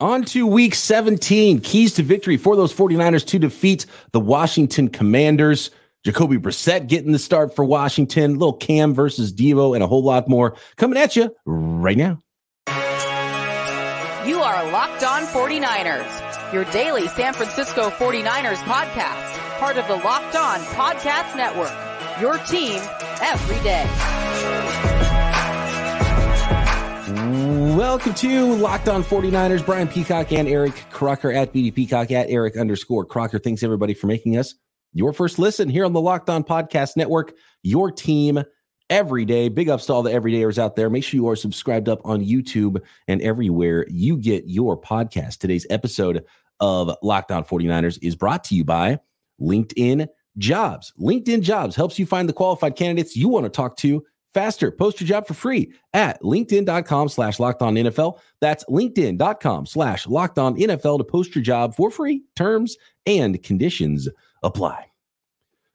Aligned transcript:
On 0.00 0.22
to 0.26 0.46
week 0.46 0.74
17. 0.76 1.60
Keys 1.60 1.94
to 1.94 2.04
victory 2.04 2.36
for 2.36 2.54
those 2.54 2.72
49ers 2.72 3.26
to 3.26 3.38
defeat 3.38 3.84
the 4.12 4.20
Washington 4.20 4.88
Commanders. 4.88 5.70
Jacoby 6.04 6.36
Brissett 6.38 6.86
getting 6.86 7.10
the 7.10 7.18
start 7.18 7.56
for 7.56 7.64
Washington. 7.64 8.34
Little 8.34 8.52
Cam 8.52 8.94
versus 8.94 9.32
Deebo, 9.32 9.74
and 9.74 9.82
a 9.82 9.88
whole 9.88 10.04
lot 10.04 10.28
more 10.28 10.56
coming 10.76 10.98
at 10.98 11.16
you 11.16 11.34
right 11.44 11.96
now. 11.96 12.22
You 14.24 14.40
are 14.40 14.70
Locked 14.70 15.02
On 15.02 15.22
49ers, 15.22 16.52
your 16.52 16.64
daily 16.66 17.08
San 17.08 17.34
Francisco 17.34 17.90
49ers 17.90 18.58
podcast, 18.58 19.58
part 19.58 19.78
of 19.78 19.88
the 19.88 19.96
Locked 19.96 20.36
On 20.36 20.60
Podcast 20.60 21.36
Network. 21.36 21.72
Your 22.20 22.38
team 22.46 22.80
every 23.20 23.60
day. 23.64 24.17
Welcome 27.76 28.14
to 28.14 28.54
Locked 28.54 28.88
On 28.88 29.04
49ers. 29.04 29.64
Brian 29.64 29.88
Peacock 29.88 30.32
and 30.32 30.48
Eric 30.48 30.74
Crocker 30.90 31.30
at 31.30 31.52
BD 31.52 31.72
Peacock 31.72 32.10
at 32.10 32.30
Eric 32.30 32.56
underscore 32.56 33.04
Crocker. 33.04 33.38
Thanks 33.38 33.62
everybody 33.62 33.92
for 33.92 34.06
making 34.06 34.38
us 34.38 34.54
your 34.94 35.12
first 35.12 35.38
listen 35.38 35.68
here 35.68 35.84
on 35.84 35.92
the 35.92 36.00
Locked 36.00 36.30
On 36.30 36.42
Podcast 36.42 36.96
Network. 36.96 37.34
Your 37.62 37.92
team 37.92 38.42
every 38.88 39.26
day. 39.26 39.50
Big 39.50 39.68
ups 39.68 39.84
to 39.86 39.92
all 39.92 40.02
the 40.02 40.10
everydayers 40.10 40.56
out 40.56 40.76
there. 40.76 40.88
Make 40.88 41.04
sure 41.04 41.20
you 41.20 41.28
are 41.28 41.36
subscribed 41.36 41.90
up 41.90 42.00
on 42.04 42.24
YouTube 42.24 42.82
and 43.06 43.20
everywhere 43.20 43.84
you 43.90 44.16
get 44.16 44.44
your 44.46 44.80
podcast. 44.80 45.36
Today's 45.36 45.66
episode 45.68 46.24
of 46.60 46.96
Locked 47.02 47.30
On 47.30 47.44
49ers 47.44 47.98
is 48.00 48.16
brought 48.16 48.44
to 48.44 48.54
you 48.54 48.64
by 48.64 48.98
LinkedIn 49.42 50.08
Jobs. 50.38 50.94
LinkedIn 50.98 51.42
Jobs 51.42 51.76
helps 51.76 51.98
you 51.98 52.06
find 52.06 52.30
the 52.30 52.32
qualified 52.32 52.76
candidates 52.76 53.14
you 53.14 53.28
want 53.28 53.44
to 53.44 53.50
talk 53.50 53.76
to 53.76 54.04
faster. 54.34 54.70
Post 54.70 55.00
your 55.00 55.08
job 55.08 55.26
for 55.26 55.34
free 55.34 55.72
at 55.94 56.20
linkedin.com 56.22 57.08
slash 57.08 57.38
locked 57.38 57.62
on 57.62 57.74
NFL. 57.74 58.18
That's 58.40 58.64
linkedin.com 58.64 59.66
slash 59.66 60.06
locked 60.06 60.38
on 60.38 60.56
NFL 60.56 60.98
to 60.98 61.04
post 61.04 61.34
your 61.34 61.42
job 61.44 61.74
for 61.74 61.90
free. 61.90 62.22
Terms 62.36 62.76
and 63.06 63.42
conditions 63.42 64.08
apply. 64.42 64.88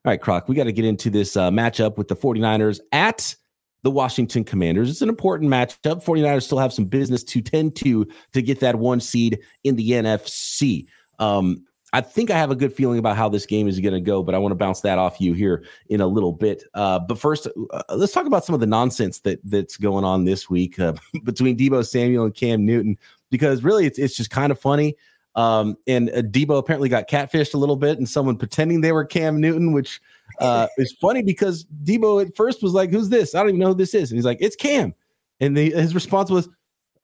All 0.05 0.11
right, 0.11 0.21
Croc, 0.21 0.49
we 0.49 0.55
got 0.55 0.65
to 0.65 0.73
get 0.73 0.85
into 0.85 1.09
this 1.09 1.37
uh, 1.37 1.49
matchup 1.49 1.97
with 1.97 2.09
the 2.09 2.15
49ers 2.15 2.81
at 2.91 3.35
the 3.83 3.91
Washington 3.91 4.43
Commanders. 4.43 4.89
It's 4.89 5.01
an 5.01 5.09
important 5.09 5.49
matchup. 5.49 6.03
49ers 6.03 6.43
still 6.43 6.57
have 6.57 6.73
some 6.73 6.85
business 6.85 7.23
to 7.25 7.41
tend 7.41 7.75
to 7.77 8.07
to 8.33 8.41
get 8.41 8.59
that 8.61 8.75
one 8.75 8.99
seed 8.99 9.39
in 9.63 9.75
the 9.75 9.91
NFC. 9.91 10.87
Um, 11.19 11.63
I 11.93 12.01
think 12.01 12.31
I 12.31 12.37
have 12.39 12.49
a 12.49 12.55
good 12.55 12.73
feeling 12.73 12.97
about 12.97 13.15
how 13.15 13.29
this 13.29 13.45
game 13.45 13.67
is 13.67 13.79
going 13.79 13.93
to 13.93 14.01
go, 14.01 14.23
but 14.23 14.33
I 14.33 14.39
want 14.39 14.51
to 14.51 14.55
bounce 14.55 14.81
that 14.81 14.97
off 14.97 15.21
you 15.21 15.33
here 15.33 15.63
in 15.89 16.01
a 16.01 16.07
little 16.07 16.31
bit. 16.33 16.63
Uh, 16.73 16.97
but 16.97 17.19
first, 17.19 17.47
uh, 17.71 17.83
let's 17.95 18.11
talk 18.11 18.25
about 18.25 18.43
some 18.43 18.55
of 18.55 18.59
the 18.59 18.67
nonsense 18.67 19.19
that 19.19 19.39
that's 19.43 19.77
going 19.77 20.03
on 20.03 20.25
this 20.25 20.49
week 20.49 20.79
uh, 20.79 20.93
between 21.23 21.55
Deebo 21.55 21.85
Samuel 21.85 22.25
and 22.25 22.33
Cam 22.33 22.65
Newton, 22.65 22.97
because 23.29 23.63
really 23.63 23.85
it's 23.85 23.99
it's 23.99 24.17
just 24.17 24.31
kind 24.31 24.51
of 24.51 24.59
funny. 24.59 24.95
Um, 25.35 25.77
and 25.85 26.09
uh, 26.09 26.23
Deebo 26.23 26.57
apparently 26.57 26.89
got 26.89 27.07
catfished 27.07 27.53
a 27.53 27.57
little 27.57 27.75
bit, 27.75 27.99
and 27.99 28.09
someone 28.09 28.37
pretending 28.37 28.81
they 28.81 28.91
were 28.91 29.05
Cam 29.05 29.39
Newton, 29.39 29.71
which 29.71 30.01
uh, 30.39 30.67
is 30.79 30.91
funny 31.01 31.21
because 31.21 31.65
Deebo 31.83 32.25
at 32.25 32.35
first 32.35 32.63
was 32.63 32.73
like, 32.73 32.89
"Who's 32.89 33.09
this? 33.09 33.35
I 33.35 33.39
don't 33.39 33.49
even 33.49 33.59
know 33.59 33.67
who 33.67 33.75
this 33.75 33.93
is," 33.93 34.09
and 34.09 34.17
he's 34.17 34.25
like, 34.25 34.39
"It's 34.41 34.55
Cam," 34.55 34.95
and 35.39 35.55
the, 35.55 35.69
his 35.71 35.93
response 35.93 36.31
was 36.31 36.49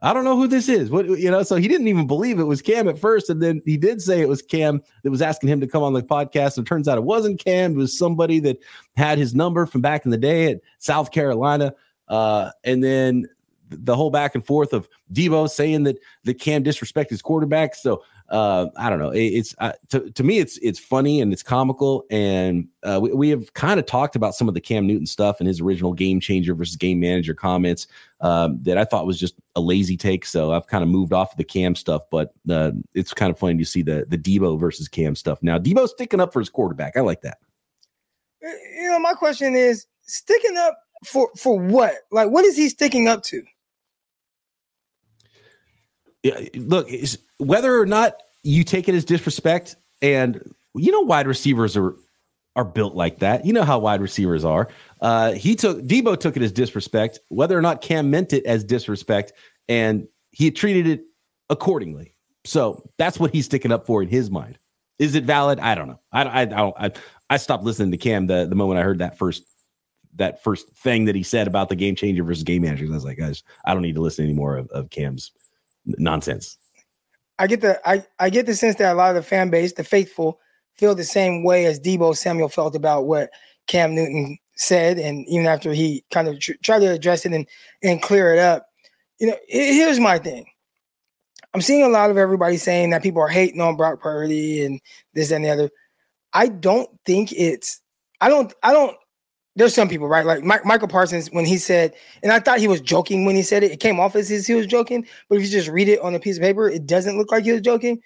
I 0.01 0.13
don't 0.13 0.23
know 0.23 0.37
who 0.37 0.47
this 0.47 0.69
is. 0.69 0.89
What 0.89 1.07
you 1.07 1.29
know, 1.29 1.43
so 1.43 1.57
he 1.57 1.67
didn't 1.67 1.89
even 1.89 2.07
believe 2.07 2.39
it 2.39 2.43
was 2.43 2.61
Cam 2.61 2.87
at 2.87 2.97
first, 2.97 3.29
and 3.29 3.41
then 3.41 3.61
he 3.65 3.75
did 3.75 4.01
say 4.01 4.21
it 4.21 4.29
was 4.29 4.41
Cam 4.41 4.81
that 5.03 5.11
was 5.11 5.21
asking 5.21 5.49
him 5.49 5.59
to 5.59 5.67
come 5.67 5.83
on 5.83 5.93
the 5.93 6.01
podcast. 6.01 6.57
And 6.57 6.65
turns 6.65 6.87
out 6.87 6.97
it 6.97 7.03
wasn't 7.03 7.43
Cam; 7.43 7.73
it 7.73 7.77
was 7.77 7.97
somebody 7.97 8.39
that 8.39 8.59
had 8.95 9.17
his 9.17 9.35
number 9.35 9.65
from 9.65 9.81
back 9.81 10.05
in 10.05 10.11
the 10.11 10.17
day 10.17 10.51
at 10.51 10.61
South 10.77 11.11
Carolina. 11.11 11.73
Uh, 12.07 12.51
and 12.63 12.83
then 12.83 13.27
the 13.69 13.95
whole 13.95 14.09
back 14.09 14.35
and 14.35 14.45
forth 14.45 14.73
of 14.73 14.87
Deebo 15.13 15.49
saying 15.49 15.83
that 15.83 15.97
that 16.23 16.39
Cam 16.39 16.63
disrespect 16.63 17.09
his 17.09 17.21
quarterback. 17.21 17.75
So 17.75 18.03
uh, 18.29 18.67
I 18.77 18.89
don't 18.89 18.99
know. 18.99 19.09
It, 19.09 19.23
it's 19.23 19.55
uh, 19.57 19.73
to, 19.89 20.11
to 20.11 20.23
me, 20.23 20.39
it's 20.39 20.57
it's 20.59 20.79
funny 20.79 21.21
and 21.21 21.33
it's 21.33 21.43
comical, 21.43 22.05
and 22.11 22.67
uh, 22.83 22.99
we, 23.01 23.11
we 23.11 23.29
have 23.29 23.53
kind 23.53 23.79
of 23.79 23.85
talked 23.85 24.15
about 24.15 24.35
some 24.35 24.47
of 24.47 24.53
the 24.53 24.61
Cam 24.61 24.85
Newton 24.85 25.05
stuff 25.05 25.39
and 25.39 25.47
his 25.47 25.59
original 25.59 25.93
game 25.93 26.19
changer 26.19 26.53
versus 26.53 26.75
game 26.75 26.99
manager 26.99 27.33
comments 27.33 27.87
um, 28.21 28.61
that 28.63 28.77
I 28.77 28.85
thought 28.85 29.07
was 29.07 29.19
just 29.19 29.35
a 29.55 29.61
lazy 29.61 29.97
take. 29.97 30.25
So 30.25 30.51
I've 30.51 30.67
kind 30.67 30.83
of 30.83 30.89
moved 30.89 31.11
off 31.11 31.31
of 31.31 31.37
the 31.37 31.43
Cam 31.43 31.75
stuff, 31.75 32.03
but 32.11 32.33
uh, 32.49 32.71
it's 32.93 33.13
kind 33.13 33.31
of 33.31 33.39
funny 33.39 33.57
to 33.57 33.65
see 33.65 33.81
the 33.81 34.05
the 34.07 34.17
Deebo 34.17 34.59
versus 34.59 34.87
Cam 34.87 35.15
stuff. 35.15 35.39
Now 35.41 35.57
Deebo's 35.57 35.91
sticking 35.91 36.19
up 36.19 36.31
for 36.31 36.39
his 36.39 36.49
quarterback. 36.49 36.97
I 36.97 37.01
like 37.01 37.21
that. 37.21 37.39
You 38.41 38.89
know, 38.89 38.99
my 38.99 39.13
question 39.13 39.55
is 39.55 39.87
sticking 40.01 40.57
up 40.57 40.77
for 41.03 41.29
for 41.35 41.59
what? 41.59 41.95
Like, 42.11 42.29
what 42.29 42.45
is 42.45 42.55
he 42.55 42.69
sticking 42.69 43.07
up 43.07 43.23
to? 43.23 43.43
Look, 46.55 46.89
whether 47.37 47.79
or 47.79 47.85
not 47.85 48.17
you 48.43 48.63
take 48.63 48.89
it 48.89 48.95
as 48.95 49.05
disrespect, 49.05 49.75
and 50.01 50.41
you 50.75 50.91
know, 50.91 51.01
wide 51.01 51.27
receivers 51.27 51.77
are 51.77 51.95
are 52.55 52.65
built 52.65 52.95
like 52.95 53.19
that. 53.19 53.45
You 53.45 53.53
know 53.53 53.63
how 53.63 53.79
wide 53.79 54.01
receivers 54.01 54.43
are. 54.43 54.67
Uh, 55.01 55.33
he 55.33 55.55
took 55.55 55.81
Deebo 55.81 56.19
took 56.19 56.35
it 56.35 56.43
as 56.43 56.51
disrespect, 56.51 57.19
whether 57.29 57.57
or 57.57 57.61
not 57.61 57.81
Cam 57.81 58.09
meant 58.09 58.33
it 58.33 58.45
as 58.45 58.63
disrespect, 58.63 59.33
and 59.67 60.07
he 60.31 60.51
treated 60.51 60.87
it 60.87 61.03
accordingly. 61.49 62.15
So 62.45 62.89
that's 62.97 63.19
what 63.19 63.31
he's 63.31 63.45
sticking 63.45 63.71
up 63.71 63.85
for 63.85 64.01
in 64.01 64.09
his 64.09 64.29
mind. 64.29 64.57
Is 64.97 65.15
it 65.15 65.23
valid? 65.23 65.59
I 65.59 65.75
don't 65.75 65.87
know. 65.87 65.99
I 66.11 66.23
I 66.23 66.41
I, 66.43 66.87
I, 66.87 66.91
I 67.29 67.37
stopped 67.37 67.63
listening 67.63 67.91
to 67.91 67.97
Cam 67.97 68.27
the, 68.27 68.45
the 68.45 68.55
moment 68.55 68.79
I 68.79 68.83
heard 68.83 68.99
that 68.99 69.17
first 69.17 69.43
that 70.15 70.43
first 70.43 70.67
thing 70.75 71.05
that 71.05 71.15
he 71.15 71.23
said 71.23 71.47
about 71.47 71.69
the 71.69 71.75
game 71.75 71.95
changer 71.95 72.23
versus 72.23 72.43
game 72.43 72.63
managers. 72.63 72.89
I 72.91 72.93
was 72.93 73.05
like, 73.05 73.17
guys, 73.17 73.43
I 73.65 73.73
don't 73.73 73.83
need 73.83 73.95
to 73.95 74.01
listen 74.01 74.25
anymore 74.25 74.57
of, 74.57 74.69
of 74.71 74.89
Cam's 74.89 75.31
nonsense. 75.97 76.57
I 77.37 77.47
get 77.47 77.61
the 77.61 77.79
I, 77.87 78.05
I 78.19 78.29
get 78.29 78.45
the 78.45 78.55
sense 78.55 78.75
that 78.75 78.93
a 78.93 78.95
lot 78.95 79.09
of 79.09 79.15
the 79.15 79.27
fan 79.27 79.49
base, 79.49 79.73
the 79.73 79.83
faithful, 79.83 80.39
feel 80.75 80.95
the 80.95 81.03
same 81.03 81.43
way 81.43 81.65
as 81.65 81.79
Deebo 81.79 82.15
Samuel 82.15 82.49
felt 82.49 82.75
about 82.75 83.05
what 83.05 83.29
Cam 83.67 83.95
Newton 83.95 84.37
said, 84.55 84.99
and 84.99 85.25
even 85.27 85.45
after 85.45 85.73
he 85.73 86.03
kind 86.11 86.27
of 86.27 86.39
tr- 86.39 86.51
tried 86.61 86.79
to 86.79 86.91
address 86.91 87.25
it 87.25 87.33
and 87.33 87.47
and 87.81 88.01
clear 88.01 88.33
it 88.33 88.39
up. 88.39 88.67
You 89.19 89.27
know, 89.27 89.37
here's 89.47 89.99
my 89.99 90.19
thing. 90.19 90.45
I'm 91.53 91.61
seeing 91.61 91.83
a 91.83 91.89
lot 91.89 92.11
of 92.11 92.17
everybody 92.17 92.57
saying 92.57 92.91
that 92.91 93.03
people 93.03 93.21
are 93.21 93.27
hating 93.27 93.61
on 93.61 93.75
Brock 93.75 94.01
Purdy 94.01 94.63
and 94.63 94.79
this 95.13 95.31
and 95.31 95.43
the 95.43 95.49
other. 95.49 95.69
I 96.33 96.47
don't 96.47 96.89
think 97.05 97.31
it's. 97.31 97.81
I 98.21 98.29
don't. 98.29 98.53
I 98.63 98.73
don't 98.73 98.95
there's 99.55 99.73
some 99.73 99.89
people, 99.89 100.07
right? 100.07 100.25
Like 100.25 100.43
Mike, 100.43 100.65
Micah 100.65 100.87
Parsons, 100.87 101.29
when 101.31 101.45
he 101.45 101.57
said, 101.57 101.93
and 102.23 102.31
I 102.31 102.39
thought 102.39 102.59
he 102.59 102.67
was 102.67 102.81
joking 102.81 103.25
when 103.25 103.35
he 103.35 103.41
said 103.41 103.63
it. 103.63 103.71
It 103.71 103.79
came 103.79 103.99
off 103.99 104.15
as 104.15 104.29
he 104.29 104.53
was 104.53 104.67
joking, 104.67 105.05
but 105.27 105.37
if 105.37 105.43
you 105.43 105.49
just 105.49 105.67
read 105.67 105.89
it 105.89 105.99
on 105.99 106.15
a 106.15 106.19
piece 106.19 106.37
of 106.37 106.43
paper, 106.43 106.69
it 106.69 106.85
doesn't 106.85 107.17
look 107.17 107.31
like 107.31 107.43
he 107.43 107.51
was 107.51 107.61
joking. 107.61 108.01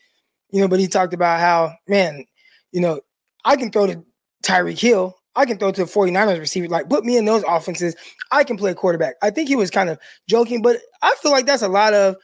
You 0.52 0.62
know, 0.62 0.68
but 0.68 0.80
he 0.80 0.88
talked 0.88 1.14
about 1.14 1.40
how, 1.40 1.76
man, 1.88 2.26
you 2.72 2.82
know, 2.82 3.02
I 3.44 3.56
can 3.56 3.72
throw 3.72 3.88
to 3.88 4.04
Tyreek 4.44 4.80
Hill. 4.80 5.16
I 5.36 5.46
can 5.46 5.58
throw 5.58 5.72
to 5.72 5.86
the 5.86 5.92
49ers 5.92 6.40
receiver. 6.40 6.68
Like, 6.68 6.90
put 6.90 7.04
me 7.04 7.18
in 7.18 7.26
those 7.26 7.44
offenses. 7.48 7.96
I 8.32 8.44
can 8.44 8.56
play 8.56 8.74
quarterback. 8.76 9.16
I 9.22 9.32
think 9.32 9.50
he 9.50 9.56
was 9.56 9.72
kind 9.72 9.90
of 9.90 9.98
joking, 10.28 10.62
but 10.62 10.78
I 11.02 11.16
feel 11.22 11.32
like 11.32 11.48
that's 11.48 11.64
a 11.64 11.68
lot 11.68 11.96
of 11.96 12.16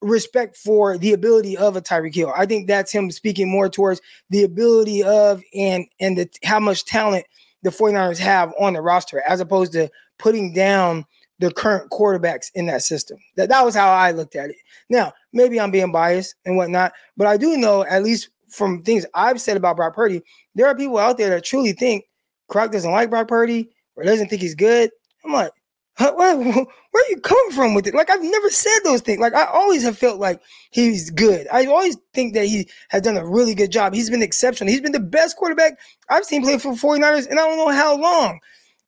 respect 0.00 0.56
for 0.56 0.96
the 0.98 1.12
ability 1.12 1.56
of 1.56 1.76
a 1.76 1.82
Tyreek 1.82 2.14
Hill. 2.14 2.32
I 2.34 2.46
think 2.46 2.68
that's 2.68 2.90
him 2.90 3.10
speaking 3.10 3.50
more 3.50 3.68
towards 3.68 4.00
the 4.30 4.44
ability 4.44 5.02
of 5.02 5.42
and 5.54 5.86
and 6.00 6.18
the 6.18 6.28
how 6.44 6.60
much 6.60 6.84
talent– 6.84 7.24
the 7.62 7.70
49ers 7.70 8.18
have 8.18 8.52
on 8.58 8.72
the 8.72 8.82
roster 8.82 9.22
as 9.28 9.40
opposed 9.40 9.72
to 9.72 9.90
putting 10.18 10.52
down 10.52 11.04
the 11.38 11.52
current 11.52 11.90
quarterbacks 11.90 12.50
in 12.54 12.66
that 12.66 12.82
system. 12.82 13.18
That 13.36 13.48
that 13.48 13.64
was 13.64 13.74
how 13.74 13.90
I 13.90 14.12
looked 14.12 14.36
at 14.36 14.50
it. 14.50 14.56
Now, 14.88 15.12
maybe 15.32 15.58
I'm 15.60 15.70
being 15.70 15.92
biased 15.92 16.36
and 16.44 16.56
whatnot, 16.56 16.92
but 17.16 17.26
I 17.26 17.36
do 17.36 17.56
know, 17.56 17.84
at 17.84 18.04
least 18.04 18.30
from 18.48 18.82
things 18.82 19.06
I've 19.14 19.40
said 19.40 19.56
about 19.56 19.76
Brock 19.76 19.94
Purdy, 19.94 20.22
there 20.54 20.66
are 20.66 20.76
people 20.76 20.98
out 20.98 21.18
there 21.18 21.30
that 21.30 21.44
truly 21.44 21.72
think 21.72 22.04
Croc 22.48 22.70
doesn't 22.70 22.90
like 22.90 23.10
Brock 23.10 23.28
Purdy 23.28 23.70
or 23.96 24.04
doesn't 24.04 24.28
think 24.28 24.42
he's 24.42 24.54
good. 24.54 24.90
I'm 25.24 25.32
like, 25.32 25.52
where, 25.98 26.36
where 26.92 27.04
are 27.04 27.10
you 27.10 27.20
coming 27.20 27.52
from 27.52 27.74
with 27.74 27.86
it? 27.86 27.94
Like 27.94 28.10
I've 28.10 28.22
never 28.22 28.50
said 28.50 28.80
those 28.84 29.00
things. 29.00 29.20
Like 29.20 29.34
I 29.34 29.44
always 29.46 29.82
have 29.82 29.98
felt 29.98 30.20
like 30.20 30.40
he's 30.70 31.10
good. 31.10 31.46
I 31.52 31.66
always 31.66 31.96
think 32.14 32.34
that 32.34 32.46
he 32.46 32.68
has 32.88 33.02
done 33.02 33.16
a 33.16 33.26
really 33.26 33.54
good 33.54 33.70
job. 33.70 33.94
He's 33.94 34.10
been 34.10 34.22
exceptional. 34.22 34.70
He's 34.70 34.80
been 34.80 34.92
the 34.92 35.00
best 35.00 35.36
quarterback 35.36 35.78
I've 36.08 36.24
seen 36.24 36.42
play 36.42 36.58
for 36.58 36.72
49ers 36.72 37.28
and 37.28 37.38
I 37.38 37.46
don't 37.46 37.58
know 37.58 37.70
how 37.70 37.96
long. 37.96 38.40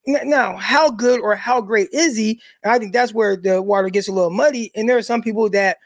Now, 0.07 0.57
how 0.57 0.91
good 0.91 1.21
or 1.21 1.35
how 1.35 1.63
great 1.63 1.89
is 1.93 2.15
he? 2.15 2.41
And 2.63 2.73
I 2.73 2.79
think 2.79 2.93
that's 2.93 3.15
where 3.15 3.37
the 3.37 3.63
water 3.63 3.89
gets 3.89 4.09
a 4.09 4.13
little 4.13 4.31
muddy. 4.31 4.71
And 4.75 4.87
there 4.87 4.99
are 4.99 5.03
some 5.03 5.23
people 5.23 5.49
that, 5.51 5.79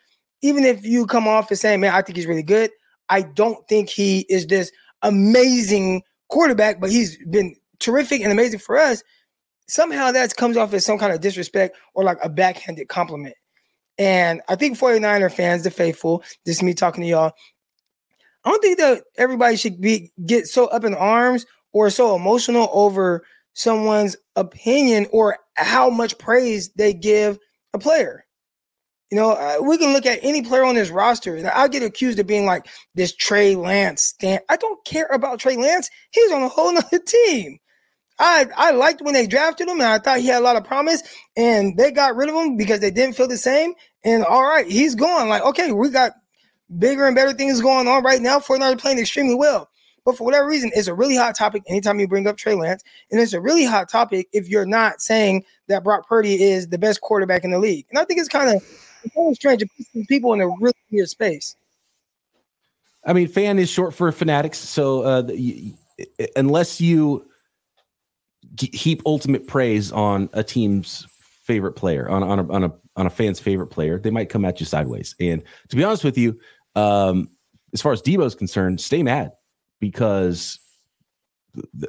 even 0.42 0.64
if 0.64 0.84
you 0.84 1.06
come 1.06 1.28
off 1.28 1.52
as 1.52 1.60
saying, 1.60 1.80
man, 1.80 1.94
I 1.94 2.02
think 2.02 2.16
he's 2.16 2.26
really 2.26 2.42
good, 2.42 2.70
I 3.08 3.22
don't 3.22 3.66
think 3.68 3.88
he 3.88 4.26
is 4.28 4.46
this 4.46 4.72
amazing 5.02 6.02
quarterback, 6.28 6.80
but 6.80 6.90
he's 6.90 7.16
been 7.30 7.54
terrific 7.78 8.22
and 8.22 8.32
amazing 8.32 8.58
for 8.58 8.76
us 8.76 9.04
somehow 9.68 10.10
that 10.12 10.34
comes 10.36 10.56
off 10.56 10.72
as 10.72 10.84
some 10.84 10.98
kind 10.98 11.12
of 11.12 11.20
disrespect 11.20 11.76
or 11.94 12.04
like 12.04 12.18
a 12.22 12.28
backhanded 12.28 12.88
compliment. 12.88 13.34
And 13.98 14.40
I 14.48 14.54
think 14.54 14.78
49er 14.78 15.32
fans, 15.32 15.64
the 15.64 15.70
faithful, 15.70 16.22
this 16.44 16.56
is 16.56 16.62
me 16.62 16.74
talking 16.74 17.02
to 17.02 17.08
y'all. 17.08 17.32
I 18.44 18.50
don't 18.50 18.62
think 18.62 18.78
that 18.78 19.02
everybody 19.16 19.56
should 19.56 19.80
be 19.80 20.12
get 20.24 20.46
so 20.46 20.66
up 20.68 20.84
in 20.84 20.94
arms 20.94 21.44
or 21.72 21.90
so 21.90 22.14
emotional 22.14 22.70
over 22.72 23.24
someone's 23.52 24.16
opinion 24.36 25.06
or 25.10 25.38
how 25.56 25.90
much 25.90 26.16
praise 26.18 26.70
they 26.70 26.94
give 26.94 27.38
a 27.74 27.78
player. 27.78 28.24
You 29.10 29.16
know, 29.16 29.32
uh, 29.32 29.56
we 29.62 29.78
can 29.78 29.92
look 29.92 30.06
at 30.06 30.20
any 30.22 30.42
player 30.42 30.64
on 30.64 30.74
this 30.74 30.90
roster, 30.90 31.34
and 31.34 31.46
I 31.48 31.66
get 31.68 31.82
accused 31.82 32.18
of 32.18 32.26
being 32.26 32.44
like 32.44 32.66
this 32.94 33.14
Trey 33.16 33.56
Lance 33.56 34.02
stand. 34.02 34.42
I 34.50 34.56
don't 34.56 34.84
care 34.84 35.06
about 35.06 35.40
Trey 35.40 35.56
Lance. 35.56 35.88
He's 36.10 36.30
on 36.30 36.42
a 36.42 36.48
whole 36.48 36.72
nother 36.72 36.98
team. 37.06 37.58
I 38.18 38.46
I 38.56 38.72
liked 38.72 39.02
when 39.02 39.14
they 39.14 39.26
drafted 39.26 39.68
him, 39.68 39.80
and 39.80 39.88
I 39.88 39.98
thought 39.98 40.20
he 40.20 40.26
had 40.26 40.40
a 40.40 40.44
lot 40.44 40.56
of 40.56 40.64
promise, 40.64 41.02
and 41.36 41.76
they 41.76 41.90
got 41.90 42.16
rid 42.16 42.28
of 42.28 42.34
him 42.34 42.56
because 42.56 42.80
they 42.80 42.90
didn't 42.90 43.16
feel 43.16 43.28
the 43.28 43.38
same. 43.38 43.74
And 44.04 44.24
all 44.24 44.44
right, 44.44 44.66
he's 44.66 44.94
gone. 44.94 45.28
Like, 45.28 45.42
okay, 45.42 45.72
we 45.72 45.90
got 45.90 46.12
bigger 46.78 47.06
and 47.06 47.14
better 47.14 47.32
things 47.32 47.60
going 47.60 47.88
on 47.88 48.02
right 48.02 48.20
now. 48.20 48.38
Fortnite 48.38 48.80
playing 48.80 48.98
extremely 48.98 49.34
well. 49.34 49.68
But 50.04 50.16
for 50.16 50.24
whatever 50.24 50.48
reason, 50.48 50.70
it's 50.74 50.88
a 50.88 50.94
really 50.94 51.16
hot 51.16 51.36
topic 51.36 51.62
anytime 51.68 52.00
you 52.00 52.08
bring 52.08 52.26
up 52.26 52.38
Trey 52.38 52.54
Lance. 52.54 52.82
And 53.10 53.20
it's 53.20 53.34
a 53.34 53.40
really 53.40 53.66
hot 53.66 53.90
topic 53.90 54.26
if 54.32 54.48
you're 54.48 54.64
not 54.64 55.02
saying 55.02 55.44
that 55.66 55.84
Brock 55.84 56.08
Purdy 56.08 56.42
is 56.42 56.68
the 56.68 56.78
best 56.78 57.02
quarterback 57.02 57.44
in 57.44 57.50
the 57.50 57.58
league. 57.58 57.84
And 57.90 57.98
I 57.98 58.04
think 58.04 58.18
it's 58.18 58.28
kind 58.28 58.56
of 58.56 59.36
strange. 59.36 59.62
Puts 59.76 60.06
people 60.06 60.32
in 60.32 60.40
a 60.40 60.48
really 60.48 60.72
weird 60.90 61.10
space. 61.10 61.56
I 63.04 63.12
mean, 63.12 63.28
fan 63.28 63.58
is 63.58 63.68
short 63.68 63.94
for 63.94 64.10
fanatics. 64.10 64.58
So 64.58 65.02
uh, 65.02 65.30
unless 66.36 66.80
you 66.80 67.27
heap 68.58 69.02
ultimate 69.06 69.46
praise 69.46 69.92
on 69.92 70.28
a 70.32 70.42
team's 70.42 71.06
favorite 71.42 71.72
player, 71.72 72.08
on, 72.08 72.22
on, 72.22 72.38
a, 72.38 72.52
on, 72.52 72.64
a, 72.64 72.72
on 72.96 73.06
a 73.06 73.10
fan's 73.10 73.40
favorite 73.40 73.68
player, 73.68 73.98
they 73.98 74.10
might 74.10 74.28
come 74.28 74.44
at 74.44 74.60
you 74.60 74.66
sideways. 74.66 75.14
And 75.18 75.42
to 75.68 75.76
be 75.76 75.84
honest 75.84 76.04
with 76.04 76.18
you, 76.18 76.38
um, 76.74 77.30
as 77.72 77.82
far 77.82 77.92
as 77.92 78.02
Deebo 78.02 78.24
is 78.24 78.34
concerned, 78.34 78.80
stay 78.80 79.02
mad 79.02 79.32
because 79.80 80.58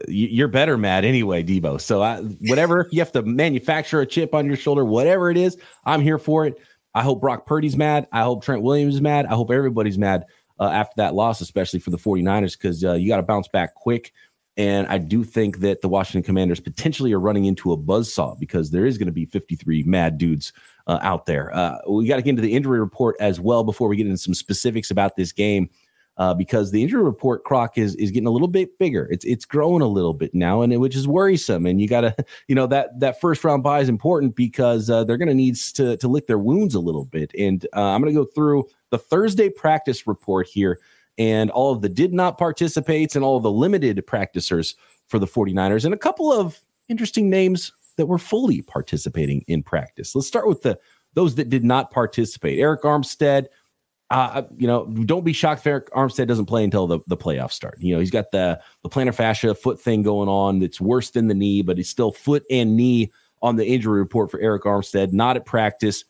you're 0.08 0.48
better 0.48 0.78
mad 0.78 1.06
anyway, 1.06 1.44
Deebo. 1.44 1.80
So 1.82 2.02
I, 2.02 2.22
whatever 2.22 2.88
you 2.92 3.00
have 3.00 3.12
to 3.14 3.22
manufacture 3.22 4.02
a 4.02 4.06
chip 4.06 4.34
on 4.34 4.46
your 4.46 4.56
shoulder, 4.56 4.86
whatever 4.86 5.30
it 5.30 5.38
is, 5.38 5.58
I'm 5.86 6.02
here 6.02 6.18
for 6.18 6.46
it. 6.46 6.56
I 6.96 7.04
hope 7.04 7.22
Brock 7.22 7.46
Purdy's 7.46 7.78
mad. 7.78 8.08
I 8.12 8.24
hope 8.24 8.44
Trent 8.44 8.62
Williams 8.62 8.96
is 8.96 9.02
mad. 9.02 9.26
I 9.26 9.36
hope 9.36 9.52
everybody's 9.52 9.98
mad 9.98 10.26
uh, 10.60 10.70
after 10.70 10.94
that 10.98 11.14
loss, 11.14 11.42
especially 11.42 11.80
for 11.80 11.92
the 11.92 11.98
49ers, 11.98 12.58
because 12.58 12.84
uh, 12.84 12.94
you 12.94 13.08
got 13.08 13.18
to 13.18 13.24
bounce 13.24 13.48
back 13.48 13.76
quick. 13.76 14.12
And 14.60 14.88
I 14.88 14.98
do 14.98 15.24
think 15.24 15.60
that 15.60 15.80
the 15.80 15.88
Washington 15.88 16.22
Commanders 16.22 16.60
potentially 16.60 17.14
are 17.14 17.20
running 17.20 17.46
into 17.46 17.72
a 17.72 17.78
buzzsaw 17.78 18.38
because 18.38 18.72
there 18.72 18.86
is 18.86 18.98
going 18.98 19.06
to 19.06 19.14
be 19.14 19.24
53 19.24 19.84
mad 19.84 20.18
dudes 20.18 20.52
uh, 20.86 21.00
out 21.02 21.26
there. 21.26 21.56
Uh, 21.56 21.78
we 21.88 22.06
got 22.06 22.18
to 22.18 22.22
get 22.22 22.32
into 22.32 22.42
the 22.42 22.54
injury 22.54 22.82
report 22.82 23.16
as 23.22 23.40
well 23.40 23.64
before 23.64 23.88
we 23.88 23.96
get 23.96 24.06
into 24.06 24.18
some 24.18 24.34
specifics 24.34 24.92
about 24.92 25.16
this 25.16 25.32
game 25.32 25.70
uh, 26.18 26.34
because 26.34 26.72
the 26.72 26.84
injury 26.84 27.02
report 27.02 27.46
croc 27.46 27.78
is 27.78 27.96
is 27.96 28.12
getting 28.12 28.28
a 28.28 28.32
little 28.32 28.50
bit 28.50 28.78
bigger. 28.78 29.08
It's 29.10 29.24
it's 29.24 29.46
growing 29.46 29.82
a 29.82 29.88
little 29.88 30.14
bit 30.14 30.36
now, 30.36 30.62
and 30.62 30.74
it, 30.74 30.78
which 30.78 30.98
is 30.98 31.08
worrisome. 31.08 31.66
And 31.66 31.80
you 31.80 31.88
got 31.88 32.02
to 32.02 32.14
you 32.50 32.56
know 32.56 32.68
that 32.68 33.00
that 33.00 33.22
first 33.22 33.46
round 33.46 33.64
buy 33.64 33.80
is 33.80 33.88
important 33.88 34.36
because 34.36 34.90
uh, 34.90 35.06
they're 35.06 35.18
going 35.18 35.30
to 35.30 35.34
need 35.34 35.56
to 35.56 35.96
to 35.96 36.08
lick 36.10 36.28
their 36.28 36.38
wounds 36.38 36.76
a 36.76 36.82
little 36.82 37.06
bit. 37.06 37.32
And 37.40 37.66
uh, 37.74 37.82
I'm 37.82 38.02
going 38.02 38.14
to 38.14 38.20
go 38.20 38.30
through 38.36 38.66
the 38.90 38.98
Thursday 38.98 39.50
practice 39.50 40.06
report 40.06 40.48
here 40.48 40.80
and 41.20 41.52
all 41.52 41.72
of 41.72 41.82
the 41.82 41.90
did 41.90 42.14
not 42.14 42.38
participates 42.38 43.16
and 43.16 43.24
all 43.24 43.38
of 43.38 43.44
the 43.44 43.52
limited 43.52 44.06
practicers 44.08 44.76
for 45.08 45.20
the 45.20 45.28
49ers 45.28 45.86
and 45.86 45.94
a 45.94 45.98
couple 45.98 46.32
of 46.32 46.60
interesting 46.88 47.30
names 47.30 47.72
that 47.98 48.08
were 48.08 48.18
fully 48.18 48.62
participating 48.62 49.44
in 49.48 49.62
practice. 49.62 50.16
Let's 50.16 50.28
start 50.28 50.48
with 50.48 50.64
the 50.64 50.80
those 51.14 51.36
that 51.36 51.50
did 51.50 51.66
not 51.66 51.92
participate. 51.92 52.60
Arik 52.60 52.82
Armstead 52.82 53.48
uh, 54.12 54.42
you 54.58 54.66
know, 54.66 54.88
don't 55.06 55.24
be 55.24 55.34
shocked 55.34 55.66
if 55.66 55.72
Arik 55.72 55.90
Armstead 55.90 56.28
doesn't 56.28 56.48
play 56.48 56.64
until 56.64 56.88
the, 56.88 57.00
the 57.06 57.18
playoffs 57.18 57.52
start. 57.52 57.78
You 57.80 57.94
know, 57.94 58.00
he's 58.00 58.10
got 58.10 58.32
the 58.32 58.60
the 58.82 58.90
plantar 58.90 59.14
fascia 59.14 59.54
foot 59.54 59.80
thing 59.80 60.02
going 60.02 60.28
on 60.28 60.60
that's 60.60 60.82
worse 60.82 61.12
than 61.12 61.28
the 61.28 61.36
knee, 61.36 61.62
but 61.62 61.78
he's 61.78 61.90
still 61.90 62.12
foot 62.12 62.44
and 62.50 62.76
knee 62.76 63.12
on 63.42 63.56
the 63.56 63.66
injury 63.66 64.00
report 64.00 64.32
for 64.32 64.40
Arik 64.40 64.62
Armstead, 64.62 65.14
not 65.14 65.38
at 65.38 65.46
practice. 65.46 66.06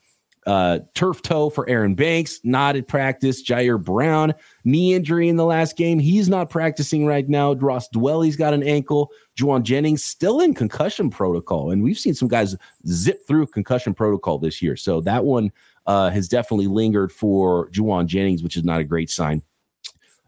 Uh, 0.49 0.79
turf 0.95 1.21
toe 1.21 1.51
for 1.51 1.69
Aaron 1.69 1.93
Banks, 1.93 2.39
not 2.43 2.75
at 2.75 2.87
practice. 2.87 3.43
Ji'Ayir 3.43 3.79
Brown, 3.79 4.33
knee 4.63 4.95
injury 4.95 5.29
in 5.29 5.35
the 5.35 5.45
last 5.45 5.77
game. 5.77 5.99
He's 5.99 6.27
not 6.27 6.49
practicing 6.49 7.05
right 7.05 7.29
now. 7.29 7.53
Ross 7.53 7.87
Dwelley's 7.89 8.35
got 8.35 8.55
an 8.55 8.63
ankle. 8.63 9.11
Jauan 9.37 9.61
Jennings 9.61 10.03
still 10.03 10.39
in 10.39 10.55
concussion 10.55 11.11
protocol. 11.11 11.69
And 11.69 11.83
we've 11.83 11.99
seen 11.99 12.15
some 12.15 12.27
guys 12.27 12.55
zip 12.87 13.27
through 13.27 13.45
concussion 13.45 13.93
protocol 13.93 14.39
this 14.39 14.59
year. 14.59 14.75
So 14.75 15.01
that 15.01 15.23
one 15.23 15.51
uh, 15.85 16.09
has 16.09 16.27
definitely 16.27 16.65
lingered 16.65 17.11
for 17.11 17.69
Jauan 17.69 18.07
Jennings, 18.07 18.41
which 18.41 18.57
is 18.57 18.63
not 18.63 18.81
a 18.81 18.85
great 18.85 19.11
sign. 19.11 19.43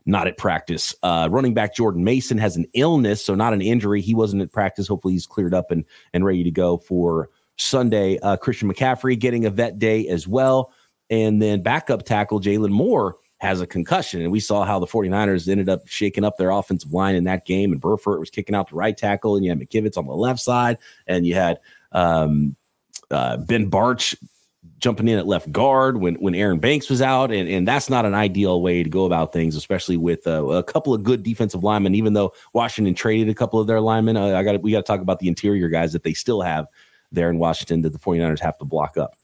Not 0.06 0.27
at 0.27 0.38
practice. 0.38 0.94
Uh, 1.01 1.29
running 1.31 1.56
back 1.56 1.75
Jordan 1.75 2.03
Mason 2.03 2.38
has 2.38 2.57
an 2.57 2.67
illness, 2.75 3.25
so 3.25 3.33
not 3.33 3.53
an 3.53 3.62
injury. 3.63 4.01
He 4.01 4.13
wasn't 4.13 4.44
at 4.44 4.51
practice. 4.51 4.88
Hopefully, 4.88 5.15
he's 5.15 5.25
cleared 5.25 5.56
up 5.56 5.71
and 5.71 5.83
and 6.13 6.24
ready 6.24 6.44
to 6.44 6.51
go 6.51 6.77
for 6.77 7.29
Sunday. 7.61 8.17
Uh, 8.19 8.37
Christian 8.37 8.71
McCaffrey 8.71 9.17
getting 9.17 9.45
a 9.45 9.49
vet 9.49 9.79
day 9.79 10.07
as 10.07 10.27
well. 10.27 10.71
And 11.09 11.41
then 11.41 11.61
backup 11.61 12.03
tackle 12.03 12.39
Jaylon 12.39 12.71
Moore 12.71 13.17
has 13.37 13.59
a 13.59 13.67
concussion. 13.67 14.21
And 14.21 14.31
we 14.31 14.39
saw 14.39 14.63
how 14.63 14.79
the 14.79 14.85
49ers 14.85 15.49
ended 15.49 15.67
up 15.67 15.87
shaking 15.87 16.23
up 16.23 16.37
their 16.37 16.51
offensive 16.51 16.93
line 16.93 17.15
in 17.15 17.23
that 17.25 17.45
game. 17.45 17.71
And 17.71 17.81
Burford 17.81 18.19
was 18.19 18.29
kicking 18.29 18.55
out 18.55 18.69
the 18.69 18.75
right 18.75 18.95
tackle, 18.95 19.35
and 19.35 19.43
you 19.43 19.51
had 19.51 19.59
McKivitz 19.59 19.97
on 19.97 20.05
the 20.05 20.13
left 20.13 20.39
side, 20.39 20.77
and 21.07 21.25
you 21.25 21.33
had 21.33 21.59
um, 21.91 22.55
uh, 23.09 23.37
Ben 23.37 23.69
Bartch 23.69 24.15
jumping 24.77 25.07
in 25.07 25.17
at 25.17 25.25
left 25.25 25.51
guard 25.51 25.97
when 25.97 26.15
when 26.15 26.35
Aaron 26.35 26.59
Banks 26.59 26.87
was 26.87 27.01
out, 27.01 27.31
and 27.31 27.49
and 27.49 27.67
that's 27.67 27.89
not 27.89 28.05
an 28.05 28.13
ideal 28.13 28.61
way 28.61 28.83
to 28.83 28.89
go 28.89 29.05
about 29.05 29.33
things, 29.33 29.55
especially 29.55 29.97
with 29.97 30.27
uh, 30.27 30.45
a 30.45 30.63
couple 30.63 30.93
of 30.93 31.03
good 31.03 31.23
defensive 31.23 31.63
linemen. 31.63 31.95
Even 31.95 32.13
though 32.13 32.33
Washington 32.53 32.93
traded 32.93 33.27
a 33.27 33.33
couple 33.33 33.59
of 33.59 33.65
their 33.65 33.81
linemen, 33.81 34.17
uh, 34.17 34.37
I 34.37 34.43
got 34.43 34.61
we 34.61 34.71
got 34.71 34.79
to 34.79 34.83
talk 34.83 35.01
about 35.01 35.17
the 35.17 35.27
interior 35.27 35.67
guys 35.67 35.93
that 35.93 36.03
they 36.03 36.13
still 36.13 36.41
have 36.41 36.67
there 37.11 37.29
in 37.29 37.37
Washington 37.37 37.81
that 37.81 37.93
the 37.93 37.99
49ers 37.99 38.39
have 38.39 38.57
to 38.59 38.65
block 38.65 38.97
up. 38.97 39.15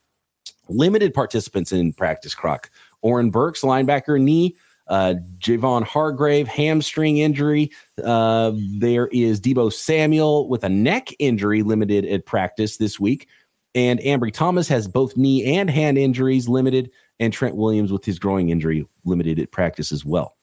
Limited 0.69 1.13
participants 1.13 1.71
in 1.71 1.93
practice. 1.93 2.35
Croc 2.35 2.69
Oren 3.01 3.29
Burks, 3.29 3.61
linebacker 3.61 4.21
knee. 4.21 4.55
Uh, 4.87 5.15
Javon 5.39 5.83
Hargrave, 5.83 6.47
hamstring 6.47 7.17
injury. 7.17 7.71
Uh, 8.01 8.53
there 8.55 9.07
is 9.07 9.41
Deebo 9.41 9.71
Samuel 9.71 10.47
with 10.47 10.63
a 10.63 10.69
neck 10.69 11.09
injury, 11.19 11.61
limited 11.61 12.05
at 12.05 12.25
practice 12.25 12.77
this 12.77 12.97
week. 12.97 13.27
And 13.75 13.99
Ambry 13.99 14.31
Thomas 14.31 14.67
has 14.69 14.87
both 14.87 15.17
knee 15.17 15.57
and 15.57 15.69
hand 15.69 15.97
injuries 15.97 16.47
limited, 16.47 16.89
and 17.19 17.33
Trent 17.33 17.55
Williams 17.55 17.91
with 17.91 18.05
his 18.05 18.17
growing 18.17 18.49
injury 18.49 18.87
limited 19.03 19.39
at 19.39 19.51
practice 19.51 19.91
as 19.91 20.05
well. 20.05 20.36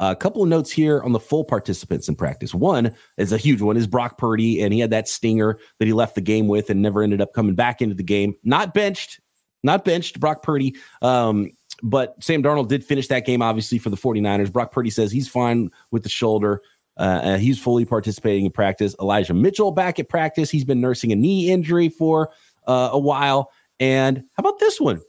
A 0.00 0.14
couple 0.14 0.42
of 0.42 0.48
notes 0.48 0.70
here 0.70 1.02
on 1.02 1.12
the 1.12 1.20
full 1.20 1.44
participants 1.44 2.08
in 2.08 2.14
practice. 2.14 2.54
One 2.54 2.94
is 3.16 3.32
a 3.32 3.36
huge 3.36 3.60
one 3.60 3.76
is 3.76 3.86
Brock 3.86 4.16
Purdy, 4.16 4.62
and 4.62 4.72
he 4.72 4.78
had 4.78 4.90
that 4.90 5.08
stinger 5.08 5.58
that 5.78 5.86
he 5.86 5.92
left 5.92 6.14
the 6.14 6.20
game 6.20 6.46
with 6.46 6.70
and 6.70 6.80
never 6.80 7.02
ended 7.02 7.20
up 7.20 7.32
coming 7.32 7.56
back 7.56 7.82
into 7.82 7.96
the 7.96 8.04
game. 8.04 8.34
Not 8.44 8.74
benched, 8.74 9.20
not 9.64 9.84
benched, 9.84 10.20
Brock 10.20 10.42
Purdy. 10.42 10.76
Um, 11.02 11.50
but 11.82 12.14
Sam 12.22 12.42
Darnold 12.42 12.68
did 12.68 12.84
finish 12.84 13.08
that 13.08 13.26
game, 13.26 13.42
obviously, 13.42 13.78
for 13.78 13.90
the 13.90 13.96
49ers. 13.96 14.52
Brock 14.52 14.72
Purdy 14.72 14.90
says 14.90 15.10
he's 15.10 15.28
fine 15.28 15.70
with 15.90 16.02
the 16.02 16.08
shoulder. 16.08 16.62
Uh, 16.96 17.36
he's 17.36 17.58
fully 17.58 17.84
participating 17.84 18.44
in 18.44 18.50
practice. 18.50 18.94
Elijah 19.00 19.34
Mitchell 19.34 19.70
back 19.70 19.98
at 19.98 20.08
practice. 20.08 20.50
He's 20.50 20.64
been 20.64 20.80
nursing 20.80 21.12
a 21.12 21.16
knee 21.16 21.50
injury 21.50 21.88
for 21.88 22.30
uh, 22.66 22.90
a 22.92 22.98
while. 22.98 23.50
And 23.78 24.18
how 24.18 24.40
about 24.40 24.58
this 24.58 24.80
one? 24.80 25.00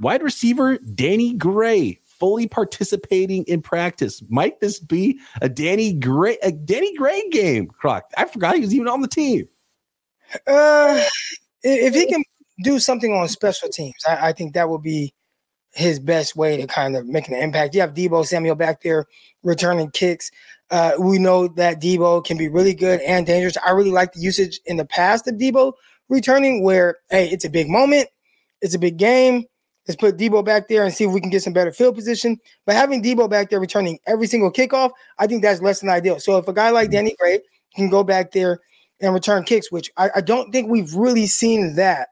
Wide 0.00 0.22
receiver 0.22 0.78
Danny 0.78 1.34
Gray 1.34 2.00
fully 2.22 2.46
participating 2.46 3.42
in 3.48 3.60
practice. 3.60 4.22
Might 4.28 4.60
this 4.60 4.78
be 4.78 5.18
a 5.40 5.48
Danny 5.48 5.92
Gray 5.92 6.38
a 6.44 6.52
Danny 6.52 6.94
Gray 6.94 7.28
game? 7.30 7.66
Croc. 7.66 8.04
I 8.16 8.26
forgot 8.26 8.54
he 8.54 8.60
was 8.60 8.72
even 8.72 8.86
on 8.86 9.00
the 9.00 9.08
team. 9.08 9.48
Uh, 10.46 11.02
if 11.64 11.94
he 11.94 12.06
can 12.06 12.22
do 12.62 12.78
something 12.78 13.12
on 13.12 13.26
special 13.26 13.68
teams, 13.70 13.96
I, 14.08 14.28
I 14.28 14.32
think 14.32 14.54
that 14.54 14.68
would 14.68 14.84
be 14.84 15.14
his 15.72 15.98
best 15.98 16.36
way 16.36 16.56
to 16.58 16.68
kind 16.68 16.96
of 16.96 17.08
make 17.08 17.26
an 17.26 17.34
impact. 17.34 17.74
You 17.74 17.80
have 17.80 17.92
Deebo 17.92 18.24
Samuel 18.24 18.54
back 18.54 18.82
there 18.82 19.06
returning 19.42 19.90
kicks. 19.90 20.30
Uh, 20.70 20.92
we 21.00 21.18
know 21.18 21.48
that 21.48 21.82
Deebo 21.82 22.24
can 22.24 22.38
be 22.38 22.46
really 22.46 22.72
good 22.72 23.00
and 23.00 23.26
dangerous. 23.26 23.56
I 23.66 23.72
really 23.72 23.90
like 23.90 24.12
the 24.12 24.20
usage 24.20 24.60
in 24.64 24.76
the 24.76 24.84
past 24.84 25.26
of 25.26 25.34
Deebo 25.34 25.72
returning 26.08 26.62
where, 26.62 26.98
hey, 27.10 27.28
it's 27.30 27.44
a 27.44 27.50
big 27.50 27.68
moment, 27.68 28.08
it's 28.60 28.76
a 28.76 28.78
big 28.78 28.96
game. 28.96 29.46
Let's 29.86 30.00
put 30.00 30.16
Deebo 30.16 30.44
back 30.44 30.68
there 30.68 30.84
and 30.84 30.94
see 30.94 31.04
if 31.04 31.10
we 31.10 31.20
can 31.20 31.30
get 31.30 31.42
some 31.42 31.52
better 31.52 31.72
field 31.72 31.96
position. 31.96 32.38
But 32.66 32.76
having 32.76 33.02
Deebo 33.02 33.28
back 33.28 33.50
there 33.50 33.58
returning 33.58 33.98
every 34.06 34.26
single 34.26 34.52
kickoff, 34.52 34.90
I 35.18 35.26
think 35.26 35.42
that's 35.42 35.60
less 35.60 35.80
than 35.80 35.90
ideal. 35.90 36.20
So 36.20 36.38
if 36.38 36.46
a 36.46 36.52
guy 36.52 36.70
like 36.70 36.90
Danny 36.90 37.16
Gray 37.18 37.40
can 37.74 37.90
go 37.90 38.04
back 38.04 38.30
there 38.30 38.60
and 39.00 39.12
return 39.12 39.42
kicks, 39.42 39.72
which 39.72 39.90
I, 39.96 40.10
I 40.16 40.20
don't 40.20 40.52
think 40.52 40.70
we've 40.70 40.94
really 40.94 41.26
seen 41.26 41.74
that, 41.76 42.08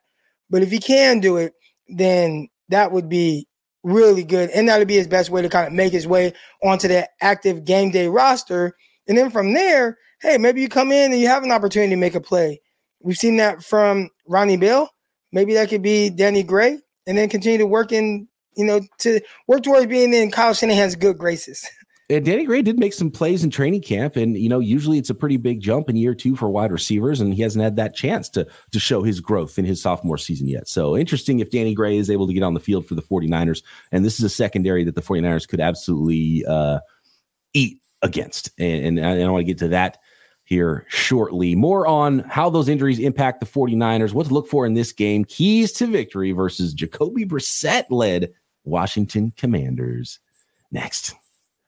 but 0.48 0.62
if 0.62 0.70
he 0.70 0.78
can 0.78 1.20
do 1.20 1.36
it, 1.36 1.52
then 1.88 2.48
that 2.68 2.90
would 2.90 3.08
be 3.08 3.46
really 3.82 4.24
good. 4.24 4.50
And 4.50 4.68
that 4.68 4.78
would 4.78 4.88
be 4.88 4.96
his 4.96 5.06
best 5.06 5.30
way 5.30 5.42
to 5.42 5.48
kind 5.48 5.66
of 5.66 5.72
make 5.72 5.92
his 5.92 6.06
way 6.06 6.32
onto 6.62 6.88
that 6.88 7.10
active 7.20 7.64
game 7.64 7.90
day 7.90 8.08
roster. 8.08 8.74
And 9.06 9.16
then 9.16 9.30
from 9.30 9.52
there, 9.54 9.96
hey, 10.20 10.38
maybe 10.38 10.60
you 10.60 10.68
come 10.68 10.92
in 10.92 11.12
and 11.12 11.20
you 11.20 11.28
have 11.28 11.44
an 11.44 11.52
opportunity 11.52 11.90
to 11.90 11.96
make 11.96 12.14
a 12.14 12.20
play. 12.20 12.60
We've 13.00 13.16
seen 13.16 13.36
that 13.36 13.62
from 13.62 14.10
Ronnie 14.26 14.56
Bell. 14.56 14.90
Maybe 15.32 15.54
that 15.54 15.70
could 15.70 15.82
be 15.82 16.10
Danny 16.10 16.42
Gray, 16.42 16.80
and 17.10 17.18
then 17.18 17.28
continue 17.28 17.58
to 17.58 17.66
work 17.66 17.90
in, 17.90 18.28
you 18.56 18.64
know, 18.64 18.80
to 18.98 19.20
work 19.48 19.64
towards 19.64 19.86
being 19.86 20.14
in 20.14 20.30
Kyle 20.30 20.54
Shanahan's 20.54 20.94
good 20.94 21.18
graces. 21.18 21.68
And 22.08 22.24
Danny 22.24 22.44
Gray 22.44 22.60
did 22.60 22.76
make 22.76 22.92
some 22.92 23.08
plays 23.08 23.44
in 23.44 23.50
training 23.50 23.82
camp, 23.82 24.16
and 24.16 24.36
you 24.36 24.48
know, 24.48 24.58
usually 24.58 24.98
it's 24.98 25.10
a 25.10 25.14
pretty 25.14 25.36
big 25.36 25.60
jump 25.60 25.88
in 25.88 25.94
year 25.94 26.12
two 26.12 26.34
for 26.34 26.50
wide 26.50 26.72
receivers, 26.72 27.20
and 27.20 27.32
he 27.32 27.40
hasn't 27.40 27.62
had 27.62 27.76
that 27.76 27.94
chance 27.94 28.28
to 28.30 28.48
to 28.72 28.80
show 28.80 29.04
his 29.04 29.20
growth 29.20 29.60
in 29.60 29.64
his 29.64 29.80
sophomore 29.80 30.18
season 30.18 30.48
yet. 30.48 30.66
So 30.66 30.96
interesting 30.96 31.38
if 31.38 31.52
Danny 31.52 31.72
Gray 31.72 31.96
is 31.96 32.10
able 32.10 32.26
to 32.26 32.34
get 32.34 32.42
on 32.42 32.54
the 32.54 32.58
field 32.58 32.84
for 32.84 32.96
the 32.96 33.02
49ers. 33.02 33.62
And 33.92 34.04
this 34.04 34.18
is 34.18 34.24
a 34.24 34.28
secondary 34.28 34.82
that 34.82 34.96
the 34.96 35.02
49ers 35.02 35.46
could 35.46 35.60
absolutely 35.60 36.44
uh, 36.48 36.80
eat 37.54 37.80
against. 38.02 38.50
And, 38.58 38.98
and 38.98 39.06
I, 39.06 39.22
I 39.22 39.28
want 39.28 39.42
to 39.42 39.52
get 39.52 39.58
to 39.58 39.68
that 39.68 39.98
here 40.50 40.84
shortly. 40.88 41.54
More 41.54 41.86
on 41.86 42.18
how 42.28 42.50
those 42.50 42.68
injuries 42.68 42.98
impact 42.98 43.38
the 43.40 43.46
49ers, 43.46 44.12
what 44.12 44.26
to 44.26 44.34
look 44.34 44.48
for 44.48 44.66
in 44.66 44.74
this 44.74 44.92
game, 44.92 45.24
keys 45.24 45.72
to 45.74 45.86
victory 45.86 46.32
versus 46.32 46.74
Jacoby 46.74 47.24
Brissett 47.24 47.84
led 47.88 48.34
Washington 48.64 49.32
Commanders. 49.36 50.18
Next. 50.70 51.14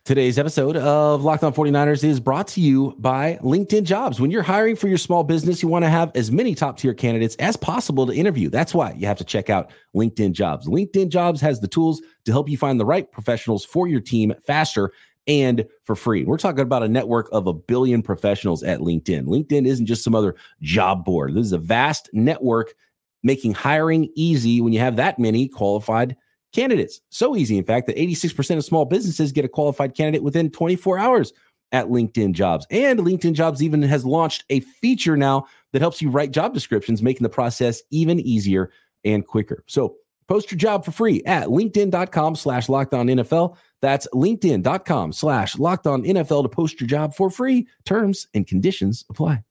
Today's 0.05 0.37
episode 0.37 0.77
of 0.77 1.23
Locked 1.23 1.45
On 1.45 1.55
49ers 1.55 2.03
is 2.03 2.19
brought 2.19 2.49
to 2.49 2.61
you 2.61 2.97
by 2.99 3.39
LinkedIn 3.41 3.85
Jobs. 3.85 4.21
When 4.21 4.33
you're 4.33 4.43
hiring 4.43 4.75
for 4.75 4.89
your 4.89 4.99
small 4.99 5.23
business, 5.23 5.63
you 5.63 5.69
want 5.69 5.85
to 5.85 5.89
have 5.89 6.11
as 6.17 6.33
many 6.33 6.57
top 6.57 6.77
tier 6.77 6.93
candidates 6.93 7.37
as 7.37 7.57
possible 7.57 8.05
to 8.09 8.13
interview. 8.13 8.51
That's 8.51 8.75
why 8.75 8.95
you 8.99 9.07
have 9.07 9.19
to 9.19 9.25
check 9.25 9.49
out 9.49 9.71
LinkedIn 9.95 10.33
Jobs. 10.33 10.67
LinkedIn 10.67 11.09
Jobs 11.09 11.41
has 11.41 11.61
the 11.61 11.69
tools 11.69 12.03
to 12.25 12.33
help 12.33 12.49
you 12.49 12.59
find 12.59 12.81
the 12.81 12.85
right 12.85 13.09
professionals 13.13 13.65
for 13.65 13.87
your 13.87 14.01
team 14.01 14.35
faster 14.45 14.91
and 15.27 15.67
for 15.85 15.95
free. 15.95 16.25
We're 16.25 16.39
talking 16.39 16.61
about 16.61 16.83
a 16.83 16.89
network 16.89 17.29
of 17.33 17.47
a 17.47 17.53
billion 17.53 18.03
professionals 18.03 18.63
at 18.63 18.81
LinkedIn. 18.81 19.25
LinkedIn 19.25 19.67
isn't 19.67 19.87
just 19.87 20.05
some 20.05 20.15
other 20.15 20.35
job 20.61 21.05
board, 21.05 21.35
this 21.35 21.47
is 21.47 21.53
a 21.53 21.59
vast 21.59 22.09
network 22.13 22.75
making 23.23 23.55
hiring 23.55 24.11
easy 24.15 24.61
when 24.61 24.73
you 24.73 24.81
have 24.81 24.97
that 24.97 25.19
many 25.19 25.49
qualified 25.49 26.17
candidates. 26.53 27.01
So 27.11 27.37
easy, 27.37 27.57
in 27.57 27.65
fact, 27.65 27.87
that 27.87 27.97
86% 27.97 28.57
of 28.57 28.65
small 28.65 28.85
businesses 28.85 29.33
get 29.33 29.45
a 29.45 29.49
qualified 29.49 29.95
candidate 29.95 30.23
within 30.23 30.51
24 30.51 30.99
hours 30.99 31.33
at 31.73 31.87
LinkedIn 31.87 32.33
Jobs. 32.33 32.67
And 32.71 33.01
LinkedIn 33.01 33.33
Jobs 33.33 33.63
even 33.63 33.83
has 33.83 34.05
launched 34.05 34.45
a 34.51 34.61
feature 34.61 35.17
now 35.17 35.47
that 35.73 35.81
helps 35.81 36.03
you 36.03 36.11
write 36.11 36.31
job 36.31 36.53
descriptions, 36.53 37.03
making 37.03 37.23
the 37.23 37.31
process 37.31 37.83
even 37.91 38.21
easier 38.21 38.71
and 39.05 39.27
quicker. 39.27 39.65
So 39.67 39.97
post 40.29 40.51
your 40.51 40.59
job 40.59 40.85
for 40.85 40.93
free 40.93 41.23
at 41.25 41.49
linkedin.com 41.49 42.37
slash 42.37 42.69
locked 42.69 42.95
on 42.95 43.07
NFL. 43.07 43.57
That's 43.83 44.07
linkedin.com 44.15 45.13
slash 45.13 45.59
locked 45.59 45.87
on 45.87 46.05
NFL 46.05 46.45
to 46.45 46.49
post 46.49 46.81
your 46.81 46.89
job 46.89 47.15
for 47.15 47.29
free. 47.29 47.67
Terms 47.85 48.29
and 48.33 48.47
conditions 48.47 49.05
apply. 49.11 49.43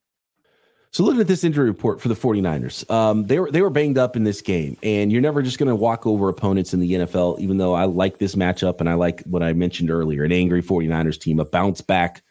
So 0.94 1.04
looking 1.04 1.22
at 1.22 1.28
this 1.28 1.46
injury 1.46 1.70
report 1.70 2.02
for 2.02 2.10
the 2.10 2.16
49ers, 2.16 2.90
um, 2.92 3.26
they 3.26 3.40
were 3.40 3.50
they 3.50 3.62
were 3.62 3.70
banged 3.70 3.98
up 3.98 4.18
in 4.18 4.26
this 4.26 4.42
game, 4.42 4.78
and 4.84 5.10
you're 5.10 5.22
never 5.22 5.42
just 5.42 5.58
going 5.58 5.70
to 5.70 5.76
walk 5.76 6.06
over 6.06 6.28
opponents 6.28 6.74
in 6.74 6.82
the 6.82 6.92
NFL. 6.92 7.40
Even 7.40 7.58
though 7.58 7.74
I 7.74 7.86
like 7.86 8.18
this 8.18 8.36
matchup 8.36 8.82
and 8.82 8.90
I 8.90 8.96
like 8.96 9.22
what 9.24 9.42
I 9.42 9.54
mentioned 9.54 9.90
earlier, 9.90 10.26
an 10.26 10.34
angry 10.34 10.62
49ers 10.62 11.20
team, 11.20 11.40
a 11.40 11.46
bounce 11.46 11.80
back 11.80 12.24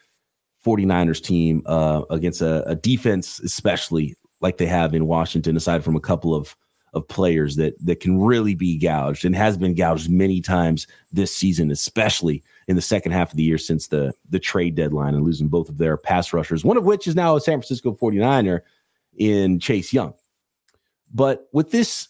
49ers 0.65 1.23
team 1.23 1.63
uh, 1.65 2.03
against 2.11 2.43
a, 2.43 2.69
a 2.69 2.77
defense, 2.77 3.41
especially 3.41 4.15
like 4.43 4.59
they 4.59 4.67
have 4.67 4.95
in 4.95 5.07
Washington, 5.07 5.57
aside 5.57 5.83
from 5.83 5.97
a 5.97 6.01
couple 6.01 6.35
of 6.35 6.55
of 6.93 7.07
players 7.09 7.57
that 7.57 7.75
that 7.85 8.01
can 8.01 8.21
really 8.21 8.55
be 8.55 8.77
gouged 8.77 9.25
and 9.25 9.35
has 9.35 9.57
been 9.57 9.75
gouged 9.75 10.11
many 10.11 10.41
times 10.41 10.87
this 11.13 11.35
season, 11.35 11.71
especially 11.71 12.43
in 12.69 12.77
the 12.77 12.83
second 12.83 13.13
half 13.13 13.31
of 13.31 13.37
the 13.37 13.43
year 13.43 13.59
since 13.59 13.89
the 13.89 14.13
the 14.31 14.39
trade 14.39 14.75
deadline 14.75 15.15
and 15.15 15.25
losing 15.25 15.49
both 15.49 15.69
of 15.69 15.79
their 15.79 15.97
pass 15.97 16.33
rushers, 16.33 16.65
one 16.65 16.77
of 16.77 16.85
which 16.85 17.07
is 17.07 17.15
now 17.15 17.37
a 17.37 17.41
San 17.41 17.59
Francisco 17.59 17.93
49er 17.93 18.61
in 19.17 19.59
Chase 19.61 19.93
Young. 19.93 20.15
But 21.13 21.49
with 21.53 21.71
this 21.71 22.09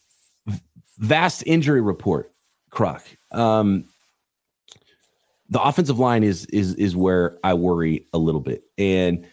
vast 0.98 1.42
injury 1.46 1.80
report, 1.80 2.32
Croc, 2.70 3.04
um, 3.32 3.84
the 5.48 5.60
offensive 5.60 5.98
line 5.98 6.22
is 6.22 6.46
is 6.46 6.74
is 6.74 6.96
where 6.96 7.38
I 7.42 7.54
worry 7.54 8.06
a 8.12 8.18
little 8.18 8.40
bit. 8.40 8.64
And 8.78 9.26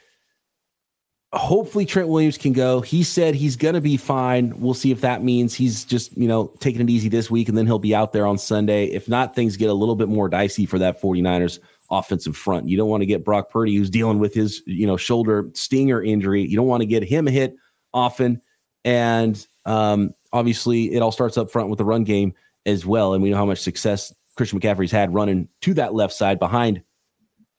hopefully 1.34 1.86
Trent 1.86 2.08
Williams 2.08 2.38
can 2.38 2.54
go. 2.54 2.82
He 2.82 3.04
said 3.04 3.36
he's 3.36 3.56
going 3.56 3.76
to 3.76 3.82
be 3.82 3.98
fine. 3.98 4.60
We'll 4.60 4.74
see 4.74 4.92
if 4.92 5.02
that 5.02 5.24
means 5.24 5.54
he's 5.54 5.84
just, 5.84 6.18
you 6.18 6.28
know, 6.28 6.54
taking 6.60 6.82
it 6.82 6.90
easy 6.90 7.10
this 7.10 7.30
week 7.30 7.50
and 7.50 7.58
then 7.58 7.66
he'll 7.66 7.80
be 7.80 7.94
out 7.94 8.14
there 8.14 8.26
on 8.26 8.38
Sunday. 8.38 8.86
If 8.86 9.10
not, 9.10 9.36
things 9.36 9.58
get 9.58 9.70
a 9.70 9.74
little 9.74 9.96
bit 9.96 10.08
more 10.08 10.30
dicey 10.30 10.66
for 10.66 10.80
that 10.80 11.02
49ers 11.02 11.60
offensive 11.92 12.38
front. 12.38 12.70
You 12.70 12.78
don't 12.78 12.90
want 12.90 13.02
to 13.02 13.06
get 13.06 13.26
Brock 13.26 13.50
Purdy 13.50 13.76
who's 13.76 13.90
dealing 13.90 14.20
with 14.20 14.34
his, 14.34 14.62
you 14.66 14.88
know, 14.88 14.98
shoulder 14.98 15.50
stinger 15.54 16.02
injury. 16.02 16.46
You 16.46 16.56
don't 16.56 16.68
want 16.68 16.82
to 16.82 16.88
get 16.88 17.04
him 17.04 17.26
hit 17.26 17.56
often 17.94 18.42
and 18.84 19.48
um 19.66 20.12
obviously 20.32 20.94
it 20.94 21.02
all 21.02 21.12
starts 21.12 21.38
up 21.38 21.50
front 21.50 21.70
with 21.70 21.78
the 21.78 21.86
run 21.86 22.04
game 22.04 22.34
as 22.66 22.86
well 22.86 23.14
and 23.14 23.24
we 23.24 23.30
know 23.30 23.38
how 23.38 23.46
much 23.46 23.60
success 23.60 24.14
Christian 24.36 24.60
McCaffrey's 24.60 24.92
had 24.92 25.14
running 25.14 25.48
to 25.62 25.74
that 25.74 25.94
left 25.94 26.14
side 26.14 26.38
behind 26.38 26.84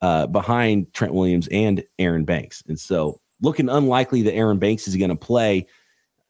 uh 0.00 0.26
behind 0.26 0.92
Trent 0.92 1.14
Williams 1.14 1.48
and 1.48 1.82
Aaron 1.98 2.25
Banks. 2.25 2.62
And 2.68 2.78
so 2.78 3.20
looking 3.40 3.68
unlikely 3.68 4.23
that 4.23 4.35
Aaron 4.35 4.59
Banks 4.59 4.88
is 4.88 4.97
going 4.97 5.11
to 5.11 5.16
play. 5.16 5.66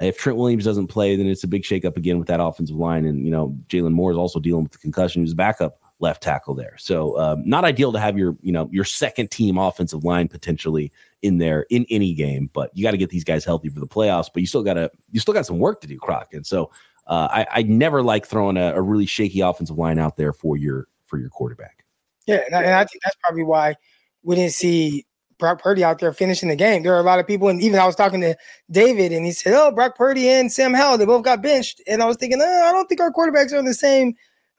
If 0.00 0.18
Trent 0.18 0.38
Williams 0.38 0.64
doesn't 0.64 0.86
play, 0.86 1.16
then 1.16 1.26
it's 1.26 1.42
a 1.42 1.48
big 1.48 1.62
shakeup 1.62 1.96
again 1.96 2.18
with 2.18 2.28
that 2.28 2.40
offensive 2.40 2.76
line. 2.76 3.04
And, 3.04 3.24
you 3.24 3.30
know, 3.30 3.56
Jaylon 3.68 3.92
Moore 3.92 4.12
is 4.12 4.16
also 4.16 4.38
dealing 4.38 4.62
with 4.62 4.72
the 4.72 4.78
concussion. 4.78 5.22
He's 5.22 5.32
a 5.32 5.36
backup 5.36 5.80
left 6.00 6.22
tackle 6.22 6.54
there. 6.54 6.76
So 6.78 7.18
um, 7.18 7.42
not 7.44 7.64
ideal 7.64 7.92
to 7.92 7.98
have 7.98 8.16
your, 8.16 8.36
you 8.40 8.52
know, 8.52 8.68
your 8.70 8.84
second 8.84 9.30
team 9.30 9.58
offensive 9.58 10.04
line 10.04 10.28
potentially 10.28 10.92
in 11.22 11.38
there 11.38 11.66
in 11.70 11.84
any 11.90 12.14
game, 12.14 12.50
but 12.52 12.70
you 12.74 12.84
got 12.84 12.92
to 12.92 12.96
get 12.96 13.10
these 13.10 13.24
guys 13.24 13.44
healthy 13.44 13.68
for 13.68 13.80
the 13.80 13.86
playoffs, 13.86 14.28
but 14.32 14.40
you 14.40 14.46
still 14.46 14.62
got 14.62 14.74
to, 14.74 14.90
you 15.10 15.18
still 15.18 15.34
got 15.34 15.46
some 15.46 15.58
work 15.58 15.80
to 15.80 15.88
do, 15.88 15.98
Croc. 15.98 16.32
And 16.32 16.46
so 16.46 16.70
uh, 17.08 17.28
I, 17.30 17.46
I 17.50 17.62
never 17.62 18.02
like 18.02 18.26
throwing 18.26 18.56
a, 18.56 18.74
a, 18.74 18.82
really 18.82 19.06
shaky 19.06 19.40
offensive 19.40 19.78
line 19.78 19.98
out 19.98 20.16
there 20.16 20.32
for 20.32 20.56
your, 20.56 20.86
for 21.06 21.18
your 21.18 21.30
quarterback. 21.30 21.84
Yeah. 22.26 22.42
And 22.46 22.54
I, 22.54 22.62
and 22.62 22.74
I 22.74 22.84
think 22.84 23.02
that's 23.02 23.16
probably 23.24 23.42
why 23.42 23.74
we 24.22 24.36
didn't 24.36 24.52
see 24.52 25.06
Brock 25.38 25.62
Purdy 25.62 25.84
out 25.84 25.98
there 25.98 26.12
finishing 26.12 26.48
the 26.48 26.56
game. 26.56 26.82
There 26.82 26.94
are 26.94 27.00
a 27.00 27.04
lot 27.04 27.20
of 27.20 27.26
people, 27.26 27.48
and 27.48 27.62
even 27.62 27.78
I 27.78 27.86
was 27.86 27.96
talking 27.96 28.20
to 28.22 28.36
David, 28.70 29.12
and 29.12 29.24
he 29.24 29.32
said, 29.32 29.54
"Oh, 29.54 29.70
Brock 29.70 29.96
Purdy 29.96 30.28
and 30.28 30.52
Sam 30.52 30.74
Howell, 30.74 30.98
they 30.98 31.06
both 31.06 31.24
got 31.24 31.42
benched." 31.42 31.80
And 31.86 32.02
I 32.02 32.06
was 32.06 32.16
thinking, 32.16 32.40
oh, 32.42 32.64
I 32.64 32.72
don't 32.72 32.88
think 32.88 33.00
our 33.00 33.12
quarterbacks 33.12 33.52
are 33.52 33.58
in 33.58 33.64
the 33.64 33.74
same 33.74 34.14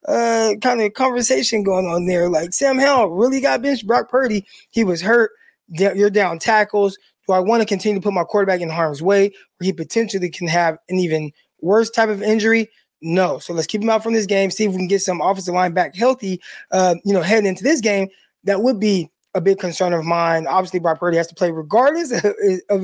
uh, 0.07 0.53
kind 0.61 0.81
of 0.81 0.93
conversation 0.93 1.63
going 1.63 1.85
on 1.85 2.05
there. 2.05 2.29
Like 2.29 2.53
Sam 2.53 2.79
Howell 2.79 3.09
really 3.09 3.41
got 3.41 3.61
benched. 3.61 3.87
Brock 3.87 4.09
Purdy, 4.09 4.45
he 4.69 4.83
was 4.83 5.01
hurt. 5.01 5.31
You're 5.67 6.09
down 6.09 6.39
tackles. 6.39 6.97
Do 7.27 7.33
I 7.33 7.39
want 7.39 7.61
to 7.61 7.67
continue 7.67 7.99
to 7.99 8.03
put 8.03 8.13
my 8.13 8.23
quarterback 8.23 8.61
in 8.61 8.69
harm's 8.69 9.03
way, 9.03 9.31
where 9.57 9.65
he 9.65 9.73
potentially 9.73 10.29
can 10.29 10.47
have 10.47 10.77
an 10.89 10.97
even 10.97 11.31
worse 11.61 11.89
type 11.89 12.09
of 12.09 12.23
injury? 12.23 12.69
No. 13.01 13.39
So 13.39 13.53
let's 13.53 13.67
keep 13.67 13.81
him 13.81 13.89
out 13.89 14.03
from 14.03 14.13
this 14.13 14.25
game. 14.25 14.49
See 14.49 14.65
if 14.65 14.71
we 14.71 14.77
can 14.77 14.87
get 14.87 15.01
some 15.01 15.21
offensive 15.21 15.53
line 15.53 15.73
back 15.73 15.95
healthy. 15.95 16.41
Uh, 16.71 16.95
you 17.05 17.13
know, 17.13 17.21
heading 17.21 17.45
into 17.45 17.63
this 17.63 17.81
game, 17.81 18.07
that 18.45 18.61
would 18.63 18.79
be 18.79 19.09
a 19.35 19.41
big 19.41 19.59
concern 19.59 19.93
of 19.93 20.03
mine. 20.03 20.47
Obviously, 20.47 20.79
Brock 20.79 20.99
Purdy 20.99 21.17
has 21.17 21.27
to 21.27 21.35
play 21.35 21.51
regardless 21.51 22.11
of, 22.23 22.35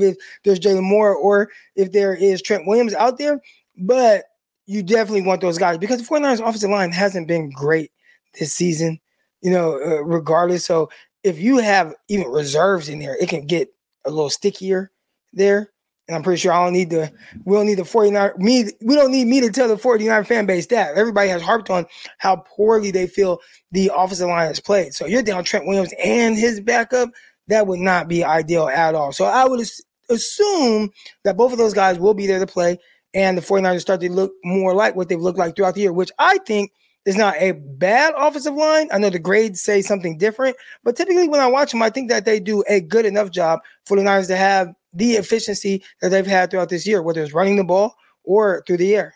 if 0.02 0.16
there's 0.44 0.60
Jaylon 0.60 0.82
Moore 0.82 1.14
or 1.14 1.50
if 1.74 1.92
there 1.92 2.14
is 2.14 2.42
Trent 2.42 2.66
Williams 2.66 2.94
out 2.94 3.18
there. 3.18 3.40
But 3.76 4.24
you 4.66 4.82
definitely 4.82 5.22
want 5.22 5.40
those 5.40 5.58
guys 5.58 5.78
because 5.78 5.98
the 5.98 6.04
49ers 6.04 6.40
offensive 6.40 6.70
line 6.70 6.92
hasn't 6.92 7.28
been 7.28 7.50
great 7.50 7.92
this 8.38 8.52
season, 8.52 9.00
you 9.40 9.50
know, 9.50 9.74
uh, 9.74 10.02
regardless. 10.02 10.64
So 10.64 10.90
if 11.22 11.38
you 11.38 11.58
have 11.58 11.94
even 12.08 12.28
reserves 12.28 12.88
in 12.88 12.98
there, 12.98 13.16
it 13.20 13.28
can 13.28 13.46
get 13.46 13.68
a 14.04 14.10
little 14.10 14.30
stickier 14.30 14.90
there. 15.32 15.72
And 16.08 16.14
I'm 16.14 16.22
pretty 16.22 16.38
sure 16.38 16.52
I 16.52 16.64
don't 16.64 16.72
need 16.72 16.90
the 16.90 17.12
we 17.44 17.56
don't 17.56 17.66
need 17.66 17.78
the 17.78 17.84
49 17.84 18.32
me 18.38 18.66
we 18.80 18.94
don't 18.94 19.10
need 19.10 19.26
me 19.26 19.40
to 19.40 19.50
tell 19.50 19.68
the 19.68 19.76
49 19.76 20.24
fan 20.24 20.46
base 20.46 20.66
that. 20.66 20.96
Everybody 20.96 21.28
has 21.30 21.42
harped 21.42 21.68
on 21.68 21.86
how 22.18 22.36
poorly 22.36 22.90
they 22.90 23.06
feel 23.06 23.40
the 23.72 23.90
offensive 23.94 24.28
line 24.28 24.46
has 24.46 24.60
played. 24.60 24.94
So 24.94 25.06
you're 25.06 25.22
down 25.22 25.44
Trent 25.44 25.66
Williams 25.66 25.92
and 26.02 26.36
his 26.36 26.60
backup. 26.60 27.10
That 27.48 27.66
would 27.66 27.80
not 27.80 28.08
be 28.08 28.24
ideal 28.24 28.68
at 28.68 28.94
all. 28.94 29.12
So 29.12 29.24
I 29.24 29.46
would 29.46 29.66
assume 30.08 30.90
that 31.24 31.36
both 31.36 31.52
of 31.52 31.58
those 31.58 31.74
guys 31.74 31.98
will 31.98 32.14
be 32.14 32.26
there 32.26 32.38
to 32.38 32.46
play 32.46 32.78
and 33.14 33.36
the 33.36 33.42
49ers 33.42 33.80
start 33.80 34.00
to 34.00 34.12
look 34.12 34.32
more 34.44 34.74
like 34.74 34.94
what 34.94 35.08
they've 35.08 35.20
looked 35.20 35.38
like 35.38 35.56
throughout 35.56 35.74
the 35.74 35.80
year, 35.80 35.92
which 35.92 36.12
I 36.18 36.38
think 36.38 36.70
is 37.06 37.16
not 37.16 37.36
a 37.38 37.52
bad 37.52 38.12
offensive 38.16 38.54
line. 38.54 38.88
I 38.92 38.98
know 38.98 39.10
the 39.10 39.18
grades 39.18 39.62
say 39.62 39.80
something 39.80 40.18
different, 40.18 40.56
but 40.82 40.96
typically 40.96 41.28
when 41.28 41.40
I 41.40 41.46
watch 41.46 41.70
them, 41.70 41.80
I 41.80 41.88
think 41.88 42.10
that 42.10 42.24
they 42.24 42.40
do 42.40 42.64
a 42.68 42.80
good 42.80 43.06
enough 43.06 43.30
job 43.30 43.60
for 43.86 43.96
the 43.96 44.02
Niners 44.02 44.26
to 44.26 44.36
have 44.36 44.74
the 44.92 45.12
efficiency 45.12 45.82
that 46.02 46.08
they've 46.10 46.26
had 46.26 46.50
throughout 46.50 46.68
this 46.68 46.86
year, 46.86 47.02
whether 47.02 47.22
it's 47.22 47.32
running 47.32 47.56
the 47.56 47.64
ball 47.64 47.94
or 48.24 48.64
through 48.66 48.78
the 48.78 48.96
air. 48.96 49.14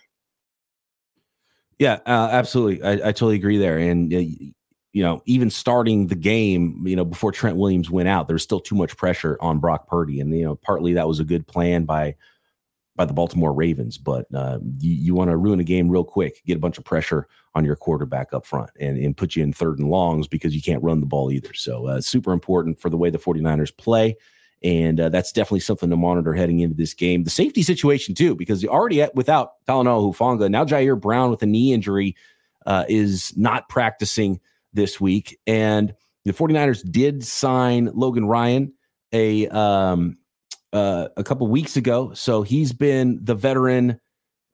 Yeah, 1.80 1.98
uh, 2.06 2.28
absolutely. 2.30 2.82
I, 2.82 2.92
I, 2.92 3.12
totally 3.12 3.36
agree 3.36 3.56
there. 3.56 3.78
And, 3.78 4.12
uh, 4.12 4.18
you 4.18 5.02
know, 5.02 5.22
even 5.24 5.48
starting 5.48 6.08
the 6.08 6.14
game, 6.14 6.84
you 6.86 6.94
know, 6.94 7.06
before 7.06 7.32
Trent 7.32 7.56
Williams 7.56 7.90
went 7.90 8.08
out, 8.08 8.28
there 8.28 8.34
was 8.34 8.42
still 8.42 8.60
too 8.60 8.74
much 8.74 8.96
pressure 8.96 9.38
on 9.40 9.60
Brock 9.60 9.88
Purdy. 9.88 10.20
And, 10.20 10.36
you 10.36 10.44
know, 10.44 10.56
partly 10.56 10.92
that 10.92 11.08
was 11.08 11.20
a 11.20 11.24
good 11.24 11.46
plan 11.46 11.84
by 11.84 12.16
by 13.00 13.06
the 13.06 13.14
Baltimore 13.14 13.54
Ravens, 13.54 13.96
but 13.96 14.26
uh, 14.34 14.58
you, 14.78 14.92
you 14.92 15.14
want 15.14 15.30
to 15.30 15.36
ruin 15.38 15.58
a 15.58 15.64
game 15.64 15.88
real 15.88 16.04
quick, 16.04 16.42
get 16.44 16.58
a 16.58 16.60
bunch 16.60 16.76
of 16.76 16.84
pressure 16.84 17.26
on 17.54 17.64
your 17.64 17.74
quarterback 17.74 18.34
up 18.34 18.44
front 18.44 18.68
and, 18.78 18.98
and 18.98 19.16
put 19.16 19.34
you 19.34 19.42
in 19.42 19.54
third 19.54 19.78
and 19.78 19.88
longs 19.88 20.28
because 20.28 20.54
you 20.54 20.60
can't 20.60 20.82
run 20.82 21.00
the 21.00 21.06
ball 21.06 21.32
either. 21.32 21.54
So, 21.54 21.86
uh, 21.86 22.02
super 22.02 22.30
important 22.30 22.78
for 22.78 22.90
the 22.90 22.98
way 22.98 23.08
the 23.08 23.16
49ers 23.16 23.74
play. 23.74 24.18
And 24.62 25.00
uh, 25.00 25.08
that's 25.08 25.32
definitely 25.32 25.60
something 25.60 25.88
to 25.88 25.96
monitor 25.96 26.34
heading 26.34 26.60
into 26.60 26.76
this 26.76 26.92
game. 26.92 27.24
The 27.24 27.30
safety 27.30 27.62
situation, 27.62 28.14
too, 28.14 28.34
because 28.34 28.62
already 28.66 29.00
at, 29.00 29.14
without 29.14 29.64
Talanoa 29.66 30.14
Hufanga, 30.14 30.50
now 30.50 30.66
Ji'Ayir 30.66 31.00
Brown 31.00 31.30
with 31.30 31.42
a 31.42 31.46
knee 31.46 31.72
injury 31.72 32.14
uh, 32.66 32.84
is 32.86 33.34
not 33.34 33.70
practicing 33.70 34.40
this 34.74 35.00
week. 35.00 35.38
And 35.46 35.94
the 36.26 36.34
49ers 36.34 36.82
did 36.92 37.24
sign 37.24 37.88
Logan 37.94 38.26
Ryan 38.26 38.74
a 39.10 39.48
um, 39.48 40.18
uh, 40.72 41.08
a 41.16 41.24
couple 41.24 41.46
weeks 41.48 41.76
ago. 41.76 42.12
So 42.14 42.42
he's 42.42 42.72
been 42.72 43.18
the 43.22 43.34
veteran 43.34 44.00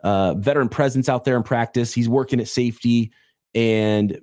uh, 0.03 0.35
veteran 0.35 0.69
presence 0.69 1.09
out 1.09 1.25
there 1.25 1.37
in 1.37 1.43
practice. 1.43 1.93
He's 1.93 2.09
working 2.09 2.41
at 2.41 2.49
safety. 2.49 3.13
And 3.55 4.21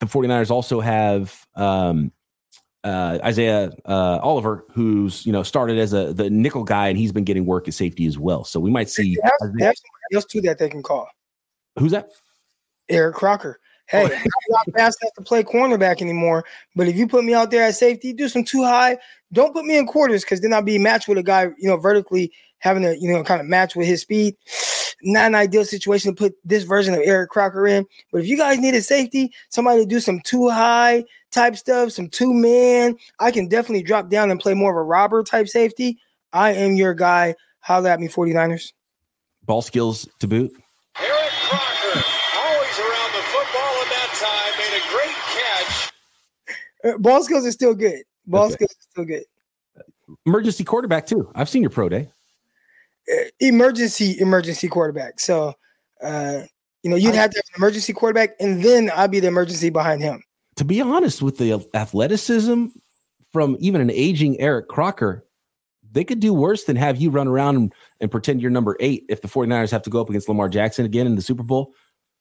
the 0.00 0.06
49ers 0.06 0.50
also 0.50 0.80
have 0.80 1.46
um, 1.54 2.12
uh, 2.84 3.18
Isaiah 3.24 3.72
uh, 3.86 4.20
Oliver, 4.22 4.64
who's 4.72 5.26
you 5.26 5.32
know 5.32 5.42
started 5.42 5.78
as 5.78 5.92
a 5.92 6.12
the 6.12 6.30
nickel 6.30 6.62
guy, 6.62 6.88
and 6.88 6.98
he's 6.98 7.12
been 7.12 7.24
getting 7.24 7.46
work 7.46 7.66
at 7.66 7.74
safety 7.74 8.06
as 8.06 8.18
well. 8.18 8.44
So 8.44 8.60
we 8.60 8.70
might 8.70 8.88
see. 8.88 9.16
They 9.16 9.22
have, 9.24 9.52
they 9.58 9.64
have 9.64 9.74
else 10.14 10.24
too 10.26 10.40
that 10.42 10.58
they 10.58 10.68
can 10.68 10.82
call. 10.82 11.08
Who's 11.78 11.92
that? 11.92 12.10
Eric 12.88 13.16
Crocker. 13.16 13.58
Hey, 13.88 14.04
I'm 14.04 14.30
not 14.48 14.72
fast 14.74 14.98
enough 15.00 15.14
to 15.14 15.22
play 15.22 15.44
cornerback 15.44 16.02
anymore. 16.02 16.44
But 16.74 16.88
if 16.88 16.96
you 16.96 17.06
put 17.06 17.24
me 17.24 17.34
out 17.34 17.50
there 17.50 17.62
at 17.62 17.74
safety, 17.74 18.12
do 18.12 18.28
some 18.28 18.44
two 18.44 18.64
high. 18.64 18.98
Don't 19.32 19.52
put 19.52 19.64
me 19.64 19.78
in 19.78 19.86
quarters 19.86 20.22
because 20.24 20.40
then 20.40 20.52
I'll 20.52 20.62
be 20.62 20.78
matched 20.78 21.08
with 21.08 21.18
a 21.18 21.22
guy, 21.22 21.44
you 21.58 21.68
know, 21.68 21.76
vertically 21.76 22.32
having 22.58 22.82
to, 22.82 22.98
you 22.98 23.12
know, 23.12 23.22
kind 23.22 23.40
of 23.40 23.46
match 23.46 23.76
with 23.76 23.86
his 23.86 24.00
speed. 24.00 24.36
Not 25.02 25.26
an 25.26 25.34
ideal 25.34 25.64
situation 25.64 26.14
to 26.14 26.18
put 26.18 26.34
this 26.42 26.64
version 26.64 26.94
of 26.94 27.00
Eric 27.00 27.28
Crocker 27.30 27.66
in. 27.66 27.84
But 28.10 28.22
if 28.22 28.28
you 28.28 28.36
guys 28.36 28.58
need 28.58 28.74
a 28.74 28.80
safety, 28.80 29.30
somebody 29.50 29.82
to 29.82 29.86
do 29.86 30.00
some 30.00 30.20
two 30.24 30.48
high 30.48 31.04
type 31.30 31.54
stuff, 31.56 31.92
some 31.92 32.08
two 32.08 32.32
man, 32.32 32.96
I 33.20 33.30
can 33.30 33.46
definitely 33.46 33.82
drop 33.82 34.08
down 34.08 34.30
and 34.30 34.40
play 34.40 34.54
more 34.54 34.70
of 34.70 34.76
a 34.78 34.82
robber 34.82 35.22
type 35.22 35.48
safety. 35.48 35.98
I 36.32 36.52
am 36.52 36.74
your 36.74 36.94
guy. 36.94 37.34
Holla 37.60 37.90
at 37.90 38.00
me, 38.00 38.08
49ers. 38.08 38.72
Ball 39.44 39.62
skills 39.62 40.08
to 40.20 40.26
boot. 40.26 40.52
Eric 40.98 41.30
Crocker, 41.48 42.02
always 42.36 42.78
around 42.78 43.12
the 43.12 43.24
football 43.30 43.74
at 43.82 43.88
that 43.90 44.10
time, 44.18 44.52
made 44.58 44.74
a 44.76 44.84
great 44.90 45.16
catch. 45.34 45.92
Uh, 46.48 46.75
ball 46.98 47.22
skills 47.22 47.46
are 47.46 47.52
still 47.52 47.74
good. 47.74 48.02
Ball 48.26 48.46
okay. 48.46 48.54
skills 48.54 48.70
are 48.70 48.90
still 48.90 49.04
good. 49.04 49.24
Emergency 50.24 50.64
quarterback, 50.64 51.06
too. 51.06 51.30
I've 51.34 51.48
seen 51.48 51.62
your 51.62 51.70
pro 51.70 51.88
day. 51.88 52.08
Uh, 53.10 53.24
emergency 53.40 54.18
emergency 54.18 54.68
quarterback. 54.68 55.20
So 55.20 55.54
uh, 56.02 56.42
you 56.82 56.90
know, 56.90 56.96
you'd 56.96 57.14
have 57.14 57.30
to 57.30 57.38
have 57.38 57.44
an 57.54 57.56
emergency 57.56 57.92
quarterback, 57.92 58.36
and 58.38 58.62
then 58.62 58.90
I'd 58.90 59.10
be 59.10 59.20
the 59.20 59.28
emergency 59.28 59.70
behind 59.70 60.02
him. 60.02 60.22
To 60.56 60.64
be 60.64 60.80
honest, 60.80 61.22
with 61.22 61.38
the 61.38 61.66
athleticism 61.74 62.66
from 63.32 63.56
even 63.58 63.80
an 63.80 63.90
aging 63.90 64.40
Eric 64.40 64.68
Crocker, 64.68 65.26
they 65.90 66.04
could 66.04 66.20
do 66.20 66.32
worse 66.32 66.64
than 66.64 66.76
have 66.76 67.00
you 67.00 67.10
run 67.10 67.28
around 67.28 67.56
and, 67.56 67.72
and 68.00 68.10
pretend 68.10 68.40
you're 68.40 68.50
number 68.50 68.76
eight 68.80 69.04
if 69.08 69.20
the 69.20 69.28
49ers 69.28 69.70
have 69.70 69.82
to 69.82 69.90
go 69.90 70.00
up 70.00 70.08
against 70.08 70.28
Lamar 70.28 70.48
Jackson 70.48 70.84
again 70.84 71.06
in 71.06 71.16
the 71.16 71.22
Super 71.22 71.42
Bowl. 71.42 71.72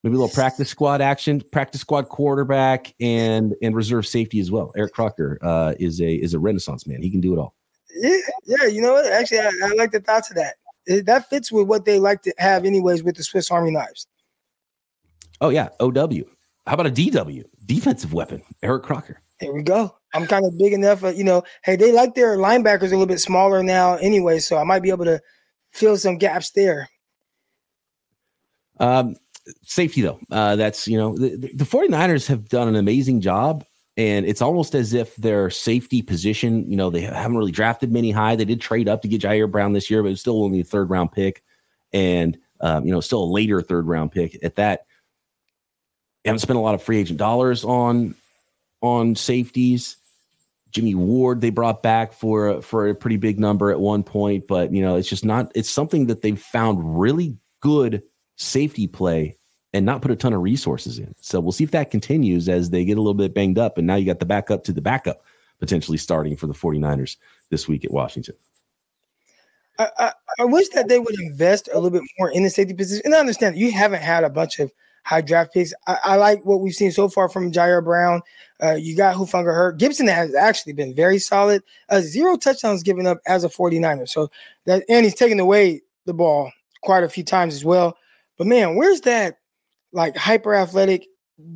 Maybe 0.05 0.17
a 0.17 0.19
little 0.19 0.35
practice 0.35 0.69
squad 0.69 1.01
action, 1.01 1.41
practice 1.51 1.81
squad 1.81 2.09
quarterback, 2.09 2.93
and 2.99 3.55
and 3.63 3.75
reserve 3.75 4.05
safety 4.05 4.39
as 4.39 4.51
well. 4.51 4.71
Eric 4.77 4.93
Crocker 4.93 5.39
uh, 5.41 5.73
is 5.79 5.99
a 5.99 6.13
is 6.13 6.35
a 6.35 6.39
renaissance 6.39 6.85
man. 6.85 7.01
He 7.01 7.09
can 7.09 7.21
do 7.21 7.33
it 7.33 7.39
all. 7.39 7.55
Yeah, 7.89 8.17
yeah. 8.45 8.67
You 8.67 8.81
know 8.83 8.93
what? 8.93 9.11
Actually, 9.11 9.39
I, 9.39 9.51
I 9.63 9.73
like 9.75 9.89
the 9.89 10.01
thoughts 10.01 10.29
of 10.29 10.35
that 10.35 10.57
that 11.05 11.27
fits 11.27 11.51
with 11.51 11.65
what 11.65 11.85
they 11.85 11.97
like 11.97 12.21
to 12.21 12.33
have 12.37 12.65
anyways 12.65 13.01
with 13.01 13.15
the 13.15 13.23
Swiss 13.23 13.49
Army 13.49 13.71
knives. 13.71 14.05
Oh 15.41 15.49
yeah, 15.49 15.69
OW. 15.79 16.21
How 16.67 16.73
about 16.75 16.85
a 16.85 16.91
DW 16.91 17.43
defensive 17.65 18.13
weapon, 18.13 18.43
Eric 18.61 18.83
Crocker? 18.83 19.23
There 19.39 19.53
we 19.53 19.63
go. 19.63 19.95
I'm 20.13 20.27
kind 20.27 20.45
of 20.45 20.55
big 20.55 20.73
enough, 20.73 21.03
uh, 21.03 21.07
you 21.07 21.23
know. 21.23 21.41
Hey, 21.63 21.77
they 21.77 21.91
like 21.91 22.13
their 22.13 22.37
linebackers 22.37 22.89
a 22.89 22.89
little 22.89 23.07
bit 23.07 23.21
smaller 23.21 23.63
now, 23.63 23.95
anyway, 23.95 24.37
so 24.37 24.57
I 24.57 24.65
might 24.65 24.83
be 24.83 24.91
able 24.91 25.05
to 25.05 25.19
fill 25.71 25.97
some 25.97 26.19
gaps 26.19 26.51
there. 26.51 26.89
Um, 28.79 29.15
safety 29.63 30.01
though, 30.01 30.19
uh, 30.31 30.55
that's 30.55 30.87
you 30.87 30.97
know 30.97 31.17
the, 31.17 31.51
the 31.53 31.65
49ers 31.65 32.27
have 32.27 32.49
done 32.49 32.67
an 32.67 32.75
amazing 32.75 33.21
job 33.21 33.65
and 33.97 34.25
it's 34.25 34.41
almost 34.41 34.75
as 34.75 34.93
if 34.93 35.15
their 35.15 35.49
safety 35.49 36.01
position, 36.01 36.69
you 36.69 36.75
know, 36.75 36.89
they 36.89 37.01
haven't 37.01 37.37
really 37.37 37.51
drafted 37.51 37.93
many 37.93 38.11
high. 38.11 38.35
They 38.35 38.45
did 38.45 38.59
trade 38.59 38.89
up 38.89 39.01
to 39.01 39.07
get 39.07 39.21
Ji'Ayir 39.21 39.49
Brown 39.49 39.71
this 39.71 39.89
year, 39.89 40.03
but 40.03 40.11
it's 40.11 40.21
still 40.21 40.43
only 40.43 40.59
a 40.59 40.65
third 40.65 40.89
round 40.89 41.13
pick, 41.13 41.43
and 41.93 42.37
um, 42.59 42.85
you 42.85 42.91
know, 42.91 42.99
still 42.99 43.23
a 43.23 43.31
later 43.31 43.61
third 43.61 43.87
round 43.87 44.11
pick 44.11 44.43
at 44.43 44.55
that. 44.55 44.85
They 46.23 46.29
haven't 46.29 46.39
spent 46.39 46.57
a 46.57 46.61
lot 46.61 46.75
of 46.75 46.83
free 46.83 46.97
agent 46.97 47.19
dollars 47.19 47.63
on 47.63 48.15
on 48.81 49.15
safeties. 49.15 49.97
Jimmy 50.71 50.95
Ward 50.95 51.39
they 51.39 51.51
brought 51.51 51.81
back 51.81 52.11
for 52.11 52.61
for 52.61 52.89
a 52.89 52.95
pretty 52.95 53.17
big 53.17 53.39
number 53.39 53.71
at 53.71 53.79
one 53.79 54.03
point, 54.03 54.45
but 54.45 54.73
you 54.73 54.81
know, 54.81 54.97
it's 54.97 55.07
just 55.07 55.23
not. 55.23 55.53
It's 55.55 55.69
something 55.69 56.07
that 56.07 56.21
they've 56.21 56.39
found 56.39 56.99
really 56.99 57.37
good 57.61 58.03
safety 58.35 58.87
play 58.87 59.37
and 59.73 59.85
not 59.85 60.01
put 60.01 60.11
a 60.11 60.15
ton 60.15 60.33
of 60.33 60.41
resources 60.41 60.99
in. 60.99 61.13
So 61.19 61.39
we'll 61.39 61.51
see 61.51 61.63
if 61.63 61.71
that 61.71 61.91
continues 61.91 62.47
as 62.47 62.69
they 62.69 62.85
get 62.85 62.97
a 62.97 63.01
little 63.01 63.13
bit 63.13 63.33
banged 63.33 63.59
up. 63.59 63.77
And 63.77 63.85
now 63.85 63.95
you 63.95 64.05
got 64.05 64.19
the 64.19 64.25
backup 64.25 64.63
to 64.65 64.71
the 64.71 64.81
backup 64.81 65.23
potentially 65.59 65.97
starting 65.97 66.35
for 66.35 66.47
the 66.47 66.53
49ers 66.53 67.17
this 67.49 67.67
week 67.67 67.83
at 67.85 67.91
Washington. 67.91 68.35
I, 69.77 69.89
I, 69.97 70.11
I 70.39 70.45
wish 70.45 70.69
that 70.69 70.87
they 70.87 70.99
would 70.99 71.19
invest 71.19 71.69
a 71.71 71.75
little 71.75 71.89
bit 71.89 72.03
more 72.17 72.29
in 72.29 72.43
the 72.43 72.49
safety 72.49 72.73
position. 72.73 73.01
And 73.05 73.15
I 73.15 73.19
understand 73.19 73.57
you 73.57 73.71
haven't 73.71 74.01
had 74.01 74.23
a 74.23 74.29
bunch 74.29 74.59
of 74.59 74.71
high 75.03 75.21
draft 75.21 75.53
picks. 75.53 75.73
I, 75.87 75.97
I 76.03 76.15
like 76.15 76.45
what 76.45 76.61
we've 76.61 76.73
seen 76.73 76.91
so 76.91 77.09
far 77.09 77.29
from 77.29 77.51
Ji'Ayir 77.51 77.83
Brown. 77.83 78.21
Uh, 78.63 78.75
you 78.75 78.95
got 78.95 79.15
Hufanga 79.15 79.53
hurt. 79.53 79.77
Gipson 79.77 80.11
has 80.11 80.33
actually 80.33 80.73
been 80.73 80.93
very 80.95 81.19
solid. 81.19 81.63
Uh, 81.89 82.01
zero 82.01 82.37
touchdowns 82.37 82.83
given 82.83 83.05
up 83.05 83.19
as 83.27 83.43
a 83.43 83.49
49er. 83.49 84.09
So 84.09 84.29
that 84.65 84.83
and 84.89 85.03
he's 85.03 85.15
taken 85.15 85.39
away 85.39 85.81
the 86.05 86.13
ball 86.13 86.51
quite 86.81 87.03
a 87.03 87.09
few 87.09 87.23
times 87.23 87.53
as 87.53 87.65
well. 87.65 87.97
But 88.37 88.47
man, 88.47 88.75
where's 88.75 89.01
that 89.01 89.39
like 89.91 90.15
hyper 90.17 90.53
athletic, 90.53 91.07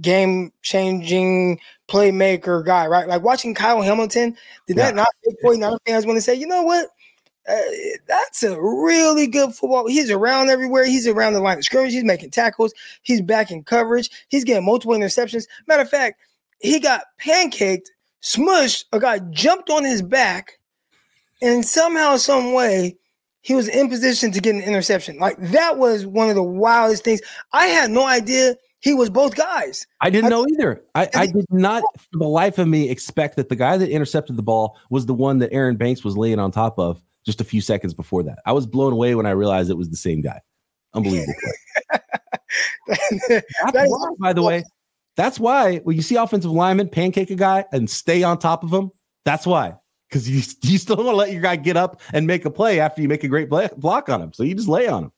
game 0.02 0.52
changing 0.62 1.60
playmaker 1.88 2.66
guy, 2.66 2.88
right? 2.88 3.08
Like 3.08 3.24
watching 3.24 3.54
Kyle 3.54 3.82
Hamilton, 3.82 4.36
did 4.68 4.78
yeah. 4.78 4.86
that 4.86 4.96
not 4.96 5.10
make 5.26 5.38
49 5.42 5.78
fans 5.86 6.06
want 6.06 6.18
to 6.18 6.22
say, 6.22 6.36
you 6.36 6.48
know 6.48 6.64
what? 6.64 6.90
Uh, 7.48 7.62
that's 8.08 8.44
a 8.44 8.60
really 8.62 9.26
good 9.26 9.54
football. 9.54 9.88
He's 9.88 10.12
around 10.12 10.50
everywhere. 10.50 10.86
He's 10.86 11.08
around 11.08 11.34
the 11.34 11.40
line 11.40 11.58
of 11.58 11.64
scrimmage. 11.64 11.94
He's 11.94 12.04
making 12.04 12.30
tackles. 12.32 12.74
He's 13.02 13.22
backing 13.22 13.64
coverage. 13.64 14.10
He's 14.28 14.44
getting 14.44 14.66
multiple 14.66 14.96
interceptions. 14.96 15.48
Matter 15.68 15.82
of 15.82 15.90
fact, 15.90 16.20
he 16.60 16.80
got 16.80 17.04
pancaked, 17.20 17.88
smushed. 18.22 18.86
A 18.92 19.00
guy 19.00 19.20
jumped 19.32 19.70
on 19.70 19.84
his 19.84 20.02
back, 20.02 20.60
and 21.42 21.66
somehow, 21.66 22.18
some 22.18 22.54
way, 22.54 22.98
he 23.42 23.54
was 23.54 23.68
in 23.68 23.90
position 23.90 24.32
to 24.32 24.40
get 24.40 24.56
an 24.56 24.62
interception. 24.62 25.18
Like 25.18 25.38
that 25.40 25.78
was 25.78 26.06
one 26.06 26.30
of 26.30 26.36
the 26.36 26.44
wildest 26.44 27.04
things. 27.04 27.22
I 27.54 27.68
had 27.68 27.92
no 27.92 28.06
idea 28.06 28.56
he 28.82 28.94
was 28.94 29.10
both 29.10 29.36
guys. 29.36 29.86
I 30.02 30.10
didn't 30.10 30.28
I, 30.28 30.30
know 30.30 30.46
either. 30.54 30.82
I, 30.96 31.10
I 31.14 31.26
did 31.28 31.46
not, 31.50 31.84
for 31.98 32.18
the 32.18 32.28
life 32.28 32.58
of 32.58 32.68
me, 32.68 32.90
expect 32.90 33.36
that 33.36 33.50
the 33.50 33.56
guy 33.56 33.78
that 33.78 33.90
intercepted 33.90 34.38
the 34.38 34.44
ball 34.44 34.78
was 34.90 35.06
the 35.06 35.14
one 35.14 35.40
that 35.40 35.52
Aaron 35.52 35.76
Banks 35.76 36.04
was 36.04 36.16
laying 36.16 36.40
on 36.40 36.52
top 36.52 36.80
of 36.80 37.02
just 37.26 37.42
a 37.42 37.44
few 37.44 37.62
seconds 37.62 37.94
before 37.94 38.24
that. 38.24 38.40
I 38.46 38.54
was 38.54 38.66
blown 38.66 38.94
away 38.94 39.16
when 39.16 39.26
I 39.26 39.32
realized 39.32 39.70
it 39.70 39.78
was 39.78 39.90
the 39.90 39.98
same 39.98 40.22
guy. 40.22 40.42
Unbelievable. 40.94 41.34
that's 42.88 43.44
why, 43.74 44.10
by 44.20 44.34
the 44.34 44.42
way, 44.42 44.64
that's 45.16 45.40
why 45.40 45.80
when 45.80 45.96
you 45.96 46.02
see 46.02 46.16
offensive 46.16 46.52
linemen 46.52 46.90
pancake 46.90 47.30
a 47.30 47.36
guy 47.36 47.66
and 47.72 47.90
stay 47.90 48.24
on 48.24 48.40
top 48.40 48.64
of 48.64 48.74
him, 48.74 48.92
that's 49.26 49.46
why 49.46 49.76
because 50.10 50.30
you 50.30 50.42
you 50.62 50.78
still 50.78 50.96
want 50.98 51.10
to 51.10 51.16
let 51.16 51.32
your 51.32 51.42
guy 51.42 51.56
get 51.56 51.78
up 51.78 52.02
and 52.14 52.26
make 52.26 52.46
a 52.46 52.52
play 52.52 52.80
after 52.80 53.02
you 53.02 53.08
make 53.08 53.24
a 53.24 53.28
great 53.28 53.50
block 53.50 54.10
on 54.10 54.22
him. 54.22 54.34
So 54.34 54.44
you 54.44 54.56
just 54.56 54.68
lay 54.68 54.88
on 54.88 55.06
him. 55.06 55.12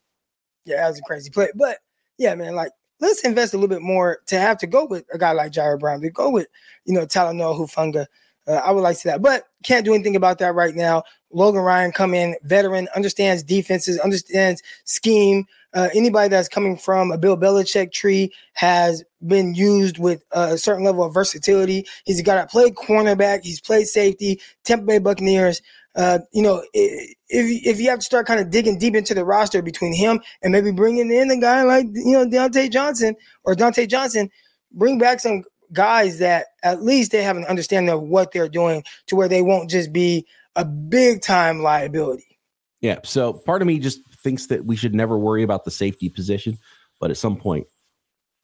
Yeah, 0.66 0.78
that 0.78 0.90
was 0.90 1.00
a 1.00 1.04
crazy 1.04 1.30
play. 1.30 1.50
But 1.56 1.78
yeah, 2.18 2.36
man, 2.36 2.56
like 2.56 2.72
let's 3.00 3.24
invest 3.26 3.54
a 3.54 3.58
little 3.58 3.74
bit 3.74 3.82
more 3.82 4.20
to 4.28 4.38
have 4.38 4.58
to 4.60 4.68
go 4.68 4.86
with 4.86 5.06
a 5.14 5.18
guy 5.18 5.32
like 5.32 5.52
Ji'Ayir 5.52 5.80
Brown, 5.80 6.02
to 6.02 6.10
go 6.10 6.30
with, 6.30 6.48
you 6.86 6.94
know, 6.94 7.06
Talanoa 7.06 7.60
Hufanga. 7.60 8.06
Uh, 8.48 8.54
I 8.54 8.72
would 8.72 8.82
like 8.82 8.98
to 9.00 9.08
that, 9.10 9.22
but 9.22 9.44
can't 9.64 9.86
do 9.86 9.94
anything 9.94 10.16
about 10.16 10.40
that 10.40 10.56
right 10.56 10.74
now. 10.74 11.04
Logan 11.32 11.62
Ryan 11.62 11.92
come 11.92 12.14
in, 12.14 12.36
veteran, 12.44 12.88
understands 12.96 13.44
defenses, 13.44 14.00
understands 14.00 14.62
scheme, 14.86 15.46
uh, 15.74 15.90
anybody 15.94 16.30
that's 16.30 16.50
coming 16.50 16.76
from 16.76 17.12
a 17.12 17.18
Bill 17.18 17.38
Belichick 17.38 17.94
tree 17.94 18.34
has 18.54 19.04
been 19.26 19.54
used 19.54 20.00
with 20.00 20.24
a 20.32 20.58
certain 20.58 20.84
level 20.84 21.04
of 21.04 21.14
versatility. 21.14 21.86
He's 22.04 22.22
got 22.22 22.42
to 22.42 22.48
play 22.48 22.72
cornerback. 22.72 23.44
He's 23.44 23.62
played 23.62 23.88
safety. 23.88 24.42
Tampa 24.66 24.86
Bay 24.86 25.00
Buccaneers. 25.00 25.62
Uh, 25.96 26.20
you 26.32 26.42
know, 26.42 26.64
if 26.74 27.16
if 27.30 27.80
you 27.80 27.90
have 27.90 28.00
to 28.00 28.06
start 28.06 28.26
kind 28.26 28.40
of 28.40 28.50
digging 28.50 28.78
deep 28.78 28.96
into 28.96 29.14
the 29.14 29.26
roster 29.26 29.62
between 29.62 29.94
him 29.94 30.22
and 30.42 30.52
maybe 30.52 30.72
bringing 30.72 31.12
in 31.12 31.32
a 31.32 31.38
guy 31.38 31.64
like 31.64 31.86
you 31.94 32.14
know 32.14 32.26
Diontae 32.26 32.72
Johnson 32.72 33.16
or 33.44 33.56
Dante 33.56 33.86
Johnson, 33.88 34.30
bring 34.72 34.98
back 34.98 35.20
some 35.20 35.44
guys 35.74 36.20
that 36.20 36.48
at 36.64 36.84
least 36.84 37.12
they 37.12 37.24
have 37.24 37.38
an 37.38 37.46
understanding 37.46 37.94
of 37.94 38.02
what 38.02 38.32
they're 38.32 38.50
doing 38.50 38.84
to 39.08 39.16
where 39.16 39.28
they 39.28 39.42
won't 39.42 39.70
just 39.70 39.92
be 39.94 40.26
a 40.56 40.66
big 40.66 41.22
time 41.22 41.62
liability. 41.62 42.40
Yeah. 42.82 43.00
So 43.04 43.34
part 43.34 43.62
of 43.62 43.68
me 43.68 43.80
just 43.80 44.02
thinks 44.24 44.48
that 44.48 44.66
we 44.66 44.76
should 44.76 44.96
never 44.96 45.18
worry 45.18 45.44
about 45.44 45.66
the 45.66 45.72
safety 45.72 46.10
position, 46.10 46.58
but 47.00 47.12
at 47.12 47.18
some 47.18 47.38
point, 47.38 47.68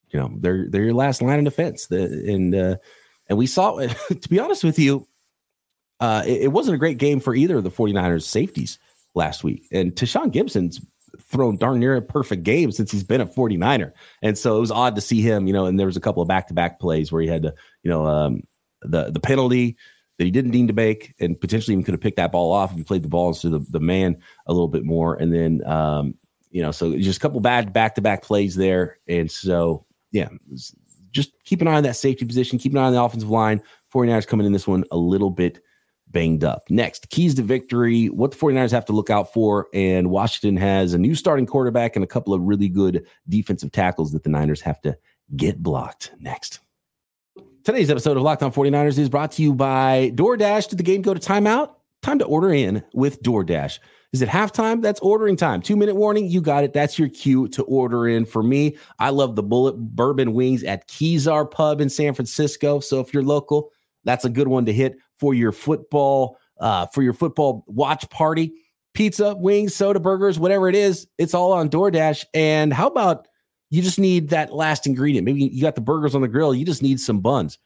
you 0.10 0.20
know, 0.20 0.32
they're 0.38 0.68
they're 0.70 0.86
your 0.86 0.94
last 0.94 1.22
line 1.22 1.40
of 1.40 1.46
defense. 1.46 1.88
The, 1.88 2.04
and 2.04 2.56
uh, 2.56 2.78
and 3.28 3.38
we 3.38 3.48
saw, 3.48 3.78
to 3.78 4.30
be 4.30 4.40
honest 4.40 4.63
with 4.63 4.80
you, 4.80 5.08
uh, 6.00 6.24
it, 6.26 6.44
it, 6.44 6.48
wasn't 6.48 6.76
a 6.76 6.78
great 6.78 6.98
game 6.98 7.20
for 7.20 7.36
either 7.36 7.58
of 7.58 7.63
the 7.63 7.72
49ers 7.72 8.24
safeties 8.24 8.80
last 9.16 9.44
week. 9.44 9.68
And 9.72 9.94
Tashaun 9.94 10.32
Gipson's 10.32 10.80
thrown 11.20 11.58
darn 11.58 11.80
near 11.80 11.96
a 11.96 12.02
perfect 12.02 12.43
game 12.43 12.72
since 12.72 12.91
he's 12.91 13.04
been 13.04 13.22
a 13.22 13.26
49er. 13.26 13.91
And 14.22 14.38
so 14.38 14.58
it 14.58 14.60
was 14.60 14.72
odd 14.72 14.96
to 14.96 15.02
see 15.02 15.22
him, 15.22 15.48
you 15.48 15.54
know, 15.54 15.65
and 15.65 15.80
there 15.80 15.88
was 15.88 15.98
a 15.98 16.02
couple 16.02 16.22
of 16.22 16.28
back-to-back 16.28 16.80
plays 16.80 17.12
where 17.12 17.22
he 17.22 17.28
had 17.28 17.43
to, 17.43 17.54
you 17.84 17.89
know, 17.89 18.06
um, 18.06 18.43
the 18.82 19.12
the 19.12 19.20
penalty 19.20 19.78
that 20.17 20.26
he 20.26 20.32
didn't 20.32 20.52
need 20.52 20.67
to 20.67 20.74
make, 20.74 21.13
and 21.20 21.39
potentially 21.39 21.74
even 21.74 21.84
could 21.84 21.93
have 21.93 22.02
picked 22.02 22.17
that 22.17 22.32
ball 22.32 22.52
off 22.52 22.72
if 22.72 22.78
he 22.78 22.84
played 22.84 23.04
the 23.04 23.10
ball 23.10 23.30
into 23.30 23.50
the, 23.50 23.60
the 23.70 23.80
man 23.80 24.17
a 24.48 24.54
little 24.54 24.67
bit 24.67 24.84
more. 24.84 25.15
And 25.15 25.34
then, 25.34 25.65
um, 25.67 26.15
you 26.50 26.62
know, 26.62 26.72
so 26.72 26.98
just 26.98 27.17
a 27.17 27.20
couple 27.20 27.39
bad 27.39 27.72
back 27.72 27.96
to 27.96 28.02
back 28.02 28.24
plays 28.24 28.56
there. 28.56 28.98
And 29.08 29.30
so, 29.30 29.86
yeah, 30.12 30.30
just 31.12 31.32
keep 31.43 31.62
an 31.62 31.67
eye 31.67 31.76
on 31.76 31.84
that 31.84 31.98
safety 31.98 32.26
position, 32.26 32.58
keep 32.58 32.72
an 32.72 32.80
eye 32.80 32.86
on 32.86 32.93
the 32.93 33.02
offensive 33.02 33.30
line. 33.30 33.62
49ers 33.93 34.28
coming 34.28 34.46
in 34.46 34.54
this 34.54 34.67
one 34.67 34.84
a 34.91 34.98
little 34.98 35.30
bit 35.30 35.62
banged 36.12 36.43
up. 36.43 36.63
Next, 36.70 37.10
keys 37.10 37.36
to 37.36 37.41
victory, 37.41 38.08
what 38.08 38.32
the 38.32 38.38
49ers 38.38 38.72
have 38.72 38.86
to 38.86 38.93
look 38.93 39.10
out 39.10 39.34
for. 39.34 39.67
And 39.74 40.10
Washington 40.10 40.58
has 40.58 40.93
a 40.93 40.98
new 40.98 41.15
starting 41.15 41.46
quarterback 41.46 41.96
and 41.96 42.04
a 42.04 42.08
couple 42.08 42.34
of 42.34 42.41
really 42.41 42.70
good 42.70 43.06
defensive 43.28 43.72
tackles 43.72 44.12
that 44.12 44.24
the 44.24 44.30
Niners 44.30 44.62
have 44.62 44.82
to 44.82 44.98
get 45.36 45.62
blocked 45.62 46.12
next. 46.20 46.60
Today's 47.63 47.89
episode 47.89 48.15
of 48.15 48.24
Locked 48.24 48.43
On 48.43 48.52
49ers 48.52 48.98
is 48.98 49.10
brought 49.10 49.34
to 49.34 49.41
you 49.41 49.54
by 49.54 50.12
DoorDash. 50.15 50.70
Did 50.70 50.80
the 50.80 50.84
game 50.84 51.02
go 51.02 51.13
to 51.13 51.20
timeout? 51.20 51.74
Time 52.02 52.20
to 52.20 52.26
order 52.26 52.54
in 52.54 52.84
with 52.93 53.22
DoorDash. 53.24 53.80
Is 54.13 54.22
it 54.22 54.30
halftime? 54.30 54.82
That's 54.82 55.02
ordering 55.02 55.36
time. 55.36 55.62
Two 55.62 55.76
minute 55.76 55.96
warning. 55.96 56.28
You 56.28 56.39
got 56.39 56.63
it. 56.63 56.72
That's 56.72 56.98
your 56.98 57.10
cue 57.10 57.50
to 57.50 57.63
order 57.63 58.08
in. 58.08 58.26
For 58.26 58.41
me, 58.41 58.78
I 59.00 59.10
love 59.10 59.36
the 59.36 59.43
Bullet 59.43 59.76
Bourbon 59.78 60.34
Wings 60.34 60.63
at 60.63 60.88
Kezar 60.88 61.52
Pub 61.52 61.82
in 61.82 61.89
San 61.89 62.13
Francisco. 62.13 62.80
So 62.80 63.02
if 63.02 63.13
you're 63.13 63.24
local, 63.24 63.72
that's 64.06 64.24
a 64.24 64.30
good 64.30 64.48
one 64.48 64.65
to 64.65 64.72
hit 64.72 64.96
for 65.19 65.34
your 65.34 65.51
football, 65.51 66.38
uh, 66.60 66.88
for 66.88 67.01
your 67.01 67.13
football 67.13 67.63
watch 67.67 68.10
party. 68.10 68.53
Pizza, 68.93 69.36
wings, 69.36 69.75
soda, 69.75 69.99
burgers, 69.99 70.39
whatever 70.39 70.67
it 70.67 70.73
is, 70.73 71.08
it's 71.19 71.36
all 71.36 71.53
on 71.53 71.69
DoorDash. 71.69 72.25
And 72.34 72.73
how 72.73 72.88
about 72.88 73.27
you 73.69 73.84
just 73.84 73.99
need 73.99 74.30
that 74.30 74.53
last 74.53 74.88
ingredient? 74.88 75.25
Maybe 75.25 75.43
you 75.43 75.62
got 75.62 75.75
the 75.75 75.82
burgers 75.82 76.15
on 76.15 76.21
the 76.21 76.27
grill, 76.27 76.56
you 76.56 76.65
just 76.65 76.82
need 76.82 76.99
some 76.99 77.19
buns. 77.19 77.60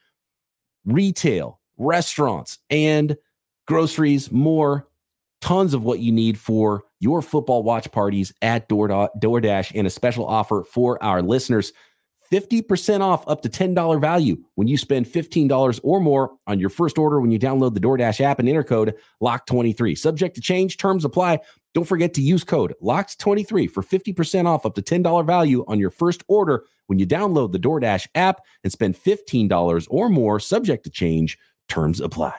Retail, 0.85 1.61
restaurants, 1.77 2.59
and 2.69 3.15
groceries, 3.65 4.29
more, 4.31 4.87
tons 5.39 5.73
of 5.73 5.83
what 5.83 5.99
you 5.99 6.11
need 6.11 6.37
for 6.37 6.83
your 6.99 7.21
football 7.21 7.63
watch 7.63 7.91
parties 7.91 8.33
at 8.41 8.69
DoorDash 8.69 9.71
and 9.73 9.87
a 9.87 9.89
special 9.89 10.25
offer 10.25 10.63
for 10.63 11.01
our 11.03 11.21
listeners. 11.21 11.73
50% 12.31 13.01
off 13.01 13.27
up 13.27 13.41
to 13.41 13.49
$10 13.49 13.99
value 13.99 14.37
when 14.55 14.67
you 14.67 14.77
spend 14.77 15.05
$15 15.05 15.79
or 15.83 15.99
more 15.99 16.31
on 16.47 16.59
your 16.59 16.69
first 16.69 16.97
order 16.97 17.19
when 17.19 17.29
you 17.29 17.37
download 17.37 17.73
the 17.73 17.79
DoorDash 17.79 18.21
app 18.21 18.39
and 18.39 18.47
enter 18.47 18.63
code 18.63 18.95
LOCK23. 19.21 19.97
Subject 19.97 20.35
to 20.35 20.41
change, 20.41 20.77
terms 20.77 21.03
apply. 21.03 21.39
Don't 21.73 21.87
forget 21.87 22.13
to 22.13 22.21
use 22.21 22.43
code 22.43 22.73
LOCKED23 22.81 23.69
for 23.69 23.83
50% 23.83 24.45
off 24.45 24.65
up 24.65 24.75
to 24.75 24.81
$10 24.81 25.25
value 25.25 25.65
on 25.67 25.79
your 25.79 25.89
first 25.89 26.23
order 26.27 26.63
when 26.87 26.99
you 26.99 27.05
download 27.05 27.51
the 27.51 27.59
DoorDash 27.59 28.07
app 28.15 28.41
and 28.63 28.71
spend 28.71 28.95
$15 28.95 29.87
or 29.89 30.09
more, 30.09 30.39
subject 30.39 30.85
to 30.85 30.89
change, 30.89 31.37
terms 31.67 31.99
apply. 31.99 32.35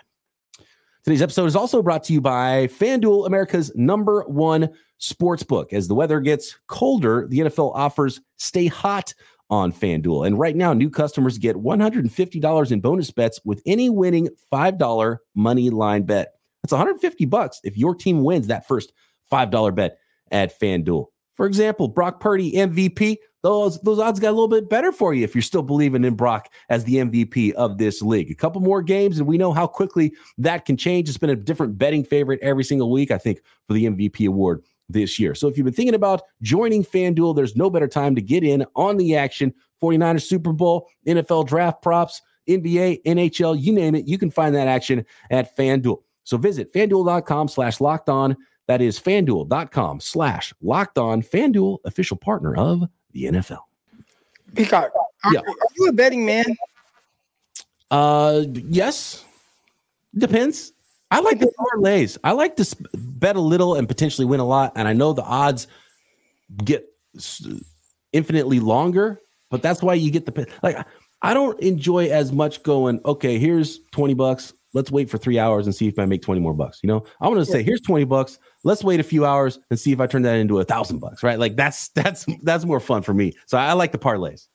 Today's 1.04 1.22
episode 1.22 1.46
is 1.46 1.56
also 1.56 1.82
brought 1.82 2.04
to 2.04 2.12
you 2.12 2.20
by 2.20 2.68
FanDuel, 2.68 3.26
America's 3.26 3.72
number 3.74 4.22
one 4.28 4.70
sports 4.98 5.42
book. 5.42 5.72
As 5.72 5.88
the 5.88 5.94
weather 5.94 6.20
gets 6.20 6.56
colder, 6.68 7.26
the 7.28 7.40
NFL 7.40 7.74
offers 7.74 8.20
stay 8.36 8.66
hot 8.66 9.12
on 9.52 9.70
FanDuel. 9.70 10.26
And 10.26 10.38
right 10.38 10.56
now, 10.56 10.72
new 10.72 10.88
customers 10.88 11.36
get 11.36 11.56
$150 11.56 12.72
in 12.72 12.80
bonus 12.80 13.10
bets 13.10 13.38
with 13.44 13.62
any 13.66 13.90
winning 13.90 14.30
$5 14.50 15.18
money 15.34 15.68
line 15.68 16.04
bet. 16.04 16.32
That's 16.62 16.72
150 16.72 17.26
bucks 17.26 17.60
if 17.62 17.76
your 17.76 17.94
team 17.94 18.24
wins 18.24 18.46
that 18.46 18.66
first 18.66 18.94
$5 19.30 19.74
bet 19.74 19.98
at 20.30 20.58
FanDuel. 20.58 21.06
For 21.34 21.44
example, 21.44 21.88
Brock 21.88 22.18
Purdy 22.18 22.52
MVP, 22.52 23.16
those 23.42 23.78
those 23.80 23.98
odds 23.98 24.20
got 24.20 24.30
a 24.30 24.32
little 24.32 24.48
bit 24.48 24.70
better 24.70 24.90
for 24.90 25.12
you 25.12 25.22
if 25.24 25.34
you're 25.34 25.42
still 25.42 25.62
believing 25.62 26.04
in 26.04 26.14
Brock 26.14 26.48
as 26.70 26.84
the 26.84 26.96
MVP 26.96 27.52
of 27.52 27.76
this 27.76 28.00
league. 28.00 28.30
A 28.30 28.34
couple 28.34 28.60
more 28.62 28.82
games, 28.82 29.18
and 29.18 29.26
we 29.26 29.36
know 29.36 29.52
how 29.52 29.66
quickly 29.66 30.14
that 30.38 30.64
can 30.64 30.78
change. 30.78 31.08
It's 31.08 31.18
been 31.18 31.30
a 31.30 31.36
different 31.36 31.76
betting 31.76 32.04
favorite 32.04 32.40
every 32.40 32.64
single 32.64 32.90
week, 32.90 33.10
I 33.10 33.18
think, 33.18 33.40
for 33.66 33.74
the 33.74 33.84
MVP 33.84 34.26
award 34.28 34.62
this 34.92 35.18
year. 35.18 35.34
So 35.34 35.48
if 35.48 35.56
you've 35.56 35.64
been 35.64 35.74
thinking 35.74 35.94
about 35.94 36.22
joining 36.42 36.84
FanDuel, 36.84 37.34
there's 37.34 37.56
no 37.56 37.70
better 37.70 37.88
time 37.88 38.14
to 38.14 38.22
get 38.22 38.44
in 38.44 38.64
on 38.76 38.96
the 38.96 39.16
action. 39.16 39.52
49ers 39.82 40.22
Super 40.22 40.52
Bowl, 40.52 40.88
NFL 41.06 41.46
draft 41.48 41.82
props, 41.82 42.22
NBA, 42.48 43.02
NHL, 43.04 43.60
you 43.60 43.72
name 43.72 43.94
it, 43.94 44.06
you 44.06 44.18
can 44.18 44.30
find 44.30 44.54
that 44.54 44.68
action 44.68 45.04
at 45.30 45.56
FanDuel. 45.56 46.02
So 46.24 46.36
visit 46.36 46.72
fanduel.com 46.72 47.48
slash 47.48 47.80
locked 47.80 48.08
on. 48.08 48.36
That 48.68 48.80
is 48.80 48.98
fanduel.com 48.98 50.00
slash 50.00 50.54
locked 50.62 50.98
on. 50.98 51.22
FanDuel, 51.22 51.78
official 51.84 52.16
partner 52.16 52.54
of 52.54 52.84
the 53.12 53.24
NFL. 53.24 53.60
Peacock, 54.54 54.92
are, 55.24 55.32
yeah. 55.32 55.40
are 55.40 55.54
you 55.76 55.88
a 55.88 55.92
betting 55.92 56.24
man? 56.24 56.44
Uh, 57.90 58.44
yes. 58.52 59.24
Depends. 60.16 60.72
I 61.12 61.20
like 61.20 61.38
the 61.40 61.52
parlays. 61.58 62.16
I 62.24 62.32
like 62.32 62.56
to 62.56 62.76
bet 62.94 63.36
a 63.36 63.40
little 63.40 63.74
and 63.74 63.86
potentially 63.86 64.24
win 64.24 64.40
a 64.40 64.46
lot. 64.46 64.72
And 64.76 64.88
I 64.88 64.94
know 64.94 65.12
the 65.12 65.22
odds 65.22 65.66
get 66.64 66.86
infinitely 68.12 68.60
longer, 68.60 69.20
but 69.50 69.60
that's 69.60 69.82
why 69.82 69.94
you 69.94 70.10
get 70.10 70.24
the 70.24 70.46
like. 70.62 70.76
I 71.20 71.34
don't 71.34 71.60
enjoy 71.60 72.06
as 72.06 72.32
much 72.32 72.62
going. 72.62 73.00
Okay, 73.04 73.38
here's 73.38 73.78
twenty 73.92 74.14
bucks. 74.14 74.54
Let's 74.72 74.90
wait 74.90 75.10
for 75.10 75.18
three 75.18 75.38
hours 75.38 75.66
and 75.66 75.74
see 75.74 75.86
if 75.86 75.98
I 75.98 76.06
make 76.06 76.22
twenty 76.22 76.40
more 76.40 76.54
bucks. 76.54 76.80
You 76.82 76.88
know, 76.88 77.04
I 77.20 77.28
want 77.28 77.40
to 77.40 77.44
say 77.44 77.62
here's 77.62 77.82
twenty 77.82 78.04
bucks. 78.04 78.38
Let's 78.64 78.82
wait 78.82 78.98
a 78.98 79.04
few 79.04 79.26
hours 79.26 79.58
and 79.68 79.78
see 79.78 79.92
if 79.92 80.00
I 80.00 80.06
turn 80.06 80.22
that 80.22 80.36
into 80.36 80.60
a 80.60 80.64
thousand 80.64 81.00
bucks. 81.00 81.22
Right? 81.22 81.38
Like 81.38 81.56
that's 81.56 81.88
that's 81.90 82.24
that's 82.42 82.64
more 82.64 82.80
fun 82.80 83.02
for 83.02 83.12
me. 83.12 83.34
So 83.44 83.58
I 83.58 83.74
like 83.74 83.92
the 83.92 83.98
parlays. 83.98 84.48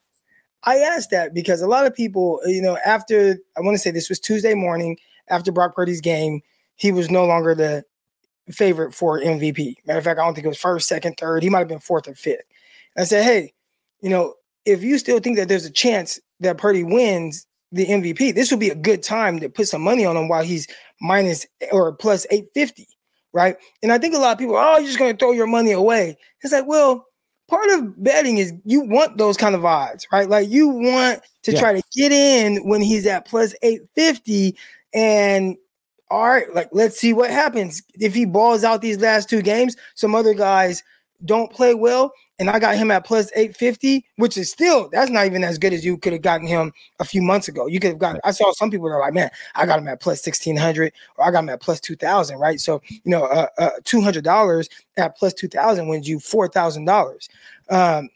I 0.63 0.79
asked 0.79 1.11
that 1.11 1.35
because 1.35 1.61
a 1.61 1.67
lot 1.67 1.85
of 1.85 1.95
people, 1.95 2.41
you 2.45 2.63
know, 2.63 2.79
after 2.83 3.37
I 3.55 3.61
want 3.61 3.75
to 3.75 3.79
say 3.79 3.91
this 3.91 4.09
was 4.09 4.19
Tuesday 4.19 4.55
morning 4.55 4.97
after 5.29 5.51
Brock 5.51 5.75
Purdy's 5.75 6.01
game, 6.01 6.41
he 6.75 6.91
was 6.91 7.09
no 7.09 7.25
longer 7.25 7.55
the 7.55 7.83
favorite 8.51 8.93
for 8.93 9.19
MVP. 9.19 9.75
Matter 9.85 9.99
of 9.99 10.05
fact, 10.05 10.19
I 10.19 10.25
don't 10.25 10.33
think 10.33 10.45
it 10.45 10.49
was 10.49 10.59
first, 10.59 10.87
second, 10.87 11.15
third. 11.17 11.43
He 11.43 11.49
might 11.49 11.59
have 11.59 11.67
been 11.67 11.79
fourth 11.79 12.07
or 12.07 12.15
fifth. 12.15 12.43
I 12.97 13.03
said, 13.03 13.23
hey, 13.23 13.53
you 14.01 14.09
know, 14.09 14.35
if 14.65 14.83
you 14.83 14.97
still 14.97 15.19
think 15.19 15.37
that 15.37 15.47
there's 15.47 15.65
a 15.65 15.71
chance 15.71 16.19
that 16.39 16.57
Purdy 16.57 16.83
wins 16.83 17.45
the 17.71 17.85
MVP, 17.85 18.35
this 18.35 18.51
would 18.51 18.59
be 18.59 18.69
a 18.69 18.75
good 18.75 19.03
time 19.03 19.39
to 19.39 19.49
put 19.49 19.67
some 19.67 19.81
money 19.81 20.05
on 20.05 20.15
him 20.17 20.27
while 20.27 20.43
he's 20.43 20.67
minus 21.01 21.45
or 21.71 21.93
plus 21.93 22.25
850, 22.31 22.87
right? 23.33 23.57
And 23.83 23.91
I 23.91 23.97
think 23.97 24.15
a 24.15 24.19
lot 24.19 24.33
of 24.33 24.39
people, 24.39 24.55
oh, 24.55 24.77
you're 24.77 24.87
just 24.87 24.99
going 24.99 25.11
to 25.11 25.17
throw 25.17 25.31
your 25.31 25.47
money 25.47 25.71
away. 25.71 26.17
It's 26.41 26.53
like, 26.53 26.67
well, 26.67 27.05
part 27.47 27.69
of 27.71 28.03
betting 28.03 28.37
is 28.37 28.53
you 28.65 28.81
want 28.81 29.17
those 29.17 29.37
kind 29.37 29.55
of 29.55 29.65
odds, 29.65 30.07
right? 30.11 30.29
Like 30.29 30.49
you 30.49 30.67
want 30.67 31.21
to 31.43 31.51
yeah. 31.51 31.59
try 31.59 31.73
to 31.73 31.81
get 31.95 32.11
in 32.11 32.67
when 32.67 32.81
he's 32.81 33.05
at 33.05 33.25
plus 33.25 33.53
850 33.61 34.57
and 34.93 35.57
all 36.09 36.27
right, 36.27 36.53
like 36.53 36.69
let's 36.71 36.99
see 36.99 37.13
what 37.13 37.29
happens 37.29 37.81
if 37.95 38.13
he 38.13 38.25
balls 38.25 38.63
out 38.63 38.81
these 38.81 38.99
last 38.99 39.29
two 39.29 39.41
games. 39.41 39.75
Some 39.95 40.15
other 40.15 40.33
guys 40.33 40.83
don't 41.25 41.51
play 41.51 41.73
well, 41.73 42.13
and 42.39 42.49
I 42.49 42.59
got 42.59 42.75
him 42.75 42.91
at 42.91 43.05
plus 43.05 43.29
850, 43.35 44.05
which 44.15 44.37
is 44.37 44.49
still 44.49 44.89
that's 44.89 45.11
not 45.11 45.25
even 45.25 45.43
as 45.43 45.57
good 45.57 45.73
as 45.73 45.83
you 45.83 45.97
could 45.97 46.13
have 46.13 46.21
gotten 46.21 46.47
him 46.47 46.71
a 46.99 47.05
few 47.05 47.21
months 47.21 47.47
ago. 47.47 47.67
You 47.67 47.79
could 47.79 47.91
have 47.91 47.99
gotten. 47.99 48.21
I 48.23 48.31
saw 48.31 48.53
some 48.53 48.71
people 48.71 48.87
that 48.87 48.95
are 48.95 49.01
like, 49.01 49.13
man, 49.13 49.29
I 49.55 49.65
got 49.65 49.79
him 49.79 49.87
at 49.87 49.99
plus 49.99 50.25
1600, 50.25 50.93
or 51.17 51.25
I 51.25 51.31
got 51.31 51.39
him 51.39 51.49
at 51.49 51.61
plus 51.61 51.81
2000, 51.81 52.37
right? 52.37 52.59
So 52.59 52.81
you 52.89 52.99
know, 53.05 53.25
uh, 53.25 53.47
uh, 53.57 53.69
two 53.83 54.01
hundred 54.01 54.23
dollars 54.23 54.69
at 54.95 55.17
plus 55.17 55.33
2000 55.33 55.87
wins 55.87 56.07
you 56.07 56.19
four 56.19 56.47
thousand 56.47 56.85
dollars. 56.85 57.27
Um, 57.69 58.09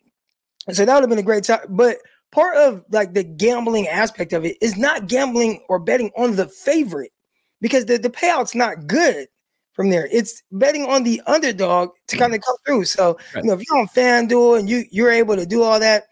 so 0.71 0.85
that 0.85 0.93
would 0.93 1.01
have 1.01 1.09
been 1.09 1.19
a 1.19 1.23
great 1.23 1.43
time, 1.43 1.65
but 1.69 1.97
part 2.31 2.57
of 2.57 2.83
like 2.91 3.13
the 3.13 3.23
gambling 3.23 3.87
aspect 3.87 4.33
of 4.33 4.45
it 4.45 4.57
is 4.61 4.77
not 4.77 5.07
gambling 5.07 5.63
or 5.69 5.79
betting 5.79 6.11
on 6.17 6.35
the 6.35 6.47
favorite 6.47 7.11
because 7.59 7.85
the, 7.85 7.97
the 7.97 8.09
payout's 8.09 8.55
not 8.55 8.87
good 8.87 9.27
from 9.73 9.89
there. 9.89 10.07
It's 10.11 10.41
betting 10.51 10.85
on 10.85 11.03
the 11.03 11.21
underdog 11.27 11.89
to 12.07 12.17
kind 12.17 12.33
of 12.33 12.41
come 12.41 12.55
through. 12.65 12.85
So, 12.85 13.17
right. 13.33 13.43
you 13.43 13.49
know, 13.49 13.53
if 13.53 13.67
you're 13.67 13.77
on 13.77 13.87
FanDuel 13.87 14.59
and 14.59 14.69
you 14.69 14.85
you're 14.91 15.11
able 15.11 15.35
to 15.35 15.45
do 15.45 15.61
all 15.61 15.79
that, 15.79 16.03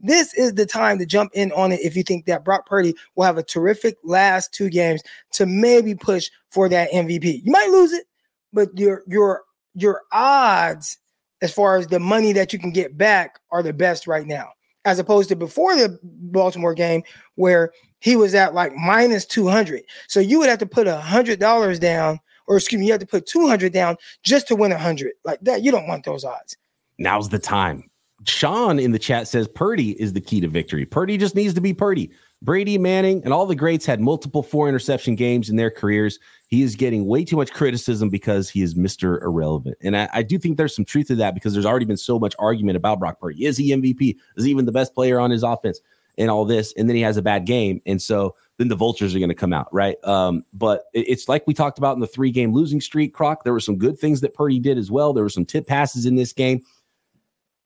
this 0.00 0.34
is 0.34 0.54
the 0.54 0.66
time 0.66 0.98
to 0.98 1.06
jump 1.06 1.32
in 1.34 1.52
on 1.52 1.72
it 1.72 1.80
if 1.80 1.96
you 1.96 2.02
think 2.02 2.26
that 2.26 2.44
Brock 2.44 2.66
Purdy 2.66 2.94
will 3.14 3.24
have 3.24 3.38
a 3.38 3.42
terrific 3.42 3.96
last 4.04 4.52
two 4.52 4.68
games 4.68 5.02
to 5.32 5.46
maybe 5.46 5.94
push 5.94 6.30
for 6.50 6.68
that 6.68 6.90
MVP. 6.90 7.42
You 7.44 7.52
might 7.52 7.70
lose 7.70 7.92
it, 7.92 8.06
but 8.52 8.76
your 8.78 9.02
your 9.06 9.42
your 9.74 10.02
odds 10.12 10.98
as 11.42 11.52
far 11.52 11.76
as 11.76 11.86
the 11.86 12.00
money 12.00 12.32
that 12.32 12.52
you 12.52 12.58
can 12.58 12.70
get 12.70 12.96
back 12.96 13.38
are 13.50 13.62
the 13.62 13.72
best 13.72 14.06
right 14.06 14.26
now 14.26 14.50
as 14.86 15.00
opposed 15.00 15.28
to 15.28 15.36
before 15.36 15.76
the 15.76 15.98
Baltimore 16.02 16.72
game 16.72 17.02
where 17.34 17.72
he 17.98 18.16
was 18.16 18.34
at 18.34 18.54
like 18.54 18.72
minus 18.74 19.26
200. 19.26 19.82
So 20.08 20.20
you 20.20 20.38
would 20.38 20.48
have 20.48 20.60
to 20.60 20.66
put 20.66 20.86
a 20.86 20.96
hundred 20.96 21.40
dollars 21.40 21.78
down, 21.78 22.20
or 22.46 22.56
excuse 22.56 22.80
me, 22.80 22.86
you 22.86 22.92
have 22.92 23.00
to 23.00 23.06
put 23.06 23.26
200 23.26 23.72
down 23.72 23.96
just 24.22 24.46
to 24.48 24.56
win 24.56 24.72
a 24.72 24.78
hundred 24.78 25.12
like 25.24 25.40
that. 25.42 25.62
You 25.62 25.72
don't 25.72 25.88
want 25.88 26.04
those 26.04 26.24
odds. 26.24 26.56
Now's 26.98 27.28
the 27.28 27.38
time. 27.38 27.90
Sean 28.24 28.78
in 28.78 28.92
the 28.92 28.98
chat 28.98 29.28
says 29.28 29.48
Purdy 29.48 30.00
is 30.00 30.12
the 30.12 30.20
key 30.20 30.40
to 30.40 30.48
victory. 30.48 30.86
Purdy 30.86 31.18
just 31.18 31.34
needs 31.34 31.52
to 31.54 31.60
be 31.60 31.74
Purdy. 31.74 32.10
Brady, 32.42 32.76
Manning, 32.76 33.22
and 33.24 33.32
all 33.32 33.46
the 33.46 33.54
greats 33.54 33.86
had 33.86 34.00
multiple 34.00 34.42
four 34.42 34.68
interception 34.68 35.14
games 35.14 35.48
in 35.48 35.56
their 35.56 35.70
careers. 35.70 36.18
He 36.48 36.62
is 36.62 36.76
getting 36.76 37.06
way 37.06 37.24
too 37.24 37.36
much 37.36 37.52
criticism 37.52 38.10
because 38.10 38.50
he 38.50 38.62
is 38.62 38.74
Mr. 38.74 39.22
Irrelevant. 39.22 39.76
And 39.80 39.96
I, 39.96 40.08
I, 40.12 40.22
do 40.22 40.38
think 40.38 40.56
there's 40.56 40.76
some 40.76 40.84
truth 40.84 41.08
to 41.08 41.16
that 41.16 41.34
because 41.34 41.54
there's 41.54 41.66
already 41.66 41.86
been 41.86 41.96
so 41.96 42.18
much 42.18 42.34
argument 42.38 42.76
about 42.76 43.00
Brock 43.00 43.18
Purdy. 43.20 43.46
Is 43.46 43.56
he 43.56 43.70
MVP? 43.70 44.16
Is 44.36 44.44
he 44.44 44.50
even 44.50 44.66
the 44.66 44.72
best 44.72 44.94
player 44.94 45.18
on 45.18 45.30
his 45.30 45.42
offense? 45.42 45.80
And 46.18 46.30
all 46.30 46.44
this, 46.46 46.72
and 46.78 46.88
then 46.88 46.96
he 46.96 47.02
has 47.02 47.18
a 47.18 47.22
bad 47.22 47.44
game, 47.44 47.82
and 47.84 48.00
so 48.00 48.34
then 48.56 48.68
the 48.68 48.74
vultures 48.74 49.14
are 49.14 49.18
going 49.18 49.28
to 49.28 49.34
come 49.34 49.52
out, 49.52 49.68
right? 49.70 50.02
Um, 50.02 50.44
but 50.54 50.84
it, 50.94 51.08
it's 51.08 51.28
like 51.28 51.46
we 51.46 51.52
talked 51.52 51.76
about 51.76 51.94
in 51.94 52.00
the 52.00 52.06
three 52.06 52.30
game 52.30 52.54
losing 52.54 52.80
streak, 52.80 53.12
Croc. 53.12 53.44
There 53.44 53.52
were 53.52 53.60
some 53.60 53.76
good 53.76 53.98
things 53.98 54.22
that 54.22 54.32
Purdy 54.32 54.58
did 54.58 54.78
as 54.78 54.90
well. 54.90 55.12
There 55.12 55.24
were 55.24 55.28
some 55.28 55.44
tip 55.44 55.66
passes 55.66 56.06
in 56.06 56.14
this 56.14 56.32
game. 56.32 56.62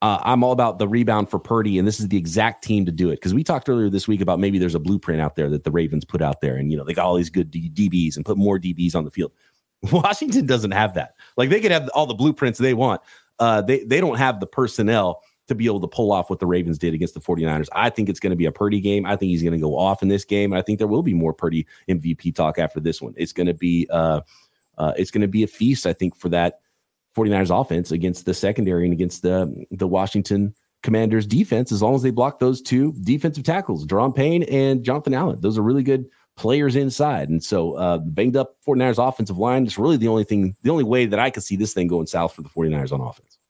Uh, 0.02 0.18
I'm 0.22 0.42
all 0.42 0.52
about 0.52 0.78
the 0.78 0.88
rebound 0.88 1.28
for 1.28 1.38
Purdy, 1.38 1.78
and 1.78 1.86
this 1.86 2.00
is 2.00 2.08
the 2.08 2.16
exact 2.16 2.64
team 2.64 2.86
to 2.86 2.92
do 2.92 3.10
it. 3.10 3.16
Because 3.16 3.34
we 3.34 3.44
talked 3.44 3.68
earlier 3.68 3.90
this 3.90 4.08
week 4.08 4.22
about 4.22 4.38
maybe 4.38 4.58
there's 4.58 4.74
a 4.74 4.80
blueprint 4.80 5.20
out 5.20 5.36
there 5.36 5.50
that 5.50 5.64
the 5.64 5.70
Ravens 5.70 6.04
put 6.04 6.22
out 6.22 6.40
there, 6.40 6.56
and 6.56 6.70
you 6.70 6.78
know 6.78 6.84
they 6.84 6.94
got 6.94 7.04
all 7.04 7.16
these 7.16 7.30
good 7.30 7.50
D- 7.50 7.70
DBs 7.70 8.16
and 8.16 8.24
put 8.24 8.38
more 8.38 8.58
DBs 8.58 8.94
on 8.94 9.04
the 9.04 9.10
field. 9.10 9.32
Washington 9.92 10.46
doesn't 10.46 10.70
have 10.70 10.94
that. 10.94 11.14
Like 11.36 11.50
they 11.50 11.60
could 11.60 11.70
have 11.70 11.88
all 11.90 12.06
the 12.06 12.14
blueprints 12.14 12.58
they 12.58 12.74
want. 12.74 13.02
Uh, 13.38 13.60
they 13.60 13.84
they 13.84 14.00
don't 14.00 14.16
have 14.16 14.40
the 14.40 14.46
personnel 14.46 15.22
to 15.50 15.54
be 15.54 15.66
able 15.66 15.80
to 15.80 15.88
pull 15.88 16.12
off 16.12 16.30
what 16.30 16.38
the 16.38 16.46
Ravens 16.46 16.78
did 16.78 16.94
against 16.94 17.12
the 17.12 17.20
49ers. 17.20 17.66
I 17.72 17.90
think 17.90 18.08
it's 18.08 18.20
going 18.20 18.30
to 18.30 18.36
be 18.36 18.46
a 18.46 18.52
Purdy 18.52 18.80
game. 18.80 19.04
I 19.04 19.16
think 19.16 19.30
he's 19.30 19.42
going 19.42 19.52
to 19.52 19.58
go 19.58 19.76
off 19.76 20.00
in 20.00 20.08
this 20.08 20.24
game. 20.24 20.52
And 20.52 20.58
I 20.58 20.62
think 20.62 20.78
there 20.78 20.86
will 20.86 21.02
be 21.02 21.12
more 21.12 21.34
Purdy 21.34 21.66
MVP 21.88 22.36
talk 22.36 22.58
after 22.58 22.78
this 22.78 23.02
one. 23.02 23.14
It's 23.16 23.32
going 23.32 23.48
to 23.48 23.54
be 23.54 23.86
uh, 23.90 24.20
uh, 24.78 24.92
it's 24.96 25.10
going 25.10 25.22
to 25.22 25.28
be 25.28 25.42
a 25.42 25.48
feast, 25.48 25.86
I 25.86 25.92
think, 25.92 26.16
for 26.16 26.28
that 26.28 26.60
49ers 27.16 27.60
offense 27.60 27.90
against 27.90 28.24
the 28.24 28.34
secondary 28.34 28.84
and 28.84 28.92
against 28.92 29.22
the 29.22 29.66
the 29.70 29.86
Washington 29.86 30.54
Commanders 30.82 31.26
defense, 31.26 31.72
as 31.72 31.82
long 31.82 31.94
as 31.94 32.02
they 32.02 32.10
block 32.10 32.38
those 32.38 32.62
two 32.62 32.94
defensive 33.02 33.44
tackles, 33.44 33.86
Daron 33.86 34.14
Payne 34.14 34.44
and 34.44 34.82
Jonathan 34.82 35.14
Allen. 35.14 35.40
Those 35.40 35.58
are 35.58 35.62
really 35.62 35.82
good 35.82 36.06
players 36.36 36.74
inside. 36.74 37.28
And 37.28 37.44
so 37.44 37.74
uh, 37.74 37.98
banged 37.98 38.36
up 38.36 38.56
49ers 38.66 39.06
offensive 39.06 39.36
line 39.36 39.66
is 39.66 39.76
really 39.76 39.98
the 39.98 40.08
only 40.08 40.24
thing, 40.24 40.56
the 40.62 40.70
only 40.70 40.84
way 40.84 41.04
that 41.04 41.18
I 41.18 41.28
could 41.28 41.42
see 41.42 41.56
this 41.56 41.74
thing 41.74 41.86
going 41.86 42.06
south 42.06 42.34
for 42.34 42.40
the 42.40 42.48
49ers 42.48 42.92
on 42.92 43.02
offense 43.02 43.40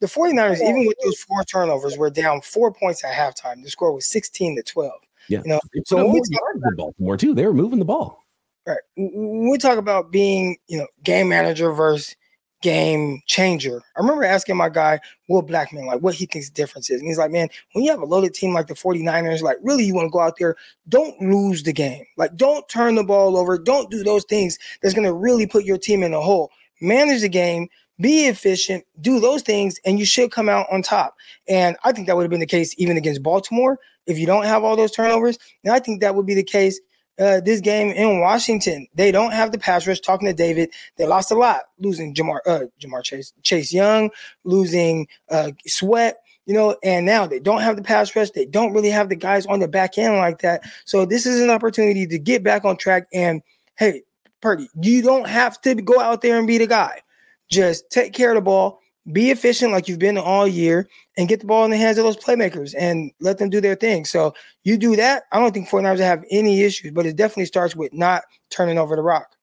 the 0.00 0.06
49ers, 0.06 0.60
even 0.60 0.86
with 0.86 0.96
those 1.04 1.20
four 1.20 1.44
turnovers, 1.44 1.96
were 1.96 2.10
down 2.10 2.40
four 2.40 2.72
points 2.72 3.04
at 3.04 3.12
halftime. 3.12 3.62
The 3.62 3.70
score 3.70 3.92
was 3.92 4.06
16 4.06 4.56
to 4.56 4.62
12. 4.62 4.92
Yeah. 5.28 5.42
You 5.44 5.50
know, 5.50 5.60
so 5.84 5.96
when 5.96 6.12
we 6.12 6.20
talk 6.20 6.54
about 6.56 6.76
Baltimore 6.76 7.16
too, 7.16 7.34
they 7.34 7.46
were 7.46 7.52
moving 7.52 7.78
the 7.78 7.84
ball. 7.84 8.24
Right. 8.66 8.80
When 8.96 9.50
we 9.50 9.58
talk 9.58 9.78
about 9.78 10.10
being, 10.10 10.56
you 10.68 10.78
know, 10.78 10.86
game 11.04 11.28
manager 11.28 11.72
versus 11.72 12.16
game 12.60 13.22
changer, 13.26 13.82
I 13.96 14.00
remember 14.00 14.24
asking 14.24 14.56
my 14.56 14.68
guy, 14.68 15.00
Will 15.28 15.42
Blackmon, 15.42 15.86
like 15.86 16.00
what 16.00 16.14
he 16.14 16.26
thinks 16.26 16.48
the 16.48 16.54
difference 16.54 16.90
is. 16.90 17.00
And 17.00 17.08
he's 17.08 17.18
like, 17.18 17.30
man, 17.30 17.48
when 17.72 17.84
you 17.84 17.90
have 17.90 18.00
a 18.00 18.06
loaded 18.06 18.34
team 18.34 18.52
like 18.52 18.66
the 18.66 18.74
49ers, 18.74 19.42
like 19.42 19.58
really 19.62 19.84
you 19.84 19.94
want 19.94 20.06
to 20.06 20.10
go 20.10 20.20
out 20.20 20.36
there, 20.38 20.56
don't 20.88 21.20
lose 21.20 21.62
the 21.62 21.72
game. 21.72 22.04
Like 22.16 22.36
don't 22.36 22.68
turn 22.68 22.94
the 22.94 23.04
ball 23.04 23.36
over. 23.36 23.58
Don't 23.58 23.90
do 23.90 24.02
those 24.02 24.24
things 24.24 24.58
that's 24.82 24.94
going 24.94 25.06
to 25.06 25.14
really 25.14 25.46
put 25.46 25.64
your 25.64 25.78
team 25.78 26.02
in 26.02 26.14
a 26.14 26.20
hole. 26.20 26.50
Manage 26.80 27.20
the 27.20 27.28
game, 27.28 27.68
be 28.00 28.26
efficient, 28.26 28.84
do 29.00 29.20
those 29.20 29.42
things, 29.42 29.78
and 29.84 29.98
you 29.98 30.06
should 30.06 30.30
come 30.30 30.48
out 30.48 30.66
on 30.72 30.82
top. 30.82 31.14
And 31.48 31.76
I 31.84 31.92
think 31.92 32.06
that 32.06 32.16
would 32.16 32.22
have 32.22 32.30
been 32.30 32.40
the 32.40 32.46
case 32.46 32.74
even 32.78 32.96
against 32.96 33.22
Baltimore 33.22 33.78
if 34.06 34.18
you 34.18 34.26
don't 34.26 34.44
have 34.44 34.64
all 34.64 34.76
those 34.76 34.92
turnovers. 34.92 35.38
And 35.64 35.72
I 35.72 35.78
think 35.78 36.00
that 36.00 36.14
would 36.14 36.26
be 36.26 36.34
the 36.34 36.42
case 36.42 36.80
uh, 37.20 37.40
this 37.40 37.60
game 37.60 37.90
in 37.90 38.20
Washington. 38.20 38.86
They 38.94 39.12
don't 39.12 39.32
have 39.32 39.52
the 39.52 39.58
pass 39.58 39.86
rush. 39.86 40.00
Talking 40.00 40.26
to 40.28 40.34
David, 40.34 40.70
they 40.96 41.06
lost 41.06 41.30
a 41.30 41.34
lot, 41.34 41.62
losing 41.78 42.14
Ja'Marr, 42.14 42.40
uh, 42.46 42.60
Ja'Marr 42.80 43.04
Chase, 43.04 43.32
Chase 43.42 43.72
Young, 43.72 44.10
losing 44.44 45.06
uh, 45.30 45.52
Sweat. 45.66 46.16
You 46.46 46.54
know, 46.54 46.76
and 46.82 47.06
now 47.06 47.26
they 47.26 47.38
don't 47.38 47.60
have 47.60 47.76
the 47.76 47.82
pass 47.82 48.16
rush. 48.16 48.30
They 48.30 48.46
don't 48.46 48.72
really 48.72 48.90
have 48.90 49.08
the 49.08 49.14
guys 49.14 49.46
on 49.46 49.60
the 49.60 49.68
back 49.68 49.98
end 49.98 50.16
like 50.16 50.40
that. 50.40 50.62
So 50.84 51.04
this 51.04 51.24
is 51.24 51.40
an 51.40 51.50
opportunity 51.50 52.06
to 52.08 52.18
get 52.18 52.42
back 52.42 52.64
on 52.64 52.76
track. 52.76 53.06
And 53.12 53.42
hey, 53.76 54.02
Purdy, 54.40 54.68
you 54.80 55.02
don't 55.02 55.28
have 55.28 55.60
to 55.60 55.74
go 55.76 56.00
out 56.00 56.22
there 56.22 56.38
and 56.38 56.48
be 56.48 56.58
the 56.58 56.66
guy. 56.66 57.02
Just 57.50 57.90
take 57.90 58.14
care 58.14 58.30
of 58.30 58.36
the 58.36 58.40
ball, 58.40 58.79
be 59.12 59.30
efficient 59.30 59.72
like 59.72 59.88
you've 59.88 59.98
been 59.98 60.18
all 60.18 60.46
year, 60.46 60.88
and 61.16 61.28
get 61.28 61.40
the 61.40 61.46
ball 61.46 61.64
in 61.64 61.70
the 61.70 61.76
hands 61.76 61.98
of 61.98 62.04
those 62.04 62.16
playmakers 62.16 62.74
and 62.78 63.10
let 63.20 63.38
them 63.38 63.50
do 63.50 63.60
their 63.60 63.74
thing. 63.74 64.04
So 64.04 64.34
you 64.64 64.76
do 64.76 64.96
that, 64.96 65.24
I 65.32 65.40
don't 65.40 65.52
think 65.52 65.68
49ers 65.68 65.98
have 65.98 66.24
any 66.30 66.62
issues, 66.62 66.92
but 66.92 67.06
it 67.06 67.16
definitely 67.16 67.46
starts 67.46 67.74
with 67.74 67.92
not 67.92 68.22
turning 68.50 68.78
over 68.78 68.96
the 68.96 69.02
rock. 69.02 69.36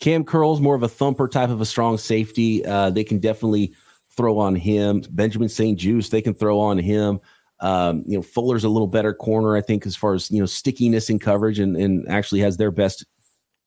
Cam 0.00 0.24
Curl's 0.24 0.60
more 0.60 0.74
of 0.74 0.82
a 0.82 0.88
thumper 0.88 1.28
type 1.28 1.50
of 1.50 1.60
a 1.60 1.66
strong 1.66 1.98
safety. 1.98 2.64
Uh, 2.64 2.90
they 2.90 3.04
can 3.04 3.18
definitely 3.18 3.74
throw 4.16 4.38
on 4.38 4.54
him. 4.54 5.02
Benjamin 5.10 5.48
St-Juste, 5.48 6.10
they 6.10 6.22
can 6.22 6.34
throw 6.34 6.60
on 6.60 6.78
him. 6.78 7.20
Um, 7.60 8.04
you 8.06 8.16
know, 8.16 8.22
Fuller's 8.22 8.64
a 8.64 8.68
little 8.68 8.86
better 8.86 9.12
corner, 9.12 9.56
I 9.56 9.60
think, 9.60 9.86
as 9.86 9.96
far 9.96 10.14
as 10.14 10.30
you 10.30 10.38
know, 10.38 10.46
stickiness 10.46 11.10
in 11.10 11.18
coverage 11.18 11.58
and, 11.58 11.76
and 11.76 12.08
actually 12.08 12.40
has 12.40 12.56
their 12.56 12.70
best 12.70 13.04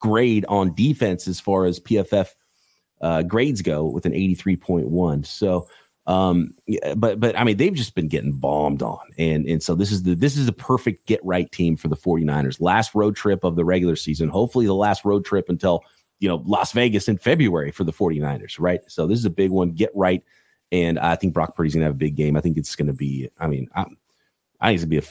grade 0.00 0.44
on 0.48 0.74
defense 0.74 1.28
as 1.28 1.38
far 1.38 1.66
as 1.66 1.78
PFF 1.78 2.28
uh, 3.02 3.22
grades 3.22 3.62
go 3.62 3.84
with 3.84 4.06
an 4.06 4.12
83.1. 4.12 5.26
So, 5.26 5.68
um, 6.06 6.54
but 6.96 7.20
but 7.20 7.38
I 7.38 7.44
mean 7.44 7.56
they've 7.58 7.74
just 7.74 7.94
been 7.94 8.08
getting 8.08 8.32
bombed 8.32 8.82
on, 8.82 8.98
and 9.18 9.46
and 9.46 9.62
so 9.62 9.76
this 9.76 9.92
is 9.92 10.02
the 10.02 10.16
this 10.16 10.36
is 10.36 10.46
the 10.46 10.52
perfect 10.52 11.06
get 11.06 11.24
right 11.24 11.50
team 11.52 11.76
for 11.76 11.86
the 11.86 11.96
49ers. 11.96 12.60
Last 12.60 12.94
road 12.94 13.14
trip 13.14 13.44
of 13.44 13.54
the 13.54 13.64
regular 13.64 13.94
season, 13.94 14.28
hopefully 14.28 14.66
the 14.66 14.74
last 14.74 15.04
road 15.04 15.24
trip 15.24 15.48
until 15.48 15.84
you 16.18 16.28
know 16.28 16.42
Las 16.44 16.72
Vegas 16.72 17.06
in 17.06 17.18
February 17.18 17.70
for 17.70 17.84
the 17.84 17.92
49ers, 17.92 18.56
right? 18.58 18.80
So 18.88 19.06
this 19.06 19.18
is 19.18 19.24
a 19.24 19.30
big 19.30 19.52
one. 19.52 19.70
Get 19.70 19.92
right, 19.94 20.24
and 20.72 20.98
I 20.98 21.14
think 21.14 21.34
Brock 21.34 21.54
Purdy's 21.54 21.74
gonna 21.74 21.84
have 21.86 21.94
a 21.94 21.98
big 21.98 22.16
game. 22.16 22.36
I 22.36 22.40
think 22.40 22.56
it's 22.56 22.74
gonna 22.74 22.92
be. 22.92 23.30
I 23.38 23.46
mean, 23.46 23.68
I, 23.76 23.84
I 24.60 24.66
think 24.68 24.74
it's 24.74 24.84
gonna 24.84 24.90
be 24.90 24.98
a 24.98 25.02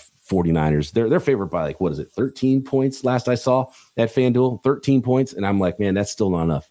49ers. 0.44 0.92
They're 0.92 1.08
they're 1.08 1.22
favored 1.22 1.48
by 1.48 1.64
like 1.64 1.80
what 1.80 1.94
is 1.94 2.00
it, 2.00 2.12
13 2.12 2.64
points 2.64 3.06
last 3.06 3.30
I 3.30 3.36
saw 3.36 3.68
at 3.96 4.14
FanDuel, 4.14 4.62
13 4.62 5.02
points, 5.02 5.32
and 5.32 5.46
I'm 5.46 5.60
like, 5.60 5.80
man, 5.80 5.94
that's 5.94 6.12
still 6.12 6.30
not 6.30 6.44
enough. 6.44 6.70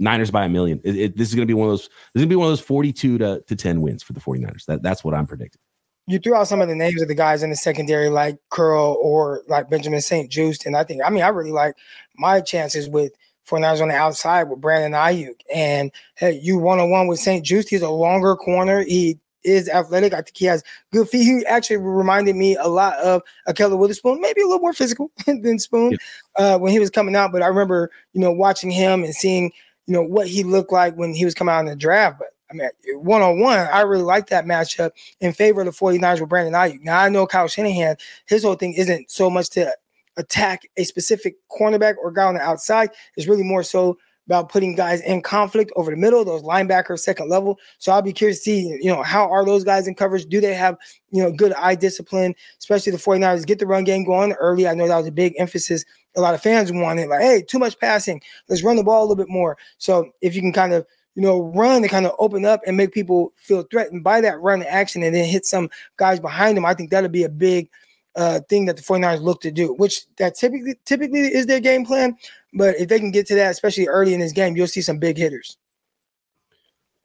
Niners 0.00 0.30
by 0.30 0.46
a 0.46 0.48
million. 0.48 0.80
It, 0.82 0.96
it, 0.96 1.16
this 1.16 1.28
is 1.28 1.34
going 1.34 1.46
to 1.46 1.50
be 1.50 1.54
one 1.54 1.68
of 1.68 1.72
those. 1.72 1.88
This 2.12 2.22
is 2.22 2.22
going 2.22 2.30
to 2.30 2.32
be 2.32 2.36
one 2.36 2.46
of 2.46 2.52
those 2.52 2.60
42 2.60 3.18
to, 3.18 3.40
to 3.46 3.56
10 3.56 3.82
wins 3.82 4.02
for 4.02 4.14
the 4.14 4.20
49ers. 4.20 4.64
That, 4.64 4.82
that's 4.82 5.04
what 5.04 5.14
I'm 5.14 5.26
predicting. 5.26 5.60
You 6.06 6.18
threw 6.18 6.34
out 6.34 6.48
some 6.48 6.60
of 6.60 6.68
the 6.68 6.74
names 6.74 7.00
of 7.00 7.08
the 7.08 7.14
guys 7.14 7.42
in 7.42 7.50
the 7.50 7.56
secondary, 7.56 8.08
like 8.08 8.38
Curl 8.48 8.98
or 9.00 9.42
like 9.46 9.70
Benjamin 9.70 10.00
St-Juste. 10.00 10.66
And 10.66 10.76
I 10.76 10.82
think, 10.82 11.02
I 11.04 11.10
mean, 11.10 11.22
I 11.22 11.28
really 11.28 11.52
like 11.52 11.76
my 12.16 12.40
chances 12.40 12.88
with 12.88 13.12
49ers 13.48 13.82
on 13.82 13.88
the 13.88 13.94
outside 13.94 14.44
with 14.44 14.60
Brandon 14.60 14.92
Aiyuk. 14.92 15.40
And 15.54 15.92
hey, 16.16 16.40
you 16.42 16.58
one 16.58 16.80
on 16.80 16.90
one 16.90 17.06
with 17.06 17.20
St-Juste. 17.20 17.68
He's 17.68 17.82
a 17.82 17.90
longer 17.90 18.34
corner. 18.34 18.82
He 18.82 19.20
is 19.44 19.68
athletic. 19.68 20.12
I 20.12 20.22
think 20.22 20.36
he 20.36 20.46
has 20.46 20.62
good 20.92 21.08
feet. 21.08 21.24
He 21.24 21.44
actually 21.46 21.78
reminded 21.78 22.36
me 22.36 22.56
a 22.56 22.68
lot 22.68 22.96
of 22.98 23.22
Ahkello 23.48 23.78
Witherspoon, 23.78 24.20
maybe 24.20 24.42
a 24.42 24.46
little 24.46 24.60
more 24.60 24.72
physical 24.72 25.10
than 25.26 25.58
Spoon 25.58 25.92
yeah. 25.92 26.54
uh, 26.54 26.58
when 26.58 26.72
he 26.72 26.78
was 26.78 26.90
coming 26.90 27.16
out. 27.16 27.32
But 27.32 27.42
I 27.42 27.46
remember, 27.46 27.90
you 28.12 28.20
know, 28.20 28.32
watching 28.32 28.70
him 28.70 29.04
and 29.04 29.14
seeing 29.14 29.52
you 29.90 29.96
know, 29.96 30.04
what 30.04 30.28
he 30.28 30.44
looked 30.44 30.70
like 30.70 30.94
when 30.94 31.12
he 31.12 31.24
was 31.24 31.34
coming 31.34 31.52
out 31.52 31.58
in 31.58 31.66
the 31.66 31.74
draft. 31.74 32.20
But 32.20 32.28
I 32.48 32.54
mean, 32.54 32.68
one 32.94 33.22
on 33.22 33.40
one, 33.40 33.58
I 33.58 33.80
really 33.80 34.04
like 34.04 34.28
that 34.28 34.44
matchup 34.44 34.92
in 35.20 35.32
favor 35.32 35.62
of 35.62 35.66
the 35.66 35.72
49ers 35.72 36.20
with 36.20 36.28
Brandon 36.28 36.54
Aiyuk. 36.54 36.80
Now, 36.82 37.00
I 37.00 37.08
know 37.08 37.26
Kyle 37.26 37.48
Shanahan, 37.48 37.96
his 38.26 38.44
whole 38.44 38.54
thing 38.54 38.74
isn't 38.74 39.10
so 39.10 39.28
much 39.28 39.50
to 39.50 39.74
attack 40.16 40.62
a 40.76 40.84
specific 40.84 41.34
cornerback 41.50 41.96
or 42.00 42.12
guy 42.12 42.22
on 42.22 42.34
the 42.34 42.40
outside, 42.40 42.90
it's 43.16 43.26
really 43.26 43.42
more 43.42 43.64
so 43.64 43.98
about 44.26 44.48
putting 44.48 44.76
guys 44.76 45.00
in 45.00 45.22
conflict 45.22 45.72
over 45.74 45.90
the 45.90 45.96
middle, 45.96 46.24
those 46.24 46.44
linebackers, 46.44 47.00
second 47.00 47.28
level. 47.28 47.58
So 47.78 47.90
I'll 47.90 48.00
be 48.00 48.12
curious 48.12 48.38
to 48.38 48.44
see, 48.44 48.78
you 48.80 48.92
know, 48.92 49.02
how 49.02 49.28
are 49.28 49.44
those 49.44 49.64
guys 49.64 49.88
in 49.88 49.96
coverage? 49.96 50.26
Do 50.26 50.40
they 50.40 50.54
have, 50.54 50.76
you 51.10 51.20
know, 51.20 51.32
good 51.32 51.52
eye 51.54 51.74
discipline, 51.74 52.36
especially 52.60 52.92
the 52.92 52.98
49ers 52.98 53.44
get 53.44 53.58
the 53.58 53.66
run 53.66 53.82
game 53.82 54.04
going 54.04 54.34
early? 54.34 54.68
I 54.68 54.74
know 54.74 54.86
that 54.86 54.98
was 54.98 55.08
a 55.08 55.12
big 55.12 55.34
emphasis. 55.36 55.84
A 56.16 56.20
lot 56.20 56.34
of 56.34 56.42
fans 56.42 56.72
wanted, 56.72 57.08
like, 57.08 57.20
hey, 57.20 57.42
too 57.42 57.58
much 57.58 57.78
passing. 57.78 58.20
Let's 58.48 58.62
run 58.62 58.76
the 58.76 58.84
ball 58.84 59.00
a 59.00 59.06
little 59.06 59.16
bit 59.16 59.28
more. 59.28 59.56
So 59.78 60.10
if 60.20 60.34
you 60.34 60.40
can 60.40 60.52
kind 60.52 60.72
of, 60.72 60.86
you 61.14 61.22
know, 61.22 61.42
run 61.54 61.82
to 61.82 61.88
kind 61.88 62.06
of 62.06 62.12
open 62.18 62.44
up 62.44 62.60
and 62.66 62.76
make 62.76 62.92
people 62.92 63.32
feel 63.36 63.62
threatened 63.62 64.02
by 64.02 64.20
that 64.20 64.40
run 64.40 64.62
action 64.62 65.02
and 65.02 65.14
then 65.14 65.24
hit 65.24 65.46
some 65.46 65.70
guys 65.96 66.20
behind 66.20 66.56
them, 66.56 66.64
I 66.64 66.74
think 66.74 66.90
that'll 66.90 67.10
be 67.10 67.24
a 67.24 67.28
big 67.28 67.68
uh, 68.16 68.40
thing 68.48 68.66
that 68.66 68.76
the 68.76 68.82
49ers 68.82 69.20
look 69.20 69.40
to 69.42 69.50
do, 69.50 69.74
which 69.74 70.06
that 70.16 70.34
typically 70.34 70.74
typically 70.84 71.20
is 71.20 71.46
their 71.46 71.60
game 71.60 71.84
plan. 71.84 72.16
But 72.54 72.76
if 72.76 72.88
they 72.88 72.98
can 72.98 73.10
get 73.10 73.26
to 73.28 73.34
that, 73.36 73.50
especially 73.50 73.86
early 73.86 74.14
in 74.14 74.20
this 74.20 74.32
game, 74.32 74.56
you'll 74.56 74.66
see 74.66 74.82
some 74.82 74.98
big 74.98 75.16
hitters. 75.16 75.56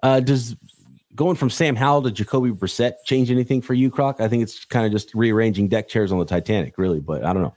Uh, 0.01 0.19
does 0.19 0.55
going 1.15 1.35
from 1.35 1.49
Sam 1.49 1.75
Howell 1.75 2.03
to 2.03 2.11
Jacoby 2.11 2.51
Brissett 2.51 2.95
change 3.05 3.31
anything 3.31 3.61
for 3.61 3.73
you, 3.73 3.89
Croc? 3.89 4.19
I 4.19 4.27
think 4.27 4.43
it's 4.43 4.65
kind 4.65 4.85
of 4.85 4.91
just 4.91 5.13
rearranging 5.13 5.67
deck 5.67 5.87
chairs 5.87 6.11
on 6.11 6.19
the 6.19 6.25
Titanic, 6.25 6.77
really. 6.77 6.99
But 6.99 7.23
I 7.23 7.33
don't 7.33 7.43
know. 7.43 7.55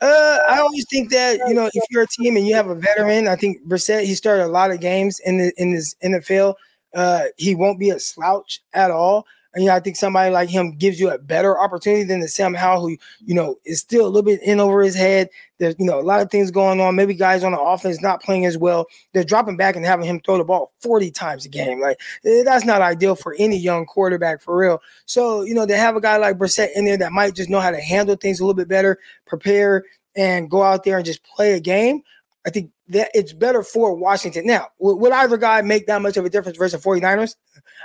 Uh, 0.00 0.38
I 0.48 0.60
always 0.60 0.86
think 0.90 1.10
that 1.10 1.40
you 1.46 1.54
know 1.54 1.68
if 1.72 1.84
you're 1.90 2.04
a 2.04 2.06
team 2.06 2.36
and 2.36 2.46
you 2.46 2.54
have 2.54 2.68
a 2.68 2.74
veteran, 2.74 3.28
I 3.28 3.36
think 3.36 3.62
Brissett 3.66 4.04
he 4.04 4.14
started 4.14 4.44
a 4.44 4.48
lot 4.48 4.70
of 4.70 4.80
games 4.80 5.20
in 5.20 5.38
the 5.38 5.52
in 5.58 5.72
this 5.72 5.94
NFL. 6.02 6.54
Uh, 6.94 7.24
he 7.36 7.54
won't 7.54 7.78
be 7.78 7.90
a 7.90 8.00
slouch 8.00 8.60
at 8.72 8.90
all. 8.90 9.26
You 9.56 9.66
know, 9.66 9.74
I 9.74 9.80
think 9.80 9.96
somebody 9.96 10.32
like 10.32 10.48
him 10.48 10.76
gives 10.76 11.00
you 11.00 11.10
a 11.10 11.18
better 11.18 11.58
opportunity 11.58 12.04
than 12.04 12.20
the 12.20 12.28
Sam 12.28 12.54
Howell, 12.54 12.82
who, 12.82 12.96
you 13.24 13.34
know, 13.34 13.56
is 13.64 13.80
still 13.80 14.04
a 14.04 14.08
little 14.08 14.22
bit 14.22 14.40
in 14.42 14.60
over 14.60 14.80
his 14.80 14.94
head. 14.94 15.28
There's, 15.58 15.74
you 15.78 15.86
know, 15.86 15.98
a 15.98 16.02
lot 16.02 16.20
of 16.20 16.30
things 16.30 16.52
going 16.52 16.80
on. 16.80 16.94
Maybe 16.94 17.14
guys 17.14 17.42
on 17.42 17.52
the 17.52 17.60
offense 17.60 18.00
not 18.00 18.22
playing 18.22 18.46
as 18.46 18.56
well. 18.56 18.86
They're 19.12 19.24
dropping 19.24 19.56
back 19.56 19.74
and 19.74 19.84
having 19.84 20.06
him 20.06 20.20
throw 20.20 20.38
the 20.38 20.44
ball 20.44 20.72
40 20.80 21.10
times 21.10 21.44
a 21.44 21.48
game. 21.48 21.80
Like, 21.80 22.00
eh, 22.24 22.44
that's 22.44 22.64
not 22.64 22.80
ideal 22.80 23.16
for 23.16 23.34
any 23.38 23.56
young 23.56 23.86
quarterback 23.86 24.40
for 24.40 24.56
real. 24.56 24.80
So, 25.06 25.42
you 25.42 25.54
know, 25.54 25.66
they 25.66 25.76
have 25.76 25.96
a 25.96 26.00
guy 26.00 26.16
like 26.16 26.38
Brissett 26.38 26.68
in 26.76 26.84
there 26.84 26.98
that 26.98 27.12
might 27.12 27.34
just 27.34 27.50
know 27.50 27.60
how 27.60 27.72
to 27.72 27.80
handle 27.80 28.14
things 28.14 28.38
a 28.38 28.44
little 28.44 28.54
bit 28.54 28.68
better, 28.68 28.98
prepare, 29.26 29.84
and 30.14 30.48
go 30.48 30.62
out 30.62 30.84
there 30.84 30.96
and 30.96 31.06
just 31.06 31.24
play 31.24 31.54
a 31.54 31.60
game. 31.60 32.02
I 32.46 32.50
think 32.50 32.70
that 32.88 33.10
it's 33.14 33.32
better 33.32 33.62
for 33.62 33.94
Washington. 33.94 34.46
Now, 34.46 34.68
would 34.78 35.12
either 35.12 35.36
guy 35.36 35.62
make 35.62 35.86
that 35.86 36.02
much 36.02 36.16
of 36.16 36.24
a 36.24 36.30
difference 36.30 36.56
versus 36.56 36.82
49ers? 36.82 37.36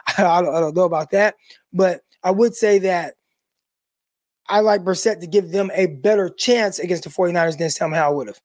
I 0.18 0.42
don't, 0.42 0.56
I 0.56 0.60
don't 0.60 0.76
know 0.76 0.84
about 0.84 1.12
that. 1.12 1.36
But 1.74 2.02
I 2.24 2.32
would 2.32 2.56
say 2.56 2.80
that 2.80 3.16
I 4.48 4.60
like 4.60 4.84
Brissett 4.84 5.22
to 5.22 5.28
give 5.28 5.52
them 5.52 5.72
a 5.74 5.88
better 5.88 6.30
chance 6.30 6.80
against 6.80 7.04
the 7.04 7.10
49ers 7.10 7.58
than 7.58 7.70
Sam 7.70 7.92
Howell 7.92 8.18
would 8.18 8.28
have. 8.28 8.42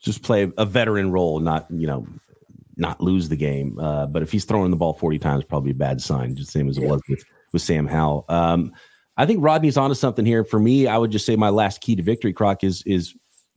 Just 0.00 0.22
play 0.22 0.50
a 0.56 0.64
veteran 0.64 1.10
role, 1.10 1.40
not, 1.40 1.66
you 1.70 1.86
know, 1.86 2.06
not 2.76 3.00
lose 3.00 3.28
the 3.28 3.36
game. 3.36 3.78
Uh, 3.78 4.06
but 4.06 4.22
if 4.22 4.32
he's 4.32 4.44
throwing 4.44 4.70
the 4.70 4.76
ball 4.76 4.94
40 4.94 5.18
times, 5.18 5.44
probably 5.44 5.72
a 5.72 5.74
bad 5.74 6.00
sign, 6.00 6.34
just 6.34 6.50
same 6.50 6.68
as 6.68 6.78
it 6.78 6.82
yeah. 6.82 6.90
was 6.90 7.02
with, 7.08 7.24
with 7.52 7.62
Sam 7.62 7.86
Howell. 7.86 8.24
Um, 8.28 8.72
I 9.16 9.26
think 9.26 9.42
Rodney's 9.42 9.76
onto 9.76 9.94
something 9.94 10.24
here. 10.24 10.44
For 10.44 10.58
me, 10.58 10.86
I 10.86 10.96
would 10.96 11.10
just 11.10 11.26
say 11.26 11.36
my 11.36 11.50
last 11.50 11.82
key 11.82 11.94
to 11.96 12.02
victory, 12.02 12.32
Croc, 12.32 12.64
is 12.64 12.82
is 12.86 13.14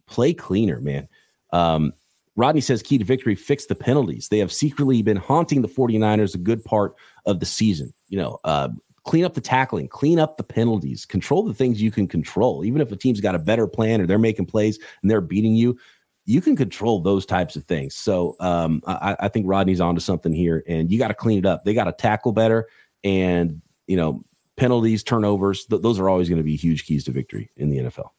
play 0.08 0.34
cleaner, 0.34 0.82
man. 0.82 1.08
Um, 1.54 1.93
Rodney 2.36 2.62
says 2.62 2.82
key 2.82 2.98
to 2.98 3.06
victory, 3.06 3.36
fix 3.36 3.65
the 3.65 3.76
penalties. 3.76 4.30
They 4.30 4.39
have 4.39 4.52
secretly 4.52 5.02
been 5.02 5.17
haunting 5.17 5.62
the 5.62 5.67
49ers 5.67 6.34
a 6.34 6.39
good 6.39 6.63
part 6.63 6.96
of 7.26 7.39
the 7.39 7.46
season. 7.46 7.93
You 8.08 8.17
know, 8.17 8.39
uh, 8.43 8.69
clean 9.04 9.26
up 9.26 9.34
the 9.34 9.41
tackling, 9.41 9.88
clean 9.88 10.19
up 10.19 10.38
the 10.38 10.43
penalties, 10.43 11.06
control 11.06 11.43
the 11.43 11.54
things 11.54 11.82
you 11.82 11.91
can 11.91 12.08
control. 12.08 12.65
Even 12.65 12.82
if 12.82 12.91
a 12.91 12.96
team's 12.96 13.22
got 13.22 13.36
a 13.36 13.39
better 13.39 13.67
plan 13.67 14.02
or 14.02 14.08
they're 14.08 14.17
making 14.17 14.46
plays 14.46 14.80
and 15.02 15.12
they're 15.12 15.22
beating 15.22 15.56
you, 15.56 15.78
you 16.26 16.41
can 16.41 16.56
control 16.56 17.02
those 17.02 17.26
types 17.26 17.56
of 17.56 17.65
things. 17.65 17.96
So 17.96 18.36
um, 18.39 18.82
I, 18.88 19.15
I, 19.19 19.28
think 19.28 19.46
Rodney's 19.46 19.82
onto 19.82 20.00
something 20.00 20.32
here, 20.32 20.63
and 20.67 20.89
you 20.89 20.98
got 20.98 21.10
to 21.10 21.13
clean 21.13 21.38
it 21.38 21.46
up. 21.46 21.65
They 21.65 21.74
got 21.74 21.84
to 21.84 21.91
tackle 21.91 22.32
better, 22.32 22.67
and 23.04 23.62
you 23.88 23.98
know 23.98 24.22
penalties, 24.56 25.04
turnovers. 25.04 25.65
Th- 25.65 25.82
those 25.82 26.00
are 26.00 26.10
always 26.10 26.30
going 26.30 26.38
to 26.38 26.43
be 26.43 26.56
huge 26.56 26.86
keys 26.86 27.04
to 27.06 27.12
victory 27.12 27.52
in 27.58 27.69
the 27.69 27.80
NFL. 27.80 28.12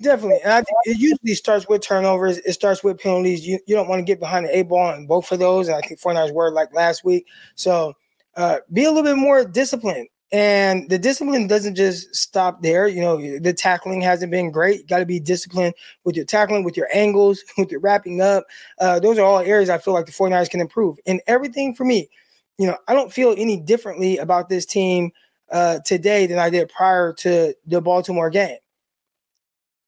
Definitely. 0.00 0.40
And 0.44 0.52
I 0.52 0.56
think 0.58 0.76
it 0.84 0.98
usually 0.98 1.34
starts 1.34 1.68
with 1.68 1.80
turnovers. 1.80 2.38
It 2.38 2.52
starts 2.52 2.84
with 2.84 2.98
penalties. 2.98 3.46
You, 3.46 3.58
you 3.66 3.74
don't 3.74 3.88
want 3.88 4.00
to 4.00 4.04
get 4.04 4.20
behind 4.20 4.46
the 4.46 4.58
A 4.58 4.62
ball 4.62 4.88
on 4.88 5.06
both 5.06 5.32
of 5.32 5.38
those. 5.38 5.68
And 5.68 5.76
I 5.76 5.80
think 5.80 6.00
49ers 6.00 6.32
were 6.34 6.50
like 6.50 6.74
last 6.74 7.04
week. 7.04 7.26
So 7.54 7.94
uh, 8.36 8.58
be 8.72 8.84
a 8.84 8.90
little 8.90 9.02
bit 9.02 9.16
more 9.16 9.44
disciplined. 9.44 10.08
And 10.32 10.90
the 10.90 10.98
discipline 10.98 11.46
doesn't 11.46 11.76
just 11.76 12.14
stop 12.14 12.60
there. 12.60 12.88
You 12.88 13.00
know, 13.00 13.38
the 13.38 13.54
tackling 13.54 14.00
hasn't 14.02 14.30
been 14.32 14.50
great. 14.50 14.80
You 14.80 14.86
got 14.86 14.98
to 14.98 15.06
be 15.06 15.20
disciplined 15.20 15.74
with 16.04 16.16
your 16.16 16.24
tackling, 16.26 16.64
with 16.64 16.76
your 16.76 16.88
angles, 16.92 17.42
with 17.58 17.70
your 17.70 17.80
wrapping 17.80 18.20
up. 18.20 18.44
Uh, 18.78 18.98
those 19.00 19.18
are 19.18 19.24
all 19.24 19.38
areas 19.38 19.70
I 19.70 19.78
feel 19.78 19.94
like 19.94 20.06
the 20.06 20.12
49ers 20.12 20.50
can 20.50 20.60
improve. 20.60 20.98
And 21.06 21.22
everything 21.26 21.74
for 21.74 21.84
me, 21.84 22.10
you 22.58 22.66
know, 22.66 22.76
I 22.86 22.92
don't 22.92 23.12
feel 23.12 23.34
any 23.38 23.56
differently 23.58 24.18
about 24.18 24.48
this 24.48 24.66
team 24.66 25.12
uh, 25.50 25.78
today 25.86 26.26
than 26.26 26.38
I 26.38 26.50
did 26.50 26.68
prior 26.68 27.12
to 27.14 27.54
the 27.66 27.80
Baltimore 27.80 28.28
game. 28.28 28.58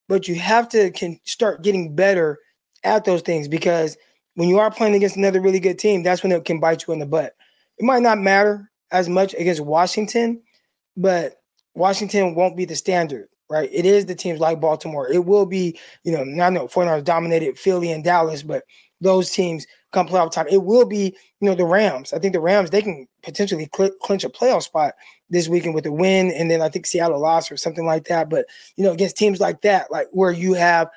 But 0.08 0.28
you 0.28 0.36
have 0.36 0.68
to 0.70 0.90
can 0.90 1.20
start 1.24 1.62
getting 1.62 1.94
better 1.94 2.38
at 2.84 3.04
those 3.04 3.22
things 3.22 3.48
because 3.48 3.96
when 4.34 4.48
you 4.48 4.58
are 4.58 4.70
playing 4.70 4.94
against 4.94 5.16
another 5.16 5.40
really 5.40 5.60
good 5.60 5.78
team, 5.78 6.02
that's 6.02 6.22
when 6.22 6.32
it 6.32 6.44
can 6.44 6.60
bite 6.60 6.86
you 6.86 6.92
in 6.92 7.00
the 7.00 7.06
butt. 7.06 7.34
It 7.78 7.84
might 7.84 8.02
not 8.02 8.18
matter 8.18 8.70
as 8.90 9.08
much 9.08 9.34
against 9.34 9.60
Washington, 9.60 10.42
but 10.96 11.34
Washington 11.74 12.34
won't 12.34 12.56
be 12.56 12.64
the 12.64 12.76
standard, 12.76 13.28
right? 13.50 13.68
It 13.72 13.84
is 13.84 14.06
the 14.06 14.14
teams 14.14 14.40
like 14.40 14.60
Baltimore. 14.60 15.10
It 15.10 15.24
will 15.24 15.46
be, 15.46 15.78
you 16.04 16.12
know, 16.12 16.20
I 16.42 16.50
know 16.50 16.68
49ers 16.68 17.04
dominated 17.04 17.58
Philly 17.58 17.92
and 17.92 18.02
Dallas, 18.02 18.42
but 18.42 18.64
those 19.00 19.30
teams 19.30 19.66
come 19.92 20.06
playoff 20.06 20.30
time, 20.30 20.46
it 20.50 20.62
will 20.62 20.84
be, 20.84 21.16
you 21.40 21.48
know, 21.48 21.54
the 21.54 21.64
Rams. 21.64 22.12
I 22.12 22.18
think 22.18 22.32
the 22.32 22.40
Rams, 22.40 22.70
they 22.70 22.82
can 22.82 23.06
potentially 23.22 23.68
cl- 23.74 23.92
clinch 24.02 24.24
a 24.24 24.28
playoff 24.28 24.62
spot 24.62 24.94
this 25.30 25.48
weekend 25.48 25.74
with 25.74 25.86
a 25.86 25.92
win. 25.92 26.30
And 26.30 26.50
then 26.50 26.60
I 26.60 26.68
think 26.68 26.86
Seattle 26.86 27.20
lost 27.20 27.50
or 27.50 27.56
something 27.56 27.86
like 27.86 28.04
that. 28.04 28.28
But, 28.28 28.46
you 28.76 28.84
know, 28.84 28.92
against 28.92 29.16
teams 29.16 29.40
like 29.40 29.62
that, 29.62 29.90
like 29.90 30.08
where 30.12 30.32
you 30.32 30.54
have 30.54 30.88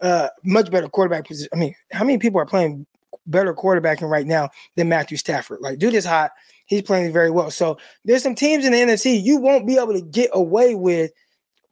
uh 0.00 0.28
much 0.42 0.70
better 0.70 0.88
quarterback 0.88 1.26
position. 1.26 1.48
I 1.52 1.56
mean, 1.56 1.74
how 1.92 2.04
many 2.04 2.18
people 2.18 2.40
are 2.40 2.46
playing 2.46 2.86
better 3.26 3.54
quarterbacking 3.54 4.10
right 4.10 4.26
now 4.26 4.50
than 4.76 4.88
Matthew 4.88 5.16
Stafford? 5.16 5.60
Like, 5.60 5.78
dude 5.78 5.94
is 5.94 6.04
hot. 6.04 6.32
He's 6.66 6.82
playing 6.82 7.12
very 7.12 7.30
well. 7.30 7.50
So 7.50 7.78
there's 8.04 8.22
some 8.22 8.34
teams 8.34 8.64
in 8.64 8.72
the 8.72 8.78
NFC 8.78 9.22
you 9.22 9.38
won't 9.38 9.66
be 9.66 9.76
able 9.76 9.92
to 9.92 10.02
get 10.02 10.30
away 10.32 10.74
with 10.74 11.12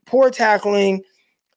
poor 0.06 0.30
tackling, 0.30 1.02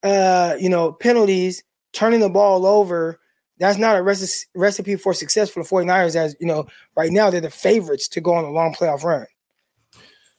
uh, 0.04 0.56
you 0.60 0.70
know, 0.70 0.92
penalties, 0.92 1.64
turning 1.94 2.20
the 2.20 2.30
ball 2.30 2.66
over. 2.66 3.20
That's 3.58 3.78
not 3.78 3.96
a 3.96 4.02
recipe 4.02 4.96
for 4.98 5.14
success 5.14 5.50
for 5.50 5.64
the 5.64 5.70
49ers, 5.70 6.16
as 6.16 6.36
you 6.40 6.48
know, 6.48 6.68
right 6.96 7.12
now 7.12 7.30
they're 7.30 7.40
the 7.42 7.50
favorites 7.50 8.08
to 8.10 8.22
go 8.22 8.34
on 8.34 8.44
a 8.44 8.52
long 8.52 8.74
playoff 8.74 9.04
run. 9.04 9.26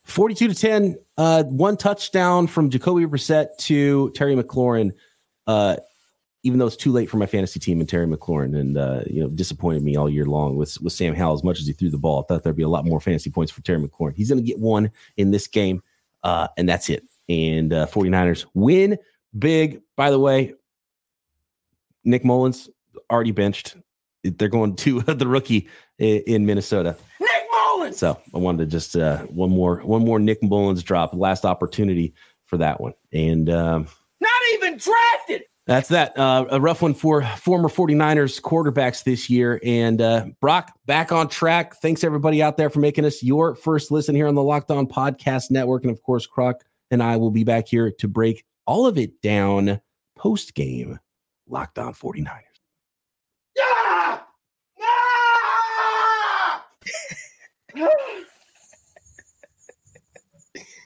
42 0.05 0.49
to 0.49 0.55
10, 0.55 0.97
uh, 1.17 1.43
one 1.45 1.77
touchdown 1.77 2.47
from 2.47 2.71
Jacoby 2.71 3.07
Brissett 3.07 3.57
to 3.59 4.11
Terry 4.11 4.37
McLaurin. 4.37 4.93
Uh, 5.47 5.77
even 6.47 6.61
though 6.61 6.67
it's 6.67 6.77
too 6.77 6.93
late 6.93 7.11
for 7.11 7.17
my 7.17 7.27
fantasy 7.27 7.59
team 7.59 7.81
and 7.81 7.89
Terry 7.89 8.07
McLaurin, 8.07 8.57
and 8.57 8.79
uh, 8.79 9.03
you 9.07 9.21
know, 9.21 9.29
disappointed 9.29 9.83
me 9.83 9.97
all 9.97 10.09
year 10.09 10.27
long 10.27 10.57
with 10.57 10.81
with 10.81 10.93
Sam 10.93 11.13
Howell 11.13 11.35
as 11.35 11.43
much 11.43 11.59
as 11.59 11.67
he 11.67 11.73
threw 11.73 11.91
the 11.91 11.99
ball. 11.99 12.23
I 12.23 12.27
thought 12.27 12.45
there'd 12.45 12.55
be 12.55 12.63
a 12.63 12.69
lot 12.69 12.85
more 12.85 13.01
fantasy 13.01 13.31
points 13.31 13.51
for 13.51 13.63
Terry 13.63 13.81
McLaurin. 13.81 14.15
He's 14.15 14.29
going 14.29 14.41
to 14.41 14.47
get 14.47 14.61
one 14.61 14.93
in 15.17 15.33
this 15.33 15.49
game, 15.49 15.83
uh, 16.23 16.47
and 16.57 16.69
that's 16.69 16.89
it. 16.89 17.03
And 17.29 17.73
uh, 17.73 17.87
49ers 17.87 18.47
win 18.55 18.97
big. 19.37 19.81
By 19.97 20.13
the 20.13 20.21
way, 20.21 20.55
Nick 22.05 22.25
Mullens 22.25 22.69
already 23.11 23.33
benched. 23.33 23.77
They're 24.23 24.49
going 24.49 24.77
to 24.77 25.01
the 25.03 25.27
rookie 25.27 25.69
in 25.99 26.47
Minnesota. 26.47 26.97
Nick 27.21 27.31
Mullens. 27.53 27.99
So 27.99 28.21
I 28.35 28.39
wanted 28.39 28.59
to 28.59 28.67
just 28.67 28.97
uh, 28.97 29.19
one 29.25 29.51
more 29.51 29.79
one 29.79 30.05
more 30.05 30.19
Nick 30.19 30.43
Mullens 30.43 30.83
drop. 30.83 31.15
Last 31.15 31.45
opportunity 31.45 32.15
for 32.45 32.59
that 32.59 32.81
one, 32.81 32.95
and 33.13 33.51
um, 33.51 33.89
not 34.21 34.31
even 34.55 34.79
drafted. 34.79 35.43
That's 35.67 35.89
that. 35.89 36.17
Uh, 36.17 36.47
a 36.51 36.61
rough 36.61 36.81
one 36.81 36.95
for 36.95 37.25
former 37.39 37.69
49ers 37.69 38.41
quarterbacks 38.41 39.03
this 39.03 39.29
year. 39.29 39.61
And 39.65 40.01
uh, 40.01 40.27
Brock, 40.41 40.73
back 40.87 41.11
on 41.11 41.29
track. 41.29 41.75
Thanks 41.77 42.05
everybody 42.05 42.41
out 42.41 42.57
there 42.57 42.71
for 42.71 42.79
making 42.79 43.05
us 43.05 43.21
your 43.21 43.57
first 43.57 43.91
listen 43.91 44.15
here 44.15 44.29
on 44.29 44.37
the 44.37 44.45
Locked 44.45 44.71
On 44.71 44.87
Podcast 44.87 45.51
Network. 45.51 45.83
And 45.83 45.91
of 45.91 46.01
course, 46.05 46.25
Croc 46.25 46.63
and 46.93 47.03
I 47.03 47.17
will 47.17 47.33
be 47.33 47.43
back 47.43 47.67
here 47.67 47.91
to 47.91 48.07
break 48.07 48.45
all 48.65 48.87
of 48.87 48.97
it 48.97 49.21
down 49.23 49.81
post 50.17 50.55
game. 50.55 51.01
Locked 51.49 51.81
On 51.81 51.93
49ers. 51.93 52.56
Ah! 57.79 57.89